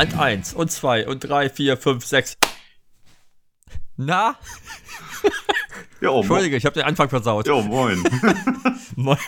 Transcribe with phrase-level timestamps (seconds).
[0.00, 2.38] Und eins und zwei und drei, vier, fünf, sechs.
[3.96, 4.36] Na?
[6.00, 7.46] Ja, oh, Entschuldige, ich habe den Anfang versaut.
[7.46, 8.02] Ja, moin.
[8.96, 9.18] Moin.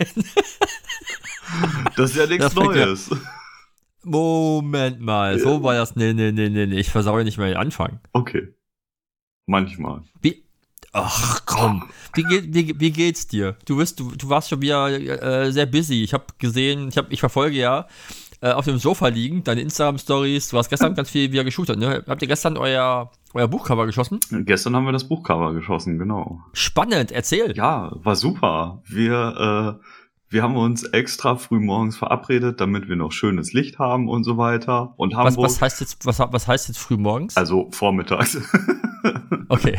[1.97, 3.11] Das ist ja nichts ja- Neues.
[4.03, 5.95] Moment mal, so war das.
[5.95, 6.81] Nee, nee, nee, nee, nee.
[6.81, 8.01] Ich versaue nicht mehr den Anfang.
[8.15, 8.55] Okay.
[9.47, 10.03] Manchmal.
[10.23, 10.43] Wie?
[10.93, 11.91] Ach komm.
[12.15, 13.57] Wie, geht, wie, wie geht's dir?
[13.67, 16.03] Du bist, du, du warst schon wieder äh, sehr busy.
[16.03, 17.87] Ich habe gesehen, ich, hab, ich verfolge ja
[18.43, 20.49] äh, auf dem Sofa liegen, deine Instagram-Stories.
[20.49, 22.03] Du hast gestern ganz viel wieder geshootet, ne?
[22.07, 24.19] Habt ihr gestern euer, euer Buchcover geschossen?
[24.31, 26.41] Gestern haben wir das Buchcover geschossen, genau.
[26.53, 27.57] Spannend, erzähl.
[27.57, 28.83] Ja, war super.
[28.85, 29.85] Wir, äh,
[30.29, 34.37] wir haben uns extra früh morgens verabredet, damit wir noch schönes Licht haben und so
[34.39, 34.95] weiter.
[34.97, 37.37] Und was, Hamburg, was heißt jetzt, was, was heißt jetzt früh morgens?
[37.37, 38.39] also vormittags.
[39.49, 39.79] Okay.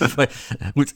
[0.74, 0.92] Gut,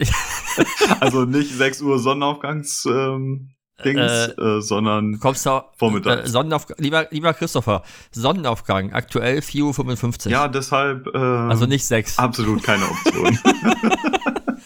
[1.00, 3.50] also nicht 6 Uhr Sonnenaufgangs ähm,
[3.84, 6.28] Dings, Äh, äh, sondern kommst du Vormittags.
[6.28, 10.32] Äh, Sonnenaufgang, lieber, lieber Christopher, Sonnenaufgang, aktuell 4.55 Uhr.
[10.32, 12.18] ja, deshalb äh, Also nicht 6.
[12.18, 13.38] absolut keine Option.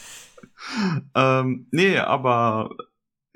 [1.14, 2.70] ähm, nee, aber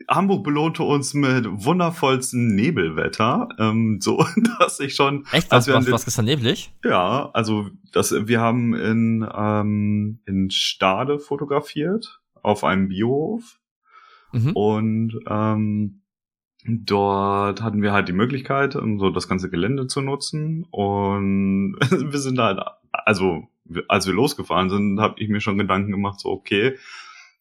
[0.08, 4.24] Hamburg belohnte uns mit wundervollstem Nebelwetter, ähm, so
[4.58, 5.50] dass ich schon Echt?
[5.50, 6.72] Was, wir was, was gestern neblig?
[6.84, 13.58] Ja, also das, wir haben in, ähm, in Stade fotografiert auf einem Biohof
[14.36, 14.52] Mhm.
[14.52, 16.02] und ähm,
[16.66, 22.38] dort hatten wir halt die Möglichkeit, so das ganze Gelände zu nutzen und wir sind
[22.38, 22.60] halt,
[22.92, 23.48] also
[23.88, 26.76] als wir losgefahren sind, habe ich mir schon Gedanken gemacht, so okay,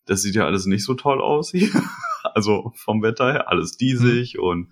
[0.05, 1.69] das sieht ja alles nicht so toll aus hier,
[2.23, 4.69] also vom Wetter her alles diesig und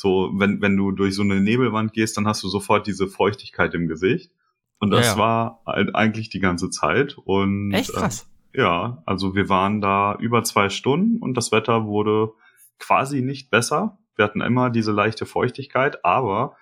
[0.00, 3.74] so, wenn, wenn du durch so eine Nebelwand gehst, dann hast du sofort diese Feuchtigkeit
[3.74, 4.32] im Gesicht.
[4.78, 5.18] Und das Ja, ja.
[5.18, 7.18] war halt eigentlich die ganze Zeit.
[7.18, 8.26] Und Echt krass.
[8.54, 12.32] Ja, also wir waren da über zwei Stunden und das Wetter wurde
[12.78, 13.98] quasi nicht besser.
[14.16, 16.56] Wir hatten immer diese leichte Feuchtigkeit, aber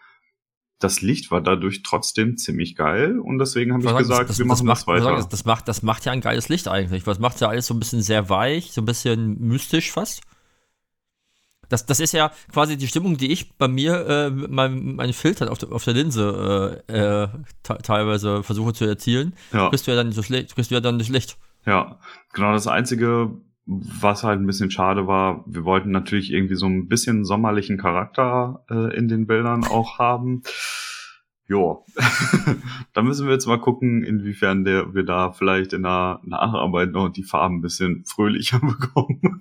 [0.80, 4.66] das Licht war dadurch trotzdem ziemlich geil und deswegen habe ich sagen, gesagt, wir machen
[4.66, 5.16] macht, das weiter.
[5.16, 7.06] Das, das, macht, das macht ja ein geiles Licht eigentlich.
[7.06, 10.20] Was macht ja alles so ein bisschen sehr weich, so ein bisschen mystisch fast.
[11.68, 15.12] Das, das ist ja quasi die Stimmung, die ich bei mir äh, mit meinem, meinen
[15.12, 16.92] Filtern auf der, auf der Linse äh,
[17.24, 17.28] äh,
[17.62, 19.34] te- teilweise versuche zu erzielen.
[19.52, 19.68] ja.
[19.68, 20.28] Kriegst du ja dann durch.
[20.28, 21.36] Kriegst du ja dann durch Licht.
[21.68, 21.98] Ja,
[22.32, 23.30] genau das Einzige,
[23.66, 28.64] was halt ein bisschen schade war, wir wollten natürlich irgendwie so ein bisschen sommerlichen Charakter
[28.70, 30.42] äh, in den Bildern auch haben.
[31.46, 31.84] Jo,
[32.94, 37.10] da müssen wir jetzt mal gucken, inwiefern der, wir da vielleicht in der Nacharbeit noch
[37.10, 39.40] die Farben ein bisschen fröhlicher bekommen.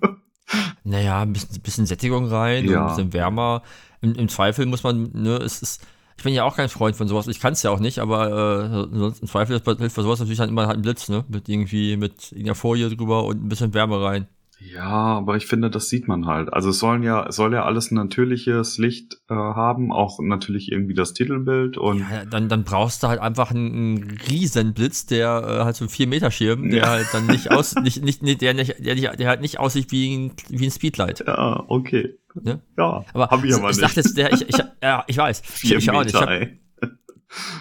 [0.84, 2.82] Naja, ein bisschen, bisschen Sättigung rein, Ja.
[2.82, 3.62] ein bisschen wärmer.
[4.00, 5.86] Im, Im Zweifel muss man, ne, es ist,
[6.18, 7.28] ich bin ja auch kein Freund von sowas.
[7.28, 10.38] Ich kann es ja auch nicht, aber äh, sonst im Zweifel hilft bei sowas natürlich
[10.38, 11.24] dann immer halt ein Blitz, ne?
[11.28, 14.26] Mit irgendwie, mit irgendeiner Folie drüber und ein bisschen Wärme rein.
[14.60, 16.52] Ja, aber ich finde, das sieht man halt.
[16.52, 20.72] Also es sollen ja, es soll ja alles ein natürliches Licht äh, haben, auch natürlich
[20.72, 25.06] irgendwie das Titelbild und Ja, dann, dann brauchst du halt einfach einen, einen riesen Blitz,
[25.06, 25.28] der
[25.60, 26.88] äh, halt so einen 4 Meter Schirm, der Ja.
[26.88, 29.92] halt dann nicht aus, nicht, nicht, nicht, der nicht, der, nicht, der halt nicht aussieht
[29.92, 31.22] wie ein, wie ein Speedlight.
[31.26, 32.16] ja, okay.
[32.34, 32.60] Ne?
[32.76, 33.96] Ja, Aber hab ich aber ich nicht.
[33.96, 35.42] dachte der, ich, ich, ja, ich weiß.
[35.62, 36.14] Ich, ich auch nicht.
[36.14, 36.58] Ich Meter, hab, ey.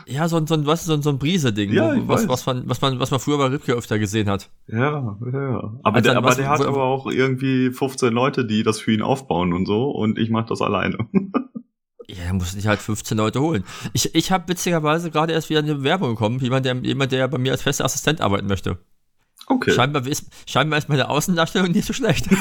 [0.06, 2.46] Ja, so ein, so ein, was, so ein, so ein Brise-Ding, Ja, wo- was, was,
[2.46, 4.50] man, was, man, was man früher bei Ripke öfter gesehen hat.
[4.68, 5.80] Ja, ja.
[5.84, 8.64] Aber Also der, dann aber was- der hat wo- aber auch irgendwie 15 Leute, die
[8.64, 10.98] das für ihn aufbauen und so und ich mache das alleine.
[12.10, 13.66] Ja, da musste ich halt 15 Leute holen.
[13.92, 17.38] Ich, ich habe witzigerweise gerade erst wieder eine Bewerbung bekommen, jemand, der, jemand, der bei
[17.38, 18.78] mir als fester Assistent arbeiten möchte.
[19.48, 19.72] Okay.
[19.72, 22.30] Scheinbar, ist, scheinbar ist meine Außendarstellung nicht so schlecht.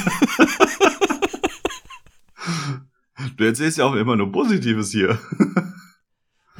[3.35, 5.19] Du erzählst ja auch immer nur Positives hier.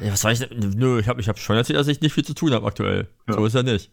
[0.00, 0.70] ja, was soll ich denn?
[0.76, 3.08] Nö, ich habe ich hab schon erzählt, dass ich nicht viel zu tun habe aktuell.
[3.26, 3.34] Ja.
[3.34, 3.90] So ist ja nicht.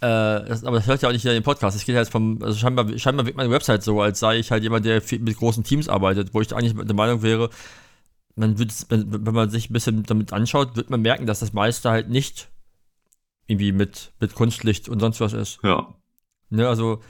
[0.00, 1.76] Äh, das, aber das hört ja auch nicht jeder in den Podcast.
[1.76, 4.50] Es geht ja jetzt vom, also scheinbar, scheinbar wirkt meine Website so, als sei ich
[4.50, 7.50] halt jemand, der viel, mit großen Teams arbeitet, wo ich eigentlich der Meinung wäre,
[8.34, 11.90] man wenn, wenn man sich ein bisschen damit anschaut, wird man merken, dass das meiste
[11.90, 12.48] halt nicht
[13.46, 15.58] irgendwie mit, mit Kunstlicht und sonst was ist.
[15.62, 15.94] Ja.
[16.48, 17.02] Ne, also,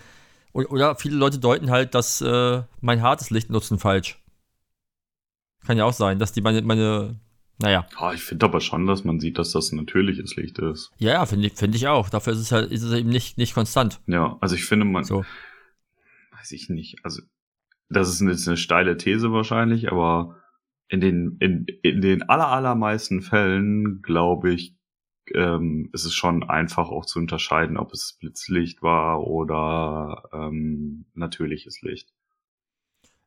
[0.53, 4.23] oder viele Leute deuten halt, dass äh, mein hartes Licht nutzen falsch.
[5.67, 7.21] Kann ja auch sein, dass die meine, meine,
[7.61, 10.91] naja, Ah, ich finde aber schon, dass man sieht, dass das ein natürliches Licht ist.
[10.99, 12.09] ja, ja, finde ich, finde ich auch.
[12.11, 14.01] Dafür ist es halt, ist es eben nicht, nicht konstant.
[14.07, 15.25] Ja, also ich finde, man, So.
[16.39, 17.23] weiß ich nicht, also
[17.89, 20.37] das ist jetzt eine steile These wahrscheinlich, aber
[20.89, 24.75] in den, in, in den aller, allermeisten Fällen, glaube ich,
[25.35, 31.83] ähm, ist es schon einfach auch zu unterscheiden, ob es Blitzlicht war oder ähm, natürliches
[31.83, 32.13] Licht.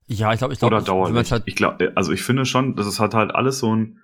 [0.07, 1.31] Ja, ich glaube, ich glaube, oder Dauerlicht.
[1.31, 3.99] Halt ich glaube, also ich finde schon, dass es hat halt alles so ein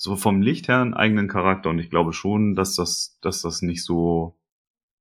[0.00, 3.62] so vom Licht her einen eigenen Charakter und ich glaube schon, dass das, dass das
[3.62, 4.38] nicht so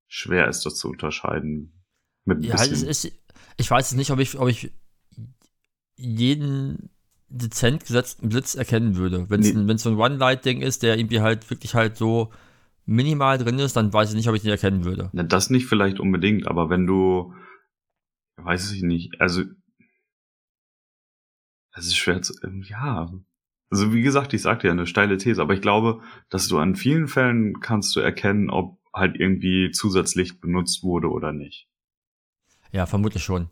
[0.07, 1.83] schwer ist, das zu unterscheiden.
[2.25, 3.11] Mit ja, es ist,
[3.57, 4.71] ich weiß nicht, ob ich, ob ich
[5.95, 6.89] jeden
[7.29, 9.29] dezent gesetzten Blitz erkennen würde.
[9.29, 9.71] Wenn es nee.
[9.71, 12.31] ein, so ein One-Light-Ding ist, der irgendwie halt wirklich halt so
[12.87, 15.11] minimal drin ist, dann weiß ich nicht, ob ich den erkennen würde.
[15.13, 17.35] Na, das nicht vielleicht unbedingt, aber wenn du,
[18.37, 19.43] weiß ich nicht, also,
[21.75, 22.33] es ist schwer zu,
[22.63, 23.11] ja,
[23.69, 26.75] also wie gesagt, ich sagte ja eine steile These, aber ich glaube, dass du an
[26.75, 31.67] vielen Fällen kannst du erkennen, ob halt irgendwie Zusatzlicht benutzt wurde oder nicht.
[32.71, 33.49] Ja, vermutlich schon.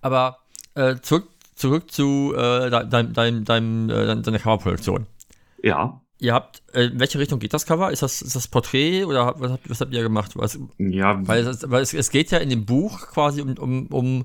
[0.00, 0.38] Aber
[0.74, 5.06] äh, zurück, zurück zu äh, dein, dein, dein, äh, deiner Coverproduktion.
[5.62, 6.00] Ja.
[6.20, 7.90] Ihr habt, äh, in welche Richtung geht das Cover?
[7.90, 10.32] Ist das, ist das Porträt oder was habt, was habt ihr gemacht?
[10.36, 11.26] Was, ja.
[11.26, 14.24] Weil, es, weil es, es geht ja in dem Buch quasi um, um, um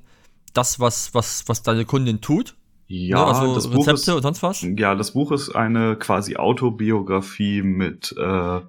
[0.54, 2.56] das, was, was, was deine Kundin tut.
[2.95, 3.25] Ja, ne?
[3.25, 4.62] also das Rezepte Buch ist, und sonst was?
[4.62, 8.62] Ja, das Buch ist eine quasi Autobiografie mit, äh,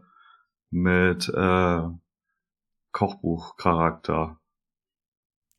[0.71, 1.83] mit äh,
[2.93, 4.41] Kochbuchcharakter.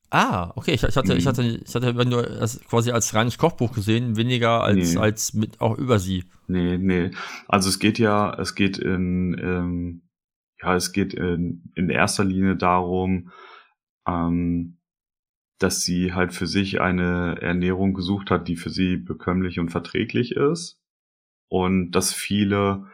[0.10, 0.74] Ah, okay.
[0.74, 1.20] Ich, ich, hatte, mhm.
[1.20, 5.00] ich hatte, ich hatte nur das quasi als reines Kochbuch gesehen, weniger als, nee.
[5.00, 6.24] als mit auch über sie.
[6.48, 7.12] Nee, nee.
[7.48, 10.10] Also es geht ja, es geht in, ähm,
[10.60, 13.30] ja, es geht in, in erster Linie darum,
[14.08, 14.80] ähm,
[15.58, 20.36] dass sie halt für sich eine Ernährung gesucht hat, die für sie bekömmlich und verträglich
[20.36, 20.82] ist.
[21.48, 22.88] Und dass viele,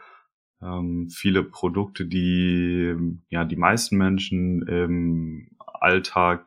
[0.60, 2.94] ähm, viele Produkte, die
[3.30, 6.46] ja die meisten Menschen im Alltag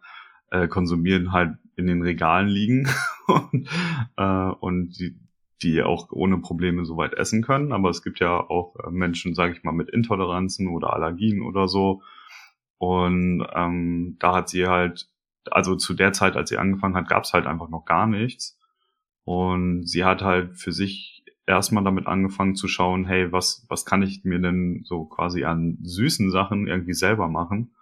[0.52, 2.88] äh, konsumieren, halt in den Regalen liegen
[3.28, 3.68] und,
[4.16, 5.18] äh, und die,
[5.62, 7.74] die auch ohne Probleme soweit essen können.
[7.74, 11.68] Aber es gibt ja auch äh, Menschen, sage ich mal, mit Intoleranzen oder Allergien oder
[11.68, 12.02] so.
[12.78, 15.10] Und ähm, da hat sie halt
[15.52, 18.58] also zu der Zeit, als sie angefangen hat, gab es halt einfach noch gar nichts.
[19.24, 24.02] Und sie hat halt für sich erstmal damit angefangen zu schauen, hey, was, was kann
[24.02, 27.76] ich mir denn so quasi an süßen Sachen irgendwie selber machen?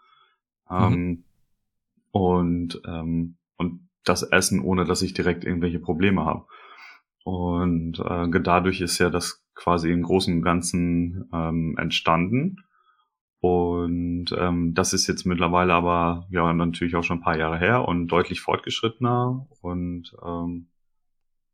[0.70, 0.78] Mhm.
[0.78, 1.24] Ähm,
[2.12, 6.46] und, ähm, und das Essen, ohne dass ich direkt irgendwelche Probleme habe.
[7.24, 12.58] Und äh, dadurch ist ja das quasi im Großen und Ganzen ähm, entstanden.
[13.44, 17.86] Und ähm, das ist jetzt mittlerweile aber ja natürlich auch schon ein paar Jahre her
[17.86, 19.46] und deutlich fortgeschrittener.
[19.60, 20.70] Und ähm,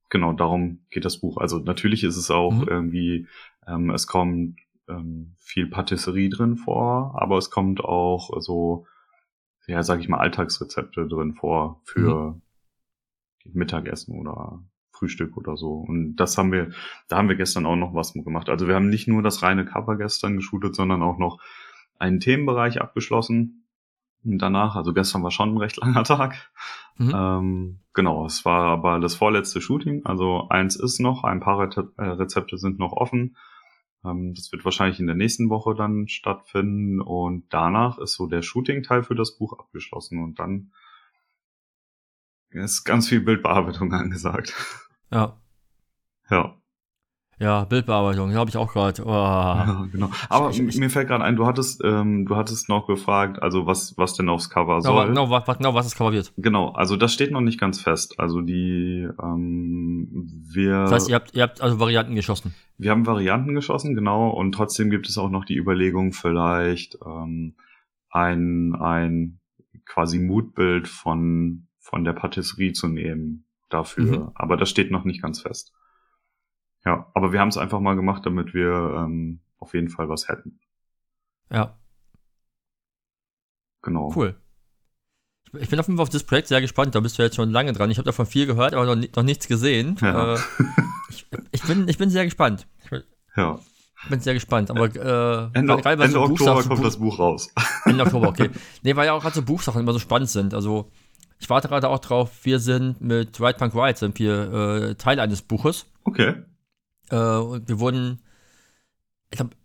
[0.09, 1.37] genau darum geht das Buch.
[1.37, 2.67] Also natürlich ist es auch mhm.
[2.67, 3.27] irgendwie,
[3.65, 8.85] ähm, es kommt ähm, viel Patisserie drin vor, aber es kommt auch so,
[9.65, 12.39] ja, sag ich mal, Alltagsrezepte drin vor für
[13.45, 13.51] mhm.
[13.51, 14.61] Mittagessen oder
[14.91, 15.71] Frühstück oder so.
[15.71, 16.69] Und das haben wir,
[17.07, 18.47] da haben wir gestern auch noch was gemacht.
[18.47, 21.39] Also wir haben nicht nur das reine Cover gestern geshootet, sondern auch noch
[21.99, 23.67] einen Themenbereich abgeschlossen.
[24.23, 26.51] Und danach, also gestern war schon ein recht langer Tag.
[26.97, 27.13] Mhm.
[27.15, 30.05] Ähm, genau, es war aber das vorletzte Shooting.
[30.05, 33.37] Also eins ist noch, ein paar äh, Rezepte sind noch offen.
[34.03, 36.99] Ähm, das wird wahrscheinlich in der nächsten Woche dann stattfinden.
[37.01, 40.21] Und danach ist so der Shooting-Teil für das Buch abgeschlossen.
[40.21, 40.71] Und dann
[42.49, 44.53] ist ganz viel Bildbearbeitung angesagt.
[45.11, 45.39] Ja.
[46.29, 46.58] Ja.
[47.39, 49.01] Ja, Bildbearbeitung, habe ich auch gerade.
[49.05, 49.09] Oh.
[49.09, 50.11] Ja, genau.
[50.27, 53.65] Aber ich, ich, mir fällt gerade ein, du hattest, ähm, du hattest noch gefragt, also
[53.65, 55.07] was, was denn aufs Cover genau, soll.
[55.07, 56.33] Genau, was, genau, was das Cover wird.
[56.35, 58.19] Genau, also das steht noch nicht ganz fest.
[58.19, 60.81] Also die, ähm, wir.
[60.81, 62.53] Das heißt, ihr habt, ihr habt also Varianten geschossen.
[62.77, 67.55] Wir haben Varianten geschossen, genau, und trotzdem gibt es auch noch die Überlegung, vielleicht ähm,
[68.09, 69.39] ein, ein
[69.85, 74.19] quasi Mutbild von, von der Patisserie zu nehmen dafür.
[74.19, 74.31] Mhm.
[74.35, 75.71] Aber das steht noch nicht ganz fest.
[76.85, 80.27] Ja, aber wir haben es einfach mal gemacht, damit wir ähm, auf jeden Fall was
[80.29, 80.59] hätten.
[81.51, 81.77] Ja.
[83.81, 84.11] Genau.
[84.15, 84.35] Cool.
[85.57, 86.93] Ich bin auf jeden Fall auf das Projekt sehr gespannt.
[86.93, 87.89] Da bist du jetzt schon lange dran.
[87.89, 89.97] Ich habe davon viel gehört, aber noch, noch nichts gesehen.
[90.01, 90.35] Ja.
[90.35, 90.39] Äh,
[91.09, 92.67] ich, ich, bin, ich bin sehr gespannt.
[92.83, 93.03] Ich bin,
[93.35, 93.59] ja.
[94.09, 94.69] bin sehr gespannt.
[94.69, 97.51] Aber äh, Ende, Ende so Oktober kommt das Buch raus.
[97.85, 98.51] Ende Oktober, okay.
[98.83, 100.53] Nee, weil ja auch gerade so Buchsachen immer so spannend sind.
[100.53, 100.91] Also
[101.39, 102.31] ich warte gerade auch drauf.
[102.43, 105.87] Wir sind mit Right Punk Right sind wir äh, Teil eines Buches.
[106.03, 106.35] Okay.
[107.09, 108.19] Äh, wir wurden,
[109.31, 109.55] ich glaube,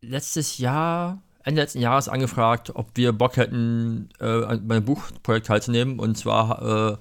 [0.00, 5.98] letztes Jahr, Ende letzten Jahres angefragt, ob wir Bock hätten, äh, bei einem Buchprojekt teilzunehmen.
[5.98, 6.96] Und zwar äh,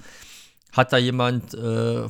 [0.72, 2.08] hat da jemand äh,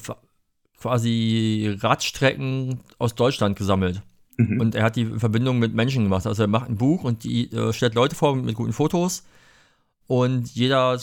[0.80, 4.02] quasi Radstrecken aus Deutschland gesammelt.
[4.38, 4.60] Mhm.
[4.60, 6.26] Und er hat die Verbindung mit Menschen gemacht.
[6.26, 9.24] Also er macht ein Buch und die äh, stellt Leute vor mit guten Fotos.
[10.08, 11.00] Und jeder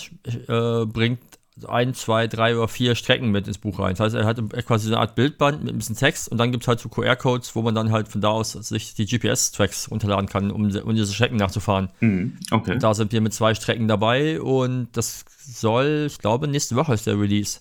[0.49, 1.21] äh, bringt
[1.67, 3.95] ein, zwei, drei oder vier Strecken mit ins Buch rein.
[3.95, 6.65] Das heißt, er hat quasi eine Art Bildband mit ein bisschen Text und dann gibt
[6.65, 10.29] es halt so QR-Codes, wo man dann halt von da aus sich die GPS-Tracks runterladen
[10.29, 11.89] kann, um, um diese Strecken nachzufahren.
[12.01, 12.39] Mhm.
[12.51, 12.79] Okay.
[12.79, 17.07] Da sind wir mit zwei Strecken dabei und das soll, ich glaube, nächste Woche ist
[17.07, 17.61] der Release.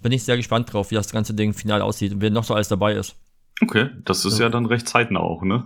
[0.00, 2.54] Bin ich sehr gespannt drauf, wie das ganze Ding final aussieht und wer noch so
[2.54, 3.16] alles dabei ist.
[3.60, 5.64] Okay, das ist ja, ja dann recht zeitnah auch, ne?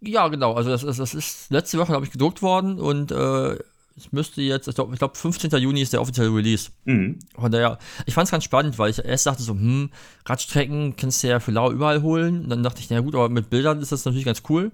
[0.00, 0.54] Ja, genau.
[0.54, 3.58] Also das, das, das ist letzte Woche, glaube ich, gedruckt worden und äh,
[3.96, 5.50] es müsste jetzt, ich glaube, glaub, 15.
[5.60, 6.70] Juni ist der offizielle Release.
[6.84, 7.18] Mhm.
[7.36, 9.90] Von daher, ich fand es ganz spannend, weil ich erst dachte so, hm,
[10.26, 12.44] Radstrecken kannst du ja für lau überall holen.
[12.44, 14.64] Und dann dachte ich, na gut, aber mit Bildern ist das natürlich ganz cool.
[14.64, 14.72] Und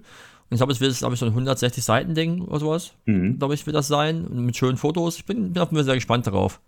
[0.55, 2.93] ich glaube, es wird, glaube ich, so ein 160 Seiten Ding oder sowas.
[3.05, 3.37] Mhm.
[3.37, 4.25] Glaube ich, wird das sein.
[4.25, 5.17] Und mit schönen Fotos.
[5.17, 6.59] Ich bin, bin mir sehr gespannt darauf.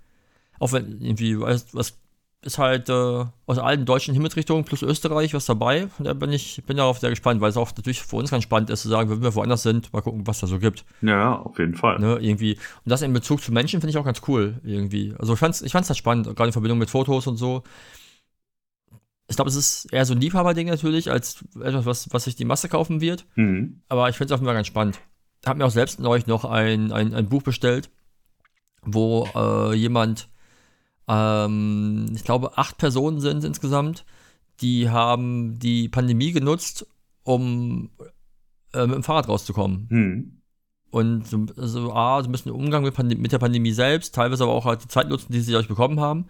[0.59, 1.97] Auch wenn irgendwie, was, was
[2.45, 5.87] ist halt äh, aus allen deutschen Himmelsrichtungen plus Österreich was dabei.
[5.97, 8.43] Und da bin ich bin darauf sehr gespannt, weil es auch natürlich für uns ganz
[8.43, 10.85] spannend ist zu sagen, wenn wir woanders sind, mal gucken, was da so gibt.
[11.01, 11.99] Ja, auf jeden Fall.
[11.99, 12.53] Ne, irgendwie.
[12.53, 15.13] Und das in Bezug zu Menschen finde ich auch ganz cool, irgendwie.
[15.19, 17.63] Also ich fand's, ich fand's das spannend, gerade in Verbindung mit Fotos und so.
[19.27, 22.45] Ich glaube, es ist eher so ein Liebhaberding natürlich, als etwas, was, was sich die
[22.45, 23.25] Masse kaufen wird.
[23.35, 23.81] Mhm.
[23.87, 24.99] Aber ich finde es auch immer ganz spannend.
[25.41, 27.89] Ich habe mir auch selbst neulich noch ein, ein, ein Buch bestellt,
[28.81, 30.29] wo äh, jemand
[31.07, 34.05] ähm, ich glaube, acht Personen sind insgesamt,
[34.61, 36.87] die haben die Pandemie genutzt,
[37.23, 37.89] um
[38.73, 39.87] äh, mit dem Fahrrad rauszukommen.
[39.89, 40.41] Hm.
[40.91, 44.53] Und so, also, A, so ein bisschen Umgang mit, mit, der Pandemie selbst, teilweise aber
[44.53, 46.27] auch halt die Zeit nutzen, die sie euch bekommen haben.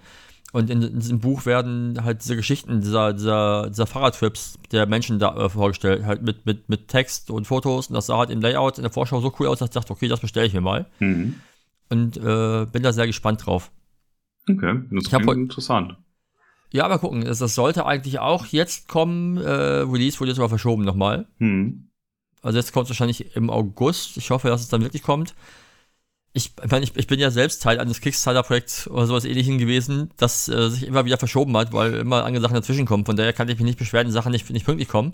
[0.54, 5.20] Und in, in, diesem Buch werden halt diese Geschichten dieser, dieser, dieser Fahrradtrips der Menschen
[5.20, 7.88] da äh, vorgestellt, halt mit, mit, mit Text und Fotos.
[7.88, 9.92] Und das sah halt im Layout in der Vorschau so cool aus, dass ich dachte,
[9.92, 10.86] okay, das bestelle ich mir mal.
[11.00, 11.36] Hm.
[11.90, 13.72] Und äh, bin da sehr gespannt drauf.
[14.50, 15.96] Okay, das klingt interessant.
[16.72, 19.38] Ja, aber gucken, das, das, sollte eigentlich auch jetzt kommen.
[19.38, 21.28] Äh, Release wurde jetzt aber verschoben nochmal.
[21.38, 21.90] Hm.
[22.42, 24.18] Also jetzt kommt es wahrscheinlich im August.
[24.18, 25.36] Ich hoffe, dass es dann wirklich kommt.
[26.34, 30.50] Ich, meine, ich, ich bin ja selbst Teil eines Kickstarter-Projekts oder sowas ähnlichem gewesen, das
[30.50, 33.06] äh, sich immer wieder verschoben hat, weil immer andere Sachen dazwischen kommen.
[33.06, 35.14] Von daher kann ich mich nicht beschweren, die Sachen nicht, nicht pünktlich kommen.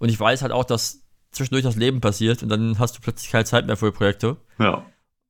[0.00, 3.30] Und ich weiß halt auch, dass zwischendurch das Leben passiert und dann hast du plötzlich
[3.30, 4.38] keine Zeit mehr für Projekte.
[4.58, 4.84] Ja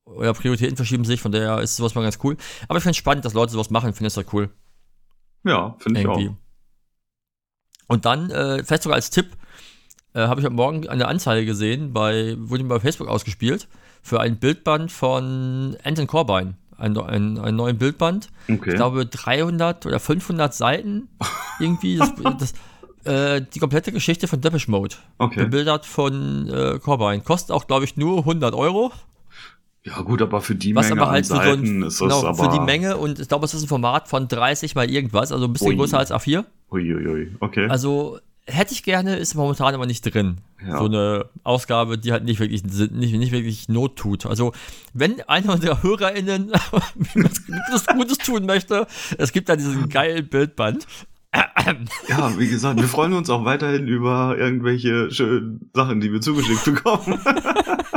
[0.07, 2.37] oder Prioritäten verschieben sich, von daher ist sowas mal ganz cool.
[2.69, 4.49] Aber ich finde es spannend, dass Leute sowas machen, finde es halt cool.
[5.45, 6.21] Ja, finde ich auch.
[7.89, 9.37] Und dann, äh, vielleicht sogar als Tipp,
[10.15, 13.69] äh, habe ich heute Morgen eine Anzeige gesehen, bei, wurde mir bei Facebook ausgespielt,
[14.03, 16.57] für ein Bildband von Anton Corbijn.
[16.79, 18.29] Ein, ein, ein neuen Bildband.
[18.49, 18.71] Okay.
[18.71, 21.09] Ich glaube 300 oder 500 Seiten
[21.61, 21.97] irgendwie.
[21.97, 22.55] Das, das,
[23.05, 24.97] äh, die komplette Geschichte von Depeche Mode.
[25.19, 25.45] Okay.
[25.45, 27.25] Bebildert von äh, Corbijn.
[27.25, 28.93] Kostet auch, glaube ich, nur 100 Euro.
[29.87, 32.27] Ja, gut, aber für die Was Menge aber halt Seiten so ein, ist das genau,
[32.27, 32.51] aber.
[32.51, 35.45] für die Menge und ich glaube, es ist ein Format von 30 mal irgendwas, also
[35.45, 35.77] ein bisschen Ui.
[35.77, 36.45] größer als A4.
[36.73, 37.69] Uiuiui, okay.
[37.69, 40.39] Also hätte ich gerne, ist momentan aber nicht drin.
[40.67, 40.79] Ja.
[40.79, 44.27] So eine Ausgabe, die halt nicht wirklich, nicht, nicht wirklich Not tut.
[44.27, 44.53] Also,
[44.93, 46.51] wenn einer unserer HörerInnen
[47.71, 48.89] was Gutes tun möchte,
[49.19, 50.87] es gibt da diesen geilen Bildband.
[52.09, 56.65] ja, wie gesagt, wir freuen uns auch weiterhin über irgendwelche schönen Sachen, die wir zugeschickt
[56.65, 57.21] bekommen.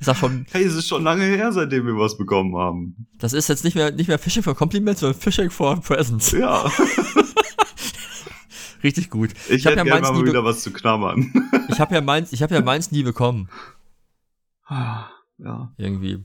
[0.00, 3.06] Ich sag schon, hey, es ist schon lange her, seitdem wir was bekommen haben.
[3.18, 6.32] das ist jetzt nicht mehr, nicht mehr Fishing for Compliments, sondern Fishing for Presents.
[6.32, 6.70] Ja,
[8.82, 9.32] Richtig gut.
[9.50, 11.30] ich, hab hätte ja gerne meins mal wieder was zu knabbern.
[11.68, 13.50] Ich habe ja meins, ich habe ja meins nie bekommen.
[14.70, 15.70] ja.
[15.76, 16.24] irgendwie.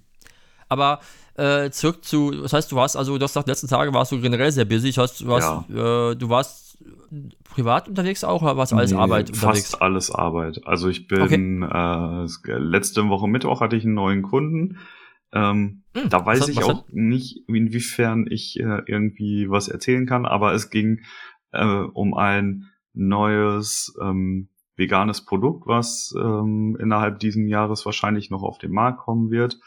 [0.69, 1.01] Aber
[1.35, 4.21] äh, zurück zu, das heißt, du warst also, du hast gesagt, letzten Tage warst du
[4.21, 4.93] generell sehr busy.
[4.93, 6.64] Das heißt, du warst, äh, du warst
[7.43, 9.69] privat unterwegs auch oder warst alles Nee, Arbeit unterwegs?
[9.71, 10.61] Fast alles Arbeit.
[10.65, 14.77] Also ich bin äh, es- letzte Woche Mittwoch hatte ich einen neuen Kunden.
[15.33, 20.05] Ähm, Hm, da weiß was- ich was auch nicht, inwiefern ich äh, irgendwie was erzählen
[20.05, 21.01] kann, aber es ging
[21.51, 28.57] äh, um ein neues ähm, veganes Produkt, was ähm, innerhalb diesen Jahres wahrscheinlich noch auf
[28.57, 29.59] den Markt kommen wird.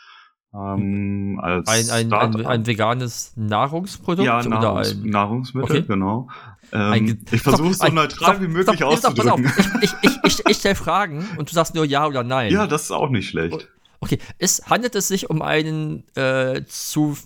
[0.55, 4.97] Ähm, als Ein, ein, ein, ein veganes Nahrungsprodukt ja, Nahrungs.
[5.05, 5.87] Nahrungsmittel, Okay.
[5.87, 6.29] genau.
[6.73, 9.41] Ähm, ich versuche es so neutral stopp, wie möglich stopp, stopp, pass auf.
[9.41, 9.81] auszudrücken.
[9.83, 12.53] Ich, ich, ich, ich, stelle Fragen und du sagst nur ja oder nein.
[12.53, 13.69] Ja, das ist auch nicht schlecht.
[14.01, 17.17] Okay, ist, handelt es sich um ein äh, zu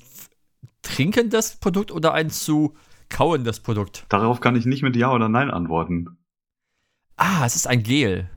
[0.82, 2.74] trinkendes Produkt oder ein zu
[3.08, 4.06] kauendes Produkt?
[4.08, 6.16] Darauf kann ich nicht mit Ja oder Nein antworten.
[7.16, 8.30] Ah, es ist ein Gel.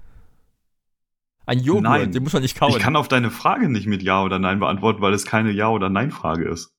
[1.45, 2.11] Ein Joghurt, Nein.
[2.11, 2.71] den muss man nicht kauen.
[2.71, 5.69] Ich kann auf deine Frage nicht mit Ja oder Nein beantworten, weil es keine Ja
[5.69, 6.74] oder Nein Frage ist.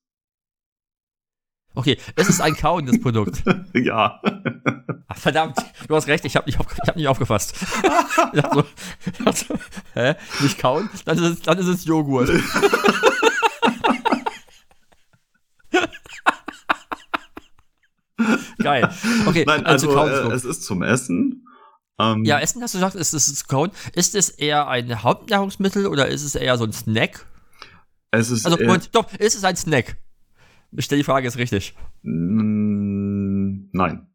[1.77, 3.43] Okay, es ist ein kauendes Produkt.
[3.73, 4.19] ja.
[5.07, 5.57] Ach, verdammt,
[5.87, 7.53] du hast recht, ich habe nicht, auf, ich hab nicht aufgefasst.
[8.33, 8.65] ich dachte so,
[9.05, 9.55] ich dachte so,
[9.93, 10.15] hä?
[10.41, 10.89] Nicht kauen?
[11.05, 12.29] Dann ist es, dann ist es Joghurt.
[18.57, 18.89] Geil.
[19.27, 21.45] Okay, Nein, also, also kauen äh, es ist zum Essen.
[21.99, 23.71] Ähm, Ja, Essen hast du gesagt, ist es zu kauen.
[23.93, 27.25] Ist es eher ein Hauptnahrungsmittel oder ist es eher so ein Snack?
[28.11, 28.45] Es ist.
[28.45, 29.97] Also, äh, stopp, ist es ein Snack?
[30.71, 31.73] Ich stelle die Frage jetzt richtig.
[32.03, 34.07] mm, nein.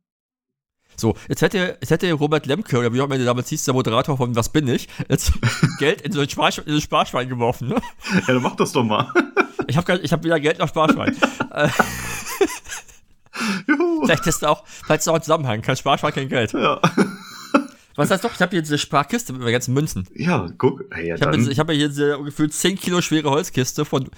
[0.97, 3.75] So, jetzt hätte, jetzt hätte Robert Lemke, oder wie auch immer der damals hieß, der
[3.75, 5.33] Moderator von Was bin ich, jetzt
[5.79, 7.69] Geld in so ein, Sparschwein, in so ein Sparschwein geworfen.
[7.69, 7.77] Ne?
[8.13, 9.11] Ja, dann mach das doch mal.
[9.67, 11.17] Ich habe ich hab weder Geld noch Sparschwein.
[11.51, 11.69] äh,
[13.67, 14.05] Juhu.
[14.05, 15.63] vielleicht ist da auch, vielleicht ist da auch ein Zusammenhang.
[15.63, 16.53] Kein Sparschwein, kein Geld.
[16.53, 16.81] Ja.
[17.97, 20.09] Was heißt doch, ich habe hier diese Sparkiste mit meinen ganzen Münzen.
[20.15, 20.85] Ja, guck.
[20.97, 24.09] Ja, Ich habe hab hier diese ungefähr 10 Kilo schwere Holzkiste von.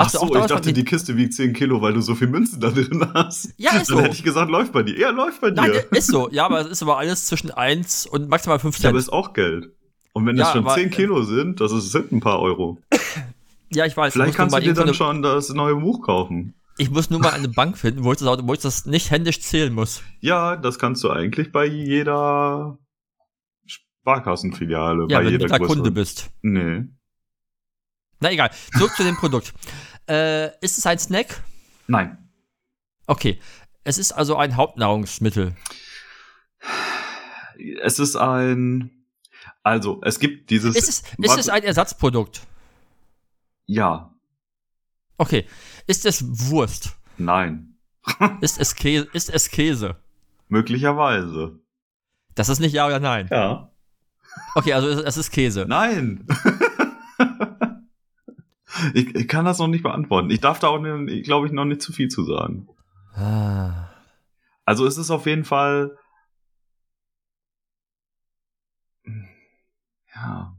[0.00, 2.60] Ach du so, ich dachte, die Kiste wiegt 10 Kilo, weil du so viel Münzen
[2.60, 3.52] da drin hast.
[3.56, 4.00] Ja, ist Dann so.
[4.02, 4.98] hätte ich gesagt, läuft bei dir.
[4.98, 5.60] Ja, läuft bei dir.
[5.62, 6.28] Nein, ist so.
[6.30, 9.08] Ja, aber es ist aber alles zwischen 1 und maximal 5 ja, aber Cent.
[9.08, 9.70] ist auch Geld.
[10.12, 12.78] Und wenn Ja, das schon aber- 10 Kilo sind, das ist, sind ein paar Euro.
[13.70, 14.12] Ja, ich weiß.
[14.14, 16.54] Vielleicht kannst du dir dann schon das neue Buch kaufen.
[16.78, 19.40] ich muss nur mal eine Bank finden, wo ich, das, wo ich das nicht händisch
[19.40, 20.02] zählen muss.
[20.20, 22.78] Ja, das kannst du eigentlich bei jeder
[23.66, 25.78] Sparkassenfiliale, Ja, bei wenn du jeder da größeren.
[25.82, 26.30] Kunde bist.
[26.42, 26.84] Nee.
[28.20, 28.50] Na egal.
[28.76, 29.52] Zurück zu dem Produkt.
[30.08, 31.42] Äh, ist es ein Snack?
[31.86, 32.30] Nein.
[33.06, 33.40] Okay.
[33.84, 35.54] Es ist also ein Hauptnahrungsmittel.
[37.82, 38.90] Es ist ein.
[39.62, 40.76] Also, es gibt dieses.
[40.76, 42.42] Ist es, ist es ein Ersatzprodukt?
[43.66, 44.14] ja.
[45.20, 45.46] Okay.
[45.86, 46.96] Ist es Wurst?
[47.16, 47.74] Nein.
[48.40, 49.08] Ist es Käse?
[49.12, 49.96] Ist es Käse?
[50.46, 51.58] Möglicherweise.
[52.36, 53.28] Das ist nicht ja oder nein.
[53.30, 53.72] Ja.
[54.54, 55.66] Okay, also es, es ist Käse.
[55.68, 56.24] Nein.
[58.94, 60.30] ich, ich kann das noch nicht beantworten.
[60.30, 60.80] Ich darf da auch,
[61.22, 62.68] glaube ich, noch nicht zu viel zu sagen.
[63.14, 63.90] Ah.
[64.64, 65.96] Also es ist auf jeden Fall.
[70.14, 70.54] Ja.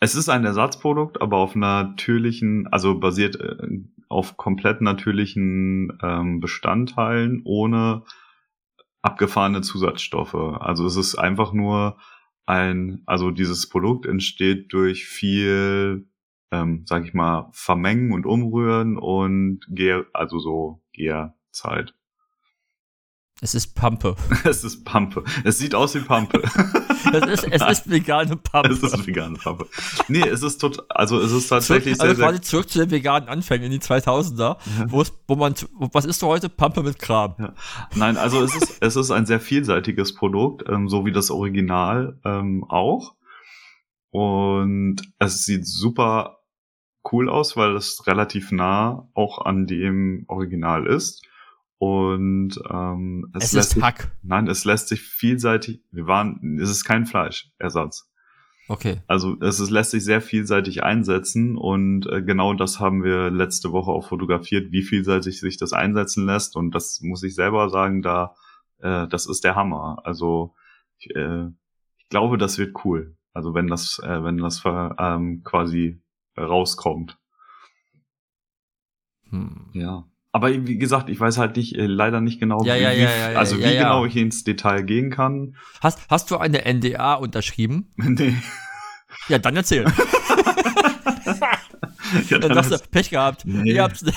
[0.00, 3.56] Es ist ein Ersatzprodukt, aber auf natürlichen, also basiert äh,
[4.08, 8.04] auf komplett natürlichen ähm, Bestandteilen ohne
[9.02, 10.34] abgefahrene Zusatzstoffe.
[10.34, 11.98] Also es ist einfach nur
[12.46, 16.06] ein, also dieses Produkt entsteht durch viel,
[16.54, 21.94] ähm, sag ich mal, Vermengen und Umrühren und Gär, also so Gärzeit.
[23.40, 24.14] Es ist Pampe.
[24.44, 25.24] Es ist Pampe.
[25.42, 26.42] Es sieht aus wie Pampe.
[27.12, 28.70] Es ist, es ist vegane Pampe.
[28.72, 29.66] es ist vegane Pampe.
[30.08, 32.78] Nee, es ist tot, also es ist tatsächlich zurück, also sehr, quasi sehr, zurück zu
[32.78, 34.56] den veganen Anfängen in die 2000er, Ja.
[34.88, 35.54] wo es, wo man,
[35.92, 36.48] was ist du heute?
[36.48, 37.52] Pampe mit Kram.
[37.94, 42.18] nein, also es ist, es ist ein sehr vielseitiges Produkt, ähm, so wie das Original
[42.24, 43.14] ähm, auch.
[44.10, 46.38] Und es sieht super
[47.12, 51.22] cool aus, weil es relativ nah auch an dem Original ist.
[51.78, 54.16] Und ähm, Es, lässt ist sich, Hack.
[54.22, 55.82] nein, es lässt sich vielseitig.
[55.90, 58.10] Wir waren, es ist kein Fleischersatz.
[58.68, 59.02] Okay.
[59.06, 63.72] Also es ist, lässt sich sehr vielseitig einsetzen und äh, genau das haben wir letzte
[63.72, 68.00] Woche auch fotografiert, wie vielseitig sich das einsetzen lässt und das muss ich selber sagen,
[68.00, 68.34] da
[68.80, 69.98] äh, das ist der Hammer.
[70.04, 70.54] Also
[70.98, 71.48] ich, äh,
[71.98, 73.16] ich glaube, das wird cool.
[73.34, 76.00] Also wenn das äh, wenn das ähm, quasi
[76.36, 77.18] rauskommt.
[79.30, 79.70] Hm.
[79.72, 80.04] Ja.
[80.32, 83.38] Aber wie gesagt, ich weiß halt nicht, äh, leider nicht genau, Ja, wie, ja, ja,
[83.38, 83.84] also wie ja.
[83.84, 85.54] genau ich ins Detail gehen kann.
[85.80, 87.92] Hast, hast du eine NDA unterschrieben?
[87.96, 88.34] nee.
[89.28, 89.84] Ja, dann erzähl.
[92.28, 93.44] ja, Dann sagst du, Pech gehabt.
[93.44, 93.74] Nee.
[93.74, 94.12] Ihr habt's, nee,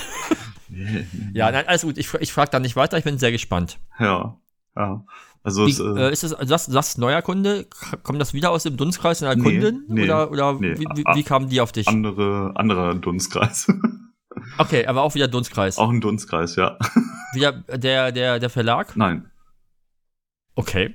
[0.70, 1.06] nee.
[1.34, 2.00] ja, nein, alles gut.
[2.00, 2.98] Ich, ich frage da nicht weiter.
[2.98, 3.80] Ich bin sehr gespannt.
[4.00, 4.40] Ja,
[4.76, 5.06] ja.
[5.48, 7.68] Also Wie, es, äh, äh, ist es, sagst, sagst neuer Kunde?
[8.04, 9.86] Kommt das wieder aus dem Dunstkreis einer Nee, Kundin?
[9.88, 10.78] nee, oder oder nee.
[10.78, 11.88] wie, wie, wie kamen die auf dich?
[11.88, 13.68] andere, anderer Dunstkreis.
[14.60, 15.78] Okay, aber auch wieder Dunstkreis.
[15.80, 16.78] Auch ein Dunstkreis, ja.
[17.34, 18.96] Wieder der, der, der Verlag?
[18.96, 19.32] Nein,
[20.54, 20.94] Okay.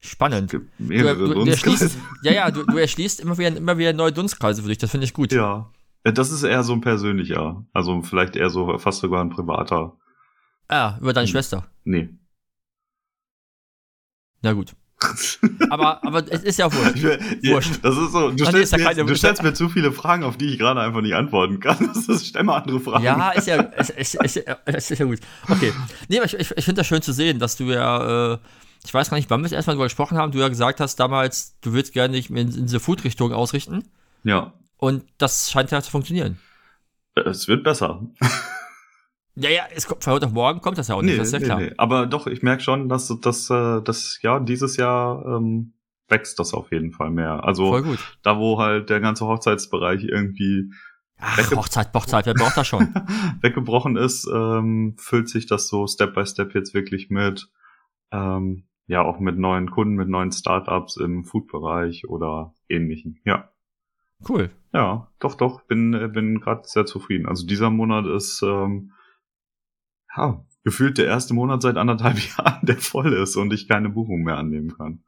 [0.00, 0.52] Spannend.
[0.52, 4.62] Du, du, du erschließt, ja, ja, du, du erschließt immer wieder, immer wieder neue Dunstkreise
[4.62, 4.78] für dich.
[4.78, 5.32] Das finde ich gut.
[5.32, 5.70] Ja.
[6.04, 7.64] Ja, Das ist eher so ein persönlicher.
[7.72, 9.96] Also vielleicht eher so fast sogar ein privater.
[10.68, 11.32] Ah, über deine Hm.
[11.32, 11.66] Schwester.
[11.84, 12.08] Nee.
[14.42, 14.74] Na gut.
[15.70, 17.04] Aber, aber es ist ja wurscht.
[17.44, 17.78] Wurscht.
[17.82, 20.36] Das ist so, du nee, stellst, ist mir, du stellst mir zu viele Fragen, auf
[20.36, 21.76] die ich gerade einfach nicht antworten kann.
[21.94, 23.04] Das ist, stell mal andere Fragen.
[23.04, 25.20] Ja, ist ja, es, es, es, es ist ja gut.
[25.48, 25.72] Okay.
[26.08, 28.38] Nee, aber ich, ich, ich finde das schön zu sehen, dass du ja, äh,
[28.84, 30.96] ich weiß gar nicht, wann wir das erstmal darüber gesprochen haben, du ja gesagt hast
[30.96, 33.84] damals, du willst gerne dich in, in diese Food-Richtung ausrichten.
[34.24, 34.52] Ja.
[34.78, 36.38] Und das scheint ja zu funktionieren.
[37.14, 38.02] Es wird besser.
[39.40, 41.32] Ja, ja, es kommt, von heute auf morgen kommt das ja auch nicht, das ist
[41.32, 41.62] ja klar.
[41.76, 45.74] Aber doch, ich merke schon, dass das, äh, das ja dieses Jahr ähm,
[46.08, 47.44] wächst das auf jeden Fall mehr.
[47.44, 47.84] Also
[48.22, 50.70] da, wo halt der ganze Hochzeitsbereich irgendwie
[51.20, 52.94] Ach, Hochzeit, Hochzeit, wer braucht das schon?
[53.40, 57.50] weggebrochen ist, ähm, füllt sich das so Step by Step jetzt wirklich mit,
[58.12, 63.20] ähm, ja, auch mit neuen Kunden, mit neuen Startups im Food-Bereich oder ähnlichen.
[63.24, 63.50] Ja.
[64.28, 64.50] Cool.
[64.72, 67.26] Ja, doch, doch, bin, äh, bin gerade sehr zufrieden.
[67.26, 68.92] Also dieser Monat ist ähm,
[70.18, 74.22] ja, gefühlt der erste Monat seit anderthalb Jahren, der voll ist und ich keine Buchung
[74.22, 75.02] mehr annehmen kann.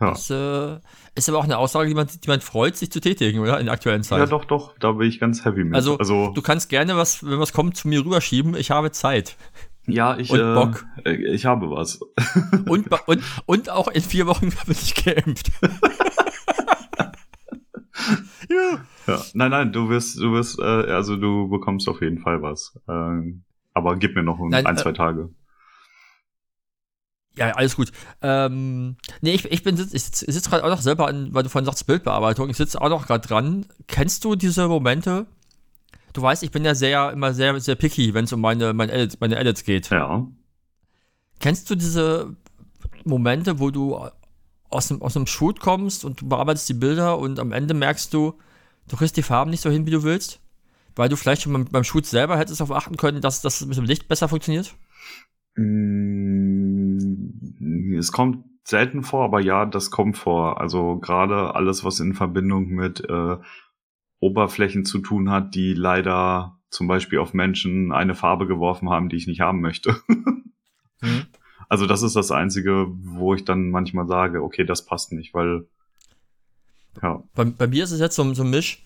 [0.00, 0.10] Ja.
[0.10, 0.80] Das äh,
[1.14, 3.60] ist aber auch eine Aussage, die man, die man freut, sich zu tätigen, oder?
[3.60, 4.18] In der aktuellen Zeit.
[4.18, 4.76] Ja, doch, doch.
[4.78, 5.76] Da bin ich ganz happy mit.
[5.76, 8.56] Also, also du kannst gerne was, wenn was kommt, zu mir rüberschieben.
[8.56, 9.36] Ich habe Zeit.
[9.86, 10.84] Ja, ich, und äh, Bock.
[11.04, 12.00] Äh, ich habe was.
[12.66, 15.50] Und, und, und auch in vier Wochen bin ich geimpft.
[18.48, 18.84] ja.
[19.06, 19.22] Ja.
[19.34, 22.78] Nein, nein, du wirst, du wirst, äh, also du bekommst auf jeden Fall was.
[22.88, 23.34] Äh,
[23.74, 25.30] aber gib mir noch nein, ein, zwei äh, Tage.
[27.36, 27.92] Ja, alles gut.
[28.20, 31.48] Ähm, nee, ich, ich bin ich sitze sitz gerade auch noch selber an, weil du
[31.48, 33.66] vorhin sagst Bildbearbeitung, ich sitze auch noch gerade dran.
[33.86, 35.26] Kennst du diese Momente?
[36.12, 38.92] Du weißt, ich bin ja sehr, immer sehr, sehr picky, wenn es um meine, meine,
[38.92, 39.88] Edits, meine Edits geht.
[39.88, 40.26] Ja.
[41.40, 42.36] Kennst du diese
[43.04, 43.98] Momente, wo du
[44.68, 48.12] aus einem, aus einem Shoot kommst und du bearbeitest die Bilder und am Ende merkst
[48.12, 48.34] du,
[48.88, 50.40] du kriegst die Farben nicht so hin, wie du willst?
[50.94, 53.76] Weil du vielleicht schon beim, beim Shoot selber hättest darauf achten können, dass das mit
[53.76, 54.74] dem Licht besser funktioniert?
[55.56, 56.98] Mm,
[57.96, 60.60] es kommt selten vor, aber ja, das kommt vor.
[60.60, 63.36] Also gerade alles, was in Verbindung mit äh,
[64.20, 69.16] Oberflächen zu tun hat, die leider zum Beispiel auf Menschen eine Farbe geworfen haben, die
[69.16, 69.96] ich nicht haben möchte.
[70.08, 71.26] mhm.
[71.68, 75.66] Also das ist das Einzige, wo ich dann manchmal sage, okay, das passt nicht, weil
[77.00, 77.22] ja.
[77.34, 78.84] Bei, bei mir ist es jetzt so, so ein Misch.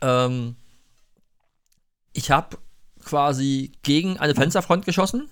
[0.00, 0.56] Ähm,
[2.12, 2.58] ich habe
[3.04, 5.28] quasi gegen eine Fensterfront geschossen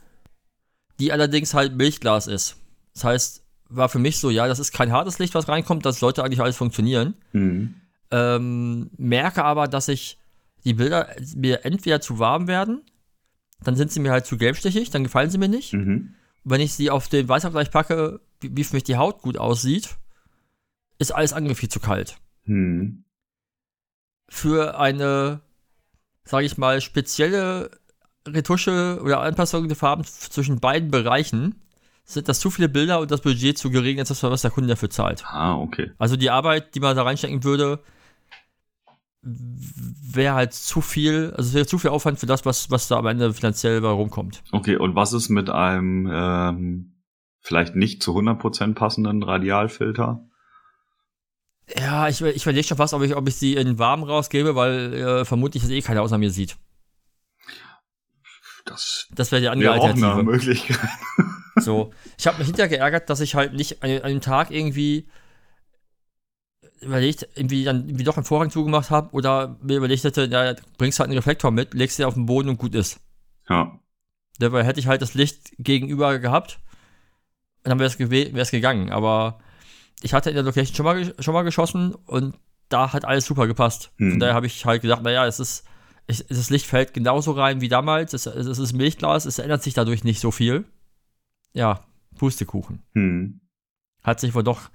[0.99, 2.57] die allerdings halt Milchglas ist.
[2.95, 5.99] Das heißt, war für mich so, ja, das ist kein hartes Licht, was reinkommt, das
[5.99, 7.15] sollte eigentlich alles funktionieren.
[7.33, 7.75] Mhm.
[8.11, 10.19] Ähm, merke aber, dass ich
[10.65, 12.83] die Bilder mir entweder zu warm werden,
[13.63, 15.73] dann sind sie mir halt zu gelbstichig, dann gefallen sie mir nicht.
[15.73, 16.15] Mhm.
[16.45, 19.97] Wenn ich sie auf den Weißabgleich packe, wie, wie, für mich die Haut gut aussieht,
[20.99, 22.17] ist alles irgendwie viel zu kalt.
[22.45, 23.05] Mhm.
[24.29, 25.41] Für eine,
[26.25, 27.71] sage ich mal, spezielle
[28.27, 31.63] Retusche oder Anpassungen der Farben zwischen beiden Bereichen
[32.05, 34.69] sind das zu viele Bilder und das Budget zu gering, als das, was der Kunde
[34.69, 35.25] dafür zahlt.
[35.27, 35.91] Ah, okay.
[35.99, 37.81] Also die Arbeit, die man da reinstecken würde,
[39.23, 42.97] wäre halt zu viel, also es wäre zu viel Aufwand für das, was, was da
[42.97, 44.43] am Ende finanziell bei rumkommt.
[44.53, 46.93] Okay, und was ist mit einem ähm,
[47.41, 50.25] vielleicht nicht zu 100% passenden Radialfilter?
[51.75, 54.95] Ja, ich, ich überlege schon fast, ob ich, ob ich sie in warm rausgebe, weil
[54.95, 56.57] äh, vermutlich das eh keiner außer mir sieht.
[58.65, 60.07] Das, das wäre die andere wär Alternative.
[60.07, 60.79] Auch eine Möglichkeit.
[61.57, 65.09] so, ich habe mich hinterher geärgert, dass ich halt nicht an, an dem Tag irgendwie
[66.81, 70.99] überlegt, irgendwie dann irgendwie doch einen Vorhang zugemacht habe oder mir überlegt hätte, ja, bringst
[70.99, 73.01] halt einen Reflektor mit, legst den auf den Boden und gut ist.
[73.49, 73.79] Ja.
[74.39, 76.59] Dabei hätte ich halt das Licht gegenüber gehabt
[77.65, 78.91] und dann wäre es gegangen.
[78.91, 79.39] Aber
[80.03, 82.37] ich hatte in der Location schon mal, schon mal geschossen und
[82.69, 83.93] da hat alles super gepasst.
[83.97, 84.13] Hm.
[84.13, 85.65] Von daher habe ich halt gedacht, naja, es ist
[86.07, 88.13] ich, das Licht fällt genauso rein wie damals.
[88.13, 90.65] Es, es, ist Milchglas, es ändert sich dadurch nicht so viel.
[91.53, 91.81] Ja,
[92.17, 92.83] Pustekuchen.
[92.95, 93.41] Hm.
[94.03, 94.71] Hat sich wohl doch.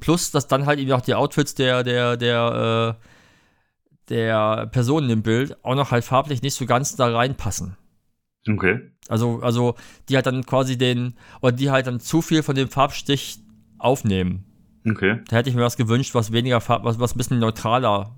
[0.00, 5.22] Plus, dass dann halt eben auch die Outfits der, der, der, äh, der Personen im
[5.22, 7.76] Bild auch noch halt farblich nicht so ganz da reinpassen.
[8.48, 8.92] Okay.
[9.08, 9.76] Also, also,
[10.08, 13.40] die halt dann quasi den, oder die halt dann zu viel von dem Farbstich
[13.78, 14.44] aufnehmen.
[14.88, 15.20] Okay.
[15.28, 18.16] Da hätte ich mir was gewünscht, was weniger Farb, was, was ein bisschen neutraler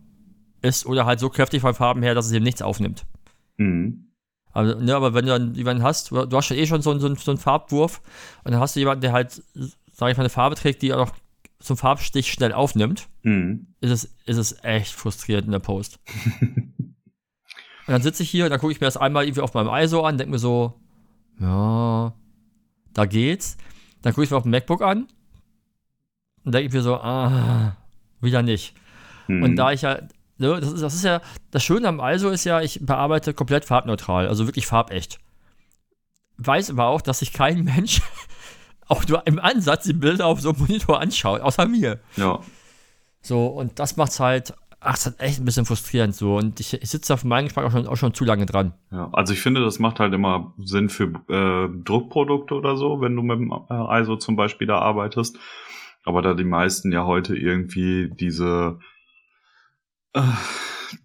[0.61, 3.07] ist oder halt so kräftig von Farben her, dass es eben nichts aufnimmt.
[3.57, 4.09] Mhm.
[4.53, 7.15] Also, ne, aber wenn du dann jemanden hast, du hast ja eh schon so, so,
[7.15, 8.03] so einen Farbwurf
[8.45, 9.43] und dann hast du jemanden, der halt,
[9.93, 11.13] sag ich mal, eine Farbe trägt, die auch noch
[11.61, 13.69] zum Farbstich schnell aufnimmt, mhm.
[13.81, 16.01] ist, es, ist es echt frustrierend in der Post.
[16.41, 16.95] und
[17.87, 20.03] dann sitze ich hier und dann gucke ich mir das einmal irgendwie auf meinem ISO
[20.03, 20.81] an, denke mir so,
[21.41, 22.15] ja,
[22.95, 23.57] da geht's.
[24.03, 25.09] Dann gucke ich mir auf dem MacBook an
[26.49, 27.77] und denke mir so, ah,
[28.21, 28.75] wieder nicht.
[29.27, 29.43] Mhm.
[29.43, 29.99] Und da ich ja
[30.39, 33.65] Ne, das, ist, das ist ja, das Schöne am ISO ist ja, ich bearbeite komplett
[33.65, 35.19] farbneutral, also wirklich farbecht.
[36.37, 38.01] Weiß aber auch, dass sich kein Mensch
[38.87, 41.99] auch nur im Ansatz die Bilder auf so einem Monitor anschaut, außer mir.
[42.17, 42.39] Ja.
[43.21, 46.37] So, und das macht's halt, ach, das ist echt ein bisschen frustrierend so.
[46.37, 48.75] Und ich, ich sitze da für meinen Geschmack auch schon, auch schon zu lange dran.
[48.93, 53.17] Ja, also ich finde, das macht halt immer Sinn für äh, Druckprodukte oder so, wenn
[53.17, 55.37] du mit dem äh, ISO zum Beispiel da arbeitest.
[56.09, 58.79] Aber da die meisten ja heute irgendwie diese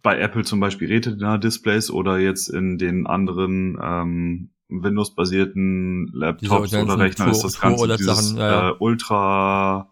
[0.02, 7.28] bei Apple zum Beispiel Retina-Displays oder jetzt in den anderen ähm, Windows-basierten Laptops oder Rechner
[7.28, 8.70] ist das Ganze dieses ja, ja.
[8.70, 9.92] Äh, Ultra.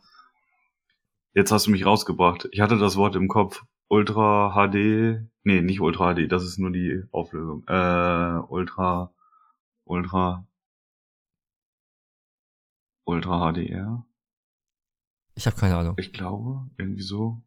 [1.33, 2.47] Jetzt hast du mich rausgebracht.
[2.53, 3.65] Ich hatte das Wort im Kopf.
[3.89, 5.27] Ultra HD.
[5.43, 7.65] Nee, nicht Ultra HD, das ist nur die Auflösung.
[7.67, 9.13] Äh, Ultra.
[9.83, 10.47] Ultra.
[13.03, 14.05] Ultra HDR.
[15.41, 15.95] Ich habe keine Ahnung.
[15.97, 17.41] Ich glaube, irgendwie so.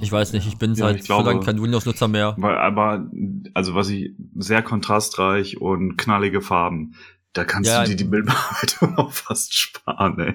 [0.00, 2.34] Ich weiß nicht, ich bin ja, seit ich glaube, so lange kein Windows-Nutzer mehr.
[2.38, 3.10] Weil, aber,
[3.52, 6.94] also was ich, sehr kontrastreich und knallige Farben.
[7.34, 10.34] Da kannst Ja, du dir die Bildbearbeitung auch fast sparen, ey.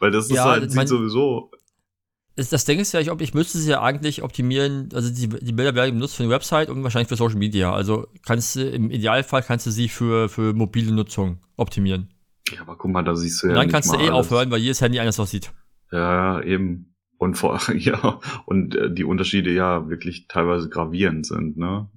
[0.00, 1.52] Weil das ist Ja, halt sieht mein- sowieso.
[2.34, 5.52] Das, das Ding ist ja, ich, ich müsste sie ja eigentlich optimieren, also die, die
[5.52, 7.72] Bilder werden benutzt für eine Website und wahrscheinlich für Social Media.
[7.72, 12.12] Also kannst du, im Idealfall kannst du sie für, für mobile Nutzung optimieren.
[12.52, 13.56] Ja, aber guck mal, da siehst du Und ja.
[13.56, 14.10] dann nicht kannst du eh alles.
[14.12, 15.52] aufhören, weil jedes Handy anders aussieht.
[15.92, 16.94] Ja, ja, eben.
[17.18, 21.88] Und vor, ja, und äh, die Unterschiede ja wirklich teilweise gravierend sind, ne?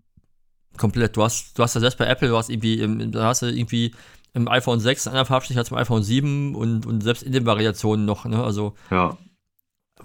[0.78, 1.16] Komplett.
[1.18, 3.46] Du hast, du hast ja selbst bei Apple, du hast irgendwie, im, da hast du
[3.48, 3.96] irgendwie
[4.34, 8.06] im iPhone 6 einen Farbstich als im iPhone 7 und, und selbst in den Variationen
[8.06, 8.44] noch, ne?
[8.44, 9.18] Also, Ja.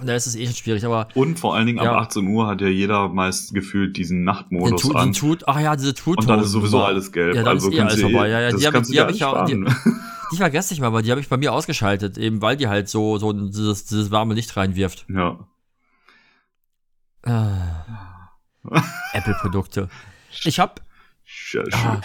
[0.01, 1.93] da ist es eh schon schwierig, aber Und vor allen Dingen Ja.
[1.97, 5.09] ab 18 Uhr hat ja jeder meist gefühlt diesen den Nachtmodus tut, an.
[5.09, 7.35] den tut, ach ja, diese tut und dann ist sowieso alles gelb.
[7.35, 8.29] Ja, dann also ist eh alles vorbei.
[8.29, 9.47] Ja, ja, das die hab- kannst du die dir hab ich ja-
[10.31, 10.37] die-.
[10.37, 12.89] Die vergesse ich mal, aber die habe ich bei mir ausgeschaltet, eben weil die halt
[12.89, 15.07] so, so dieses, dieses warme Licht reinwirft.
[15.09, 15.47] ja.
[17.23, 18.31] Ah,
[19.13, 19.89] Apple-Produkte.
[20.45, 20.81] Ich hab,
[21.25, 21.69] Schön.
[21.75, 22.01] ah,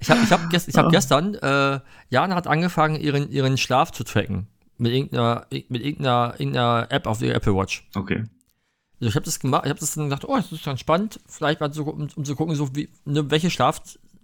[0.00, 0.90] ich hab, ich hab, gest, ich hab Ah.
[0.90, 4.48] gestern, äh, Jana hat angefangen, ihren, ihren Schlaf zu tracken.
[4.78, 7.88] Mit irgendeiner, mit irgendeiner, irgendeiner App auf der Apple Watch.
[7.94, 8.24] okay.
[8.98, 11.20] Also ich habe das gemacht, ich habe das dann gedacht, oh, das ist ganz spannend,
[11.26, 13.50] vielleicht mal so, um, um zu gucken, so wie, ne, welche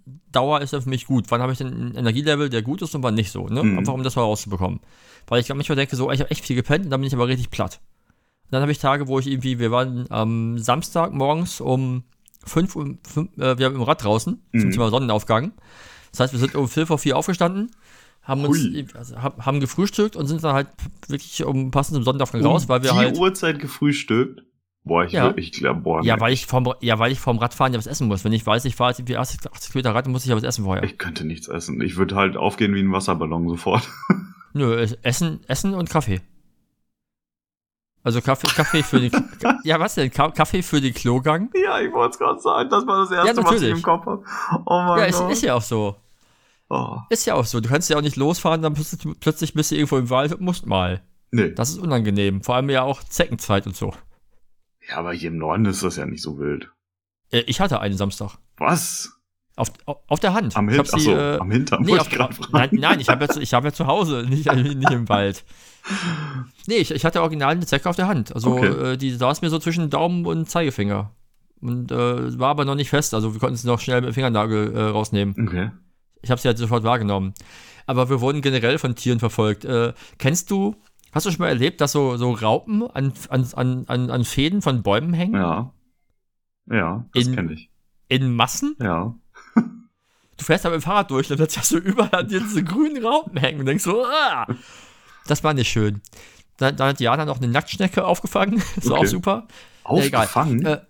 [0.05, 1.25] Schlafdauer ist denn für mich gut?
[1.29, 3.63] Wann habe ich denn ein Energielevel, der gut ist und wann nicht so, ne?
[3.63, 3.77] Mhm.
[3.79, 4.79] Einfach um das mal rauszubekommen.
[5.27, 7.27] Weil ich manchmal denke, so, ich habe echt viel gepennt und dann bin ich aber
[7.27, 7.79] richtig platt.
[8.45, 12.03] Und dann habe ich Tage, wo ich irgendwie, wir waren am Samstag morgens um
[12.45, 12.87] 5 Uhr,
[13.37, 14.71] äh, wir haben im Rad draußen, zum Mhm.
[14.71, 15.53] Thema Sonnenaufgang.
[16.11, 17.71] Das heißt, wir sind um 4 vor 4 aufgestanden,
[18.21, 18.59] haben uns,
[18.95, 20.67] also, haben gefrühstückt und sind dann halt
[21.07, 23.17] wirklich um passend zum Sonnenaufgang Um raus, weil wir die halt.
[23.17, 24.43] Uhrzeit gefrühstückt.
[24.85, 25.33] Boah, ich, Ja.
[25.37, 28.07] ich glaube, boah, Ja, weil ich vom, ja, weil ich vom Radfahren ja was essen
[28.09, 28.25] muss.
[28.25, 30.43] Wenn ich weiß, ich fahre jetzt irgendwie 80, 80 Kilometer Rad, muss ich ja was
[30.43, 30.83] essen vorher.
[30.83, 31.79] ich könnte nichts essen.
[31.81, 33.87] Ich würde halt aufgehen wie ein Wasserballon sofort.
[34.53, 36.21] Nö, es- Essen, Essen und Kaffee.
[38.05, 39.11] Also Kaffee, Kaffee für den,
[39.63, 40.11] ja, was denn?
[40.11, 41.49] Ka Kaffee für den Klogang?
[41.63, 42.69] ja, ich wollte es gerade sagen.
[42.69, 44.23] Das war das Erste, was ich im Kopf habe.
[44.65, 45.31] Oh mein Ja, ist, Gott.
[45.31, 45.95] ist ja auch so.
[46.69, 46.97] oh.
[47.09, 47.61] Ist ja auch so.
[47.61, 50.41] Du kannst ja auch nicht losfahren, dann plötzlich, plötzlich bist du irgendwo im Wald und
[50.41, 51.01] musst mal.
[51.31, 51.51] Nee.
[51.53, 52.43] Das ist unangenehm.
[52.43, 53.93] Vor allem ja auch Zeckenzeit und so.
[54.93, 56.69] Ja, aber hier im Norden ist das ja nicht so wild.
[57.31, 58.37] Äh, Ich hatte einen Samstag.
[58.57, 59.11] Was?
[59.55, 60.55] Auf, auf, der Hand.
[60.55, 62.09] Am, Hin sie, Achso, äh, am Hintern Nee, auf,
[62.51, 65.43] nein, nein, ich habe ja, ich hab ja zu Hause, nicht, nicht im Wald.
[66.67, 68.33] Nee, ich, ich hatte original eine Zecke auf der Hand.
[68.35, 68.93] Also Okay.
[68.93, 71.11] äh, die saß mir so zwischen Daumen und Zeigefinger.
[71.59, 74.13] Und äh, war aber noch nicht fest, also wir konnten sie noch schnell mit dem
[74.13, 75.35] Fingernagel äh, rausnehmen.
[75.47, 75.71] Okay.
[76.21, 77.33] Ich habe sie halt sofort wahrgenommen.
[77.85, 79.65] Aber wir wurden generell von Tieren verfolgt.
[79.65, 80.75] Äh, kennst du,
[81.13, 84.83] hast du schon mal erlebt, dass so, so Raupen an, an, an, an, Fäden von
[84.83, 85.35] Bäumen hängen?
[85.35, 85.73] Ja.
[86.69, 87.69] Ja, das kenne ich.
[88.07, 88.75] In Massen?
[88.81, 89.15] Ja.
[89.55, 92.63] du fährst da mit dem Fahrrad durch und plötzlich hast du überall an dir diese
[92.63, 94.47] grünen Raupen hängen und denkst so, ah,
[95.27, 96.01] das war nicht schön.
[96.57, 99.05] Dann, dann hat Jana noch eine Nacktschnecke aufgefangen, das war Okay.
[99.07, 99.47] auch super.
[99.83, 100.65] Aufgefangen?
[100.65, 100.81] Äh,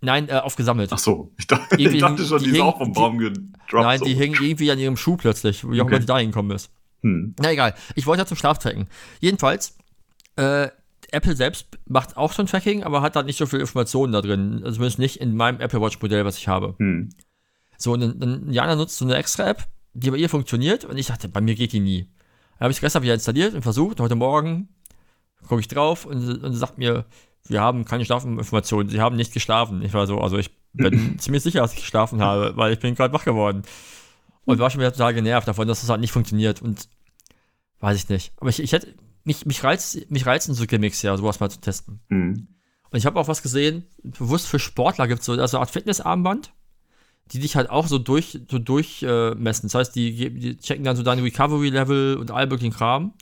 [0.00, 0.90] nein, äh, aufgesammelt.
[0.92, 3.42] Ach so, ich dachte, ich dachte schon, die die, ist hing- auch vom Baum gedroppt.
[3.72, 4.04] nein, so.
[4.06, 5.94] die hing irgendwie an ihrem Schuh plötzlich, wie auch Okay.
[5.94, 6.70] immer die da hingekommen ist.
[7.02, 7.34] Hm.
[7.40, 8.88] Na egal, ich wollte ja zum Schlaftracken.
[9.20, 9.76] Jedenfalls,
[10.36, 10.68] äh,
[11.10, 14.60] Apple selbst macht auch schon Tracking, aber hat da nicht so viel Informationen da drin.
[14.62, 16.74] Also zumindest nicht in meinem Apple Watch Modell, was ich habe.
[16.78, 17.10] Hm.
[17.78, 20.98] So, und dann, dann Jana nutzt so eine extra App, die bei ihr funktioniert und
[20.98, 22.10] ich dachte, bei mir geht die nie.
[22.58, 24.68] Dann habe ich gestern wieder installiert und versucht und heute Morgen
[25.46, 27.04] gucke ich drauf und, und sagt mir,
[27.46, 29.80] wir haben keine Schlafeninformationen, sie haben nicht geschlafen.
[29.82, 32.94] Ich war so, also ich bin ziemlich sicher, dass ich geschlafen habe, weil ich bin
[32.94, 33.62] gerade wach geworden.
[34.48, 36.88] Und war schon wieder total genervt davon, dass das halt nicht funktioniert und
[37.80, 38.32] weiß ich nicht.
[38.38, 41.60] Aber ich, ich hätte, mich, mich reizt, mich reizen so Gimmicks ja, sowas mal zu
[41.60, 42.00] testen.
[42.08, 42.48] Hm.
[42.90, 45.70] Und ich habe auch was gesehen, bewusst für Sportler gibt es so also eine Art
[45.70, 46.54] Fitnessarmband,
[47.30, 49.66] die dich halt auch so durch, so durchmessen.
[49.66, 53.12] Äh, das heißt, die, die checken dann so dein Recovery-Level und all möglichen Kram.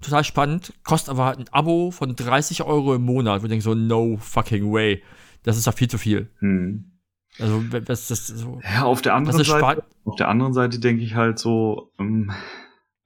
[0.00, 3.42] Total spannend, kostet aber halt ein Abo von 30 Euro im Monat.
[3.42, 5.02] Wo ich denke so, no fucking way.
[5.42, 6.30] Das ist ja viel zu viel.
[6.38, 6.91] Hm.
[7.38, 8.60] Also, das, das so.
[8.62, 12.30] Ja, auf der anderen Seite, auf der anderen Seite denke ich halt so, ähm,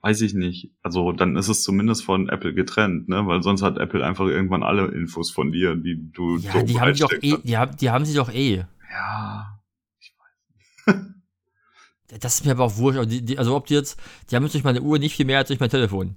[0.01, 0.73] weiß ich nicht.
[0.83, 3.27] Also dann ist es zumindest von Apple getrennt, ne?
[3.27, 6.97] Weil sonst hat Apple einfach irgendwann alle Infos von dir, die du Ja, die haben
[6.97, 8.65] doch eh, die haben, die haben sie doch eh.
[8.91, 9.61] Ja.
[12.21, 12.99] Das ist mir aber auch wurscht.
[12.99, 15.27] Also, die, die, also ob die jetzt, die haben jetzt durch meine Uhr nicht viel
[15.27, 16.15] mehr als durch mein Telefon.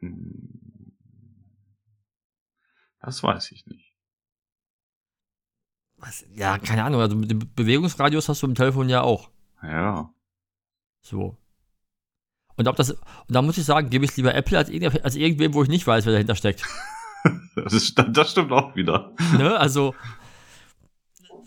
[0.00, 0.92] Hm.
[3.00, 3.83] Das weiß ich nicht.
[6.04, 7.00] Was, ja, keine Ahnung.
[7.00, 9.30] Also mit dem Bewegungsradius hast du im Telefon ja auch.
[9.62, 10.10] Ja.
[11.00, 11.36] So.
[12.56, 14.70] Und ob das, und da muss ich sagen, gebe ich lieber Apple als,
[15.02, 16.62] als irgendwem, wo ich nicht weiß, wer dahinter steckt.
[17.56, 19.12] Das, ist, das stimmt auch wieder.
[19.38, 19.56] ne?
[19.56, 19.94] Also,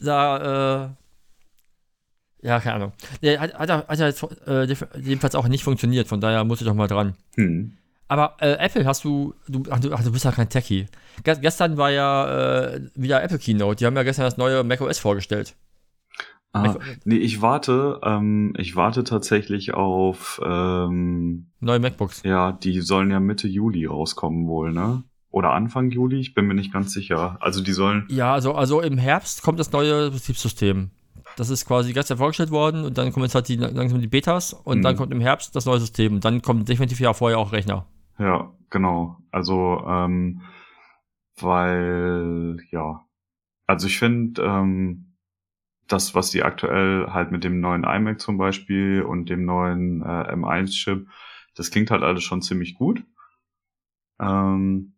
[0.02, 0.90] da, äh,
[2.48, 2.94] ja, keine Ahnung.
[3.22, 4.64] Nee, hat, hat, hat jetzt, äh,
[5.00, 7.16] jedenfalls auch nicht funktioniert, von daher muss ich doch mal dran.
[7.36, 7.78] Hm.
[8.08, 10.88] Aber äh, Apple hast du, du, ach, du, ach, du bist ja kein Techie.
[11.24, 13.78] Ge gestern war ja äh, wieder Apple Keynote.
[13.78, 15.56] Die haben ja gestern das neue macOS vorgestellt.
[16.54, 22.24] Ah, nee, ich warte, ähm, ich warte tatsächlich auf ähm, neue MacBooks.
[22.24, 25.04] Ja, die sollen ja Mitte Juli rauskommen wohl, ne?
[25.30, 27.38] Oder Anfang Juli, ich bin mir nicht ganz sicher.
[27.42, 28.06] Also die sollen.
[28.10, 30.90] Ja, also, also im Herbst kommt das neue Betriebssystem.
[31.36, 34.54] Das ist quasi gestern vorgestellt worden und dann kommen jetzt halt die, langsam die Betas
[34.54, 34.82] und mhm.
[34.84, 37.86] dann kommt im Herbst das neue System und dann kommt definitiv ja vorher auch Rechner.
[38.20, 39.18] Ja, genau.
[39.32, 40.42] Also, ähm,
[41.40, 43.06] weil, ja.
[43.68, 45.16] Also ich finde, ähm,
[45.88, 50.24] das, was die aktuell halt mit dem neuen iMac zum Beispiel und dem neuen äh,
[50.34, 51.08] M1-Chip,
[51.56, 53.04] das klingt halt alles schon ziemlich gut.
[54.20, 54.94] Ähm,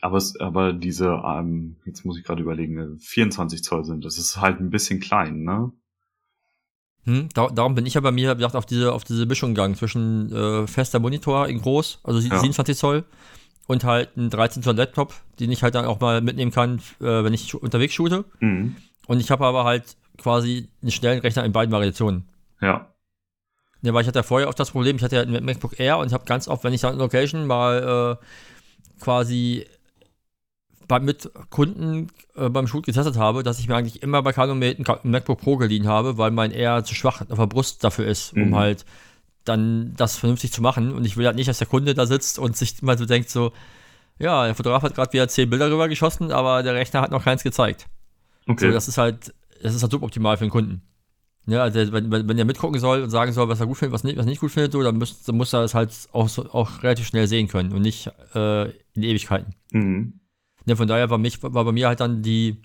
[0.00, 4.18] aber, es, aber diese, ähm, jetzt muss ich gerade überlegen, 24 äh, Zoll sind, das
[4.18, 5.72] ist halt ein bisschen klein, ne?
[7.04, 9.74] Hm, da, darum bin ich ja bei mir gedacht, auf diese, auf diese Mischung gegangen
[9.74, 12.38] zwischen äh, fester Monitor in groß, also ja.
[12.38, 13.04] 27 Zoll,
[13.66, 17.24] und halt ein 13 Zoll Laptop, den ich halt dann auch mal mitnehmen kann, äh,
[17.24, 18.24] wenn ich unterwegs shoote.
[18.40, 18.76] Mhm.
[19.06, 22.28] Und ich habe aber halt quasi einen schnellen Rechner in beiden Variationen.
[22.60, 22.88] Ja.
[23.82, 25.98] Ja, weil ich hatte ja vorher auch das Problem, ich hatte ja ein MacBook Air
[25.98, 29.66] und ich habe ganz oft, wenn ich dann in Location mal äh, quasi
[30.88, 34.78] bei, mit Kunden äh, beim Shoot getestet habe, dass ich mir eigentlich immer bei Canomate
[34.78, 38.32] ein MacBook Pro geliehen habe, weil mein eher zu schwach auf der Brust dafür ist,
[38.34, 38.56] um mhm.
[38.56, 38.84] halt
[39.44, 40.92] dann das vernünftig zu machen.
[40.92, 43.30] Und ich will halt nicht, dass der Kunde da sitzt und sich mal so denkt,
[43.30, 43.52] so,
[44.18, 47.24] ja, der Fotograf hat gerade wieder zehn Bilder rüber geschossen, aber der Rechner hat noch
[47.24, 47.86] keins gezeigt.
[48.46, 48.66] Okay.
[48.66, 50.82] So, das ist halt, das ist halt suboptimal für den Kunden.
[51.46, 53.92] Ja, also wenn, wenn, wenn er mitgucken soll und sagen soll, was er gut findet,
[53.92, 56.28] was nicht, was nicht gut findet, so, dann, muss, dann muss er es halt auch,
[56.54, 59.54] auch relativ schnell sehen können und nicht äh, in Ewigkeiten.
[59.72, 60.20] Mhm.
[60.66, 62.62] Ja, von daher war, mich, war bei mir halt dann die,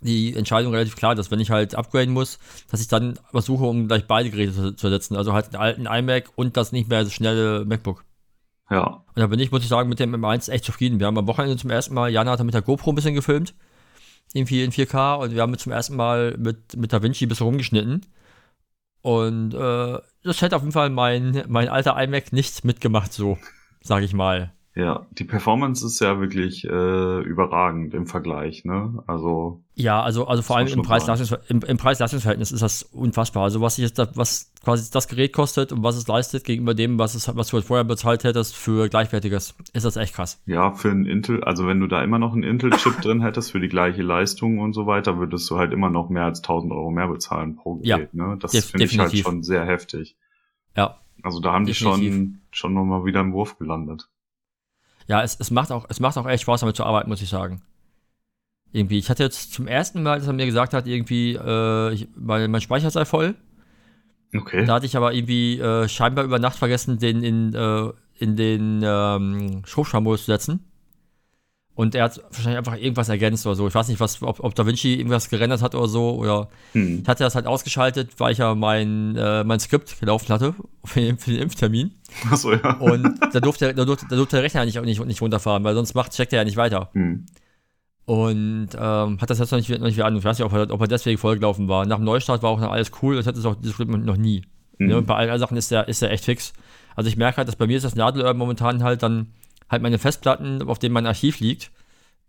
[0.00, 2.38] die Entscheidung relativ klar, dass wenn ich halt upgraden muss,
[2.70, 5.16] dass ich dann versuche, um gleich beide Geräte zu, zu ersetzen.
[5.16, 8.04] Also halt den alten iMac und das nicht mehr so schnelle MacBook.
[8.70, 9.04] Ja.
[9.06, 10.98] Und da bin ich, muss ich sagen, mit dem M1 echt zufrieden.
[10.98, 13.54] Wir haben am Wochenende zum ersten Mal, Jana hat mit der GoPro ein bisschen gefilmt.
[14.32, 18.04] Irgendwie in 4K und wir haben zum ersten Mal mit, mit DaVinci ein bisschen rumgeschnitten.
[19.02, 23.38] Und äh, das hätte auf jeden Fall mein, mein alter iMac nicht mitgemacht, so,
[23.80, 24.52] sag ich mal.
[24.76, 29.02] Ja, die Performance ist ja wirklich äh, überragend im Vergleich, ne?
[29.06, 33.44] Also ja, also also vor allem im Preis-Leistungs im, im Preis-Leistungsverhältnis ist das unfassbar.
[33.44, 36.98] Also was jetzt da, was quasi das Gerät kostet und was es leistet gegenüber dem,
[36.98, 40.42] was es was du halt vorher bezahlt hättest für gleichwertiges, ist das echt krass.
[40.44, 43.60] Ja, für ein Intel, also wenn du da immer noch einen Intel-Chip drin hättest für
[43.60, 46.90] die gleiche Leistung und so weiter, würdest du halt immer noch mehr als 1000 Euro
[46.90, 48.36] mehr bezahlen pro Gerät, ja, ne?
[48.38, 50.18] Das finde ich halt schon sehr heftig.
[50.76, 50.98] Ja.
[51.22, 51.98] Also da haben definitiv.
[51.98, 54.10] die schon schon nochmal wieder im Wurf gelandet
[55.08, 57.28] ja, es, es, macht auch, es macht auch echt Spaß, damit zu arbeiten, muss ich
[57.28, 57.62] sagen.
[58.72, 62.08] Irgendwie, ich hatte jetzt zum ersten Mal, dass er mir gesagt hat, irgendwie, äh, ich,
[62.16, 63.34] mein, mein Speicher sei voll.
[64.34, 64.66] Okay.
[64.66, 68.82] Da hatte ich aber irgendwie äh, scheinbar über Nacht vergessen, den in, äh, in den
[68.84, 70.64] ähm, zu setzen.
[71.76, 73.68] Und er hat wahrscheinlich einfach irgendwas ergänzt oder so.
[73.68, 76.16] Ich weiß nicht, was, ob, ob Da Vinci irgendwas gerendert hat oder so.
[76.16, 77.00] Oder hm.
[77.02, 81.00] ich hatte das halt ausgeschaltet, weil ich ja mein, äh, mein Skript gelaufen hatte für
[81.00, 81.92] den, für den Impftermin.
[82.30, 82.76] Achso, ja.
[82.78, 85.94] Und da durfte, da durfte, da durfte der Rechner nicht, nicht, nicht runterfahren, weil sonst
[85.94, 86.88] macht, checkt er ja nicht weiter.
[86.94, 87.26] Hm.
[88.06, 90.16] Und ähm, hat das jetzt noch nicht, noch nicht wieder an.
[90.16, 91.84] Ich weiß nicht, ob er, ob er deswegen vollgelaufen war.
[91.84, 93.16] Nach dem Neustart war auch noch alles cool.
[93.16, 94.44] Das hatte es auch dieses Problem noch nie.
[94.78, 94.86] Mhm.
[94.86, 94.96] Ne?
[94.96, 96.54] Und bei allen Sachen ist der, ist der echt fix.
[96.94, 99.34] Also ich merke halt, dass bei mir ist das Nadelöhr momentan halt dann
[99.68, 101.70] halt meine Festplatten, auf denen mein Archiv liegt,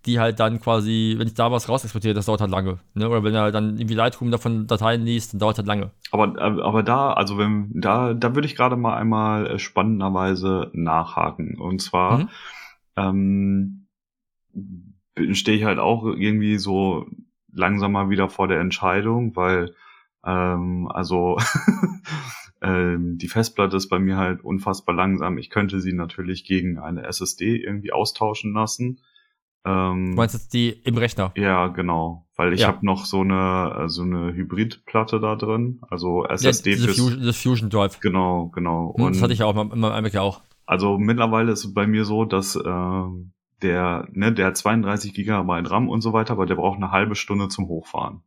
[0.06, 2.80] die halt dann quasi, wenn ich da was raus exportiere, das dauert halt lange.
[2.94, 3.10] Ne?
[3.10, 5.92] Oder wenn er dann irgendwie Lightroom davon Dateien liest, dann dauert halt lange.
[6.12, 10.70] Aber, äh, aber da, also wenn, da, da würde ich gerade mal einmal äh, spannenderweise
[10.74, 11.60] nachhaken.
[11.60, 12.30] Und zwar mhm.
[12.96, 13.88] ähm,
[15.34, 17.06] stehe ich halt auch irgendwie so
[17.52, 19.74] langsam mal wieder vor der Entscheidung, weil
[20.26, 21.38] ähm, also
[22.62, 25.38] ähm, die Festplatte ist bei mir halt unfassbar langsam.
[25.38, 29.00] Ich könnte sie natürlich gegen eine SSD irgendwie austauschen lassen.
[29.66, 31.32] Ähm, du meinst jetzt die im Rechner?
[31.36, 32.26] Ja, genau.
[32.36, 32.68] Weil ich ja.
[32.68, 37.70] habe noch so eine so eine Hybridplatte da drin, also SSD ja, Fusion, das Fusion
[37.70, 38.00] Drive.
[38.00, 38.88] Genau, genau.
[38.88, 40.42] Und das hatte ich auch in meinem iMac ja auch.
[40.66, 43.04] Also mittlerweile ist es bei mir so, dass äh,
[43.62, 47.16] der ne, der hat 32 Gigabyte RAM und so weiter, aber der braucht eine halbe
[47.16, 48.22] Stunde zum Hochfahren.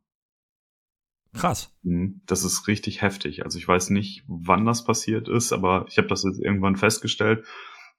[1.33, 1.73] Krass.
[1.83, 2.21] Mhm.
[2.25, 3.43] Das ist richtig heftig.
[3.45, 7.45] Also ich weiß nicht, wann das passiert ist, aber ich habe das jetzt irgendwann festgestellt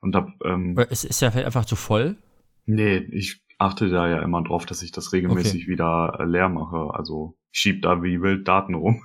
[0.01, 2.16] und hab, ähm, ist, ist der einfach zu voll?
[2.66, 5.72] Nee, ich achte da ja immer drauf, dass ich das regelmäßig okay.
[5.72, 6.95] wieder leer mache.
[6.95, 9.03] Also ich schieb da wie wild Daten rum.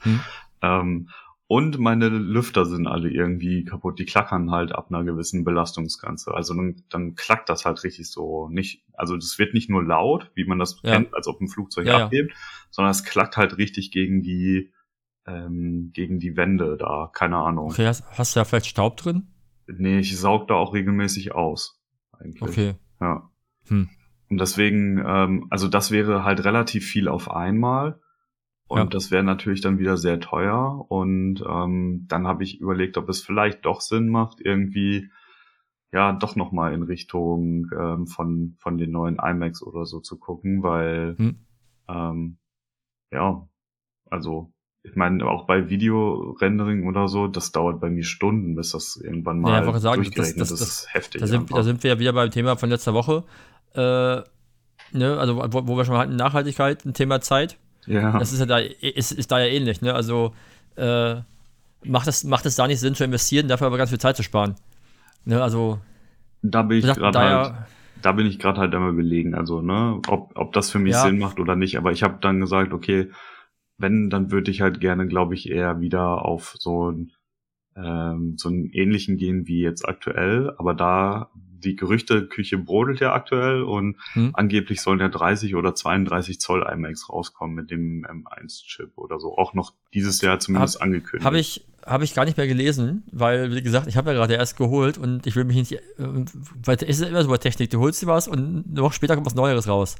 [0.00, 0.20] hm.
[0.62, 1.08] ähm,
[1.48, 4.00] und meine Lüfter sind alle irgendwie kaputt.
[4.00, 6.34] Die klackern halt ab einer gewissen Belastungsgrenze.
[6.34, 8.48] Also dann, dann klackt das halt richtig so.
[8.48, 10.92] Nicht, also das wird nicht nur laut, wie man das ja.
[10.92, 12.36] kennt, als ob ein Flugzeug ja, abhebt, ja.
[12.70, 14.72] sondern es klackt halt richtig gegen die,
[15.24, 17.10] ähm, gegen die Wände da.
[17.12, 17.70] Keine Ahnung.
[17.70, 19.28] Okay, hast, hast du da vielleicht Staub drin?
[19.68, 21.80] Nee, ich saug da auch regelmäßig aus.
[22.18, 22.42] Eigentlich.
[22.42, 22.74] Okay.
[23.00, 23.30] Ja.
[23.68, 23.88] Hm.
[24.28, 28.00] Und deswegen, ähm, also das wäre halt relativ viel auf einmal.
[28.68, 28.84] Und Ja.
[28.86, 30.84] das wäre natürlich dann wieder sehr teuer.
[30.88, 35.08] Und ähm, dann habe ich überlegt, ob es vielleicht doch Sinn macht, irgendwie
[35.92, 40.62] ja doch nochmal in Richtung ähm, von, von den neuen iMacs oder so zu gucken,
[40.64, 41.36] weil Hm.
[41.88, 42.38] ähm,
[43.12, 43.48] ja,
[44.10, 44.52] also
[44.82, 49.40] ich meine, auch bei Videorendering oder so, das dauert bei mir Stunden, bis das irgendwann
[49.40, 50.68] mal Ja, wollte sagen, durchgerechnet das- das- ist.
[50.68, 51.20] Das ist heftig.
[51.20, 51.56] Da sind, einfach.
[51.56, 53.24] da sind wir ja wieder beim Thema von letzter Woche.
[53.74, 53.78] Äh,
[54.96, 57.58] ne, also wo, wo wir schon hatten, Nachhaltigkeit, ein Thema Zeit.
[57.86, 58.18] Ja.
[58.18, 59.94] Das ist ja da, ist, ist da ja ähnlich, ne?
[59.94, 60.34] Also
[60.76, 61.16] äh,
[61.84, 64.22] macht, es, macht es da nicht Sinn zu investieren, dafür aber ganz viel Zeit zu
[64.22, 64.56] sparen.
[65.24, 65.78] Ne, also
[66.42, 67.54] da bin ich gerade da halt,
[68.02, 71.02] da bin ich gerade halt einmal belegen, also ne, ob, ob das für mich Ja.
[71.02, 71.76] Sinn macht oder nicht.
[71.78, 73.10] Aber ich habe dann gesagt, okay,
[73.78, 77.12] wenn, dann würde ich halt gerne, glaube ich, eher wieder auf so ein
[77.76, 80.54] ähm, so einen ähnlichen gehen wie jetzt aktuell.
[80.56, 81.30] Aber da
[81.64, 84.30] die Gerüchteküche brodelt ja aktuell und Hm.
[84.34, 89.36] angeblich sollen ja 30 oder 32 Zoll IMAX rauskommen mit dem M1-Chip oder so.
[89.36, 91.24] Auch noch dieses Jahr zumindest angekündigt.
[91.24, 94.34] habe ich, hab ich gar nicht mehr gelesen, weil, wie gesagt, ich habe ja gerade
[94.34, 97.70] erst geholt und ich will mich nicht, äh, weil es ist immer so bei Technik,
[97.70, 99.96] du holst dir was und eine Woche später kommt was Neueres raus.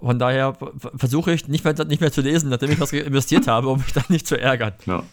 [0.00, 0.56] Von daher
[0.96, 3.92] versuche ich nicht mehr, nicht mehr zu lesen, nachdem ich was investiert habe, um mich
[3.92, 4.72] dann nicht zu ärgern.
[4.84, 5.04] Ja.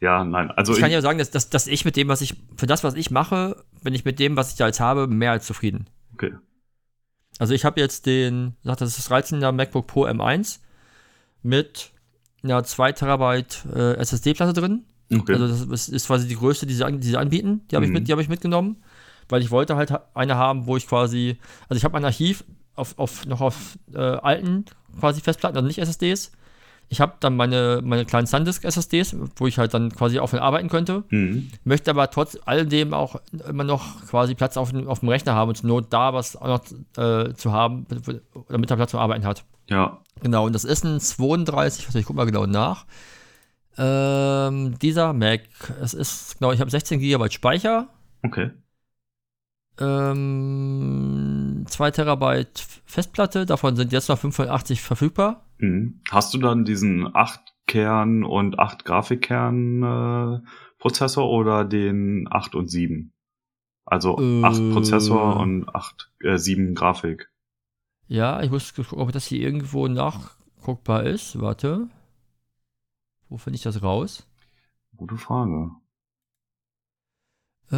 [0.00, 0.50] Ja, nein.
[0.52, 2.66] Also ich kann ich- ja sagen, dass, dass, dass ich mit dem, was ich, für
[2.66, 5.46] das, was ich mache, bin ich mit dem, was ich da jetzt habe, mehr als
[5.46, 5.86] zufrieden.
[6.14, 6.34] okay.
[7.40, 10.58] Also ich habe jetzt den, ich sag, das ist das 13er MacBook Pro M1
[11.42, 11.90] mit
[12.42, 14.84] einer 2 Terabyte äh, SSD-Platte drin.
[15.12, 15.34] Okay.
[15.34, 17.62] Also das ist, quasi die größte, die sie, an, die sie anbieten.
[17.70, 17.94] Die habe ich, Mhm.
[17.98, 18.82] mit, die hab ich mitgenommen,
[19.28, 22.44] weil ich wollte halt ha- eine haben, wo ich quasi, also ich habe ein Archiv
[22.74, 24.64] auf, auf, noch auf äh, alten
[24.98, 26.32] quasi Festplatten, also nicht SSDs.
[26.90, 30.38] Ich habe dann meine, meine kleinen SanDisk SSDs, wo ich halt dann quasi auch von
[30.38, 31.04] arbeiten könnte.
[31.10, 31.50] mhm.
[31.64, 33.16] Möchte aber trotz alledem auch
[33.48, 36.34] immer noch quasi Platz auf, dem- auf dem Rechner haben und zur Not da was
[36.36, 36.64] auch noch
[37.04, 37.86] äh, zu haben,
[38.48, 39.44] damit er Platz zum Arbeiten hat.
[39.68, 39.98] Ja.
[40.22, 42.86] Genau, und das ist ein 32, warte, ich guck mal genau nach.
[43.76, 45.42] Ähm, dieser Mac,
[45.80, 47.88] es ist, genau, ich habe 16 GB Speicher,
[48.24, 48.50] Okay.
[49.80, 55.44] Ähm, 2 Terabyte Festplatte, davon sind jetzt noch 580 verfügbar.
[55.58, 56.00] Mhm.
[56.10, 60.40] Hast du dann diesen 8-Kern und 8 Grafikkern äh,
[60.78, 63.12] Prozessor oder den 8 und 7?
[63.84, 64.44] Also Äh.
[64.44, 67.30] 8 Prozessor und 8, äh, 7 Grafik.
[68.06, 71.40] Ja, ich muss gucken, ob das hier irgendwo nachguckbar ist.
[71.40, 71.88] Warte.
[73.28, 74.26] Wo finde ich das raus?
[74.96, 75.70] Gute Frage.
[77.70, 77.76] Äh,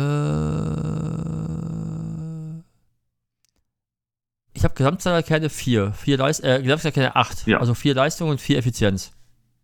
[4.61, 5.93] ich habe Gesamtzahlkerne 4.
[5.93, 7.47] vier Leist äh, Gesamtzahlkerne 8.
[7.47, 7.59] Ja.
[7.59, 9.13] Also 4 Leistung und 4 Effizienz.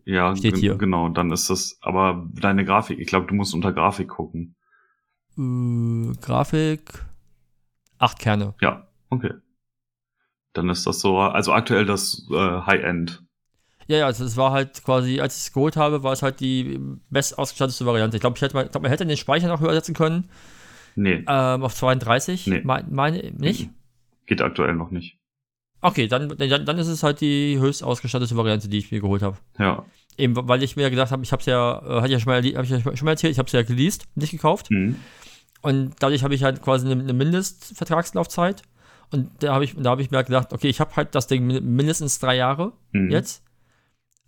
[0.05, 0.77] Ja, Steht hier.
[0.77, 4.55] genau, dann ist das, aber deine Grafik, ich glaube, du musst unter Grafik gucken.
[5.37, 7.05] Äh, Grafik
[7.99, 8.55] 8 Kerne.
[8.61, 9.33] Ja, okay.
[10.53, 13.23] Dann ist das so, also aktuell das äh, High-End.
[13.89, 16.41] Ja, ja, also es war halt quasi, als ich es geholt habe, war es halt
[16.41, 16.81] die
[17.11, 18.17] best ausgestattete Variante.
[18.17, 20.29] Ich glaube, ich hätte mal, ich glaub, man hätte den Speicher noch höher setzen können.
[20.97, 22.47] Nee, Ähm, auf 32.
[22.47, 22.63] Nee.
[22.65, 23.69] Me meine, nicht?
[24.27, 25.19] Geht aktuell noch nicht.
[25.81, 29.23] Okay, dann, dann, dann ist es halt die höchst ausgestattete Variante, die ich mir geholt
[29.23, 29.37] habe.
[29.59, 29.85] Ja.
[30.19, 32.33] Eben, weil ich mir gedacht habe, ich habe es ja, äh, hatte ich ja schon
[32.33, 34.71] mal, hab ich ja schon mal erzählt, ich habe es ja geleast, nicht gekauft.
[34.71, 34.97] Mhm.
[35.63, 38.63] Und dadurch habe ich halt quasi eine, eine Mindestvertragslaufzeit.
[39.13, 41.27] Und da habe ich, da habe ich mir halt gedacht, okay, ich habe halt das
[41.27, 43.11] Ding min- mindestens drei Jahre Mhm.
[43.11, 43.43] jetzt.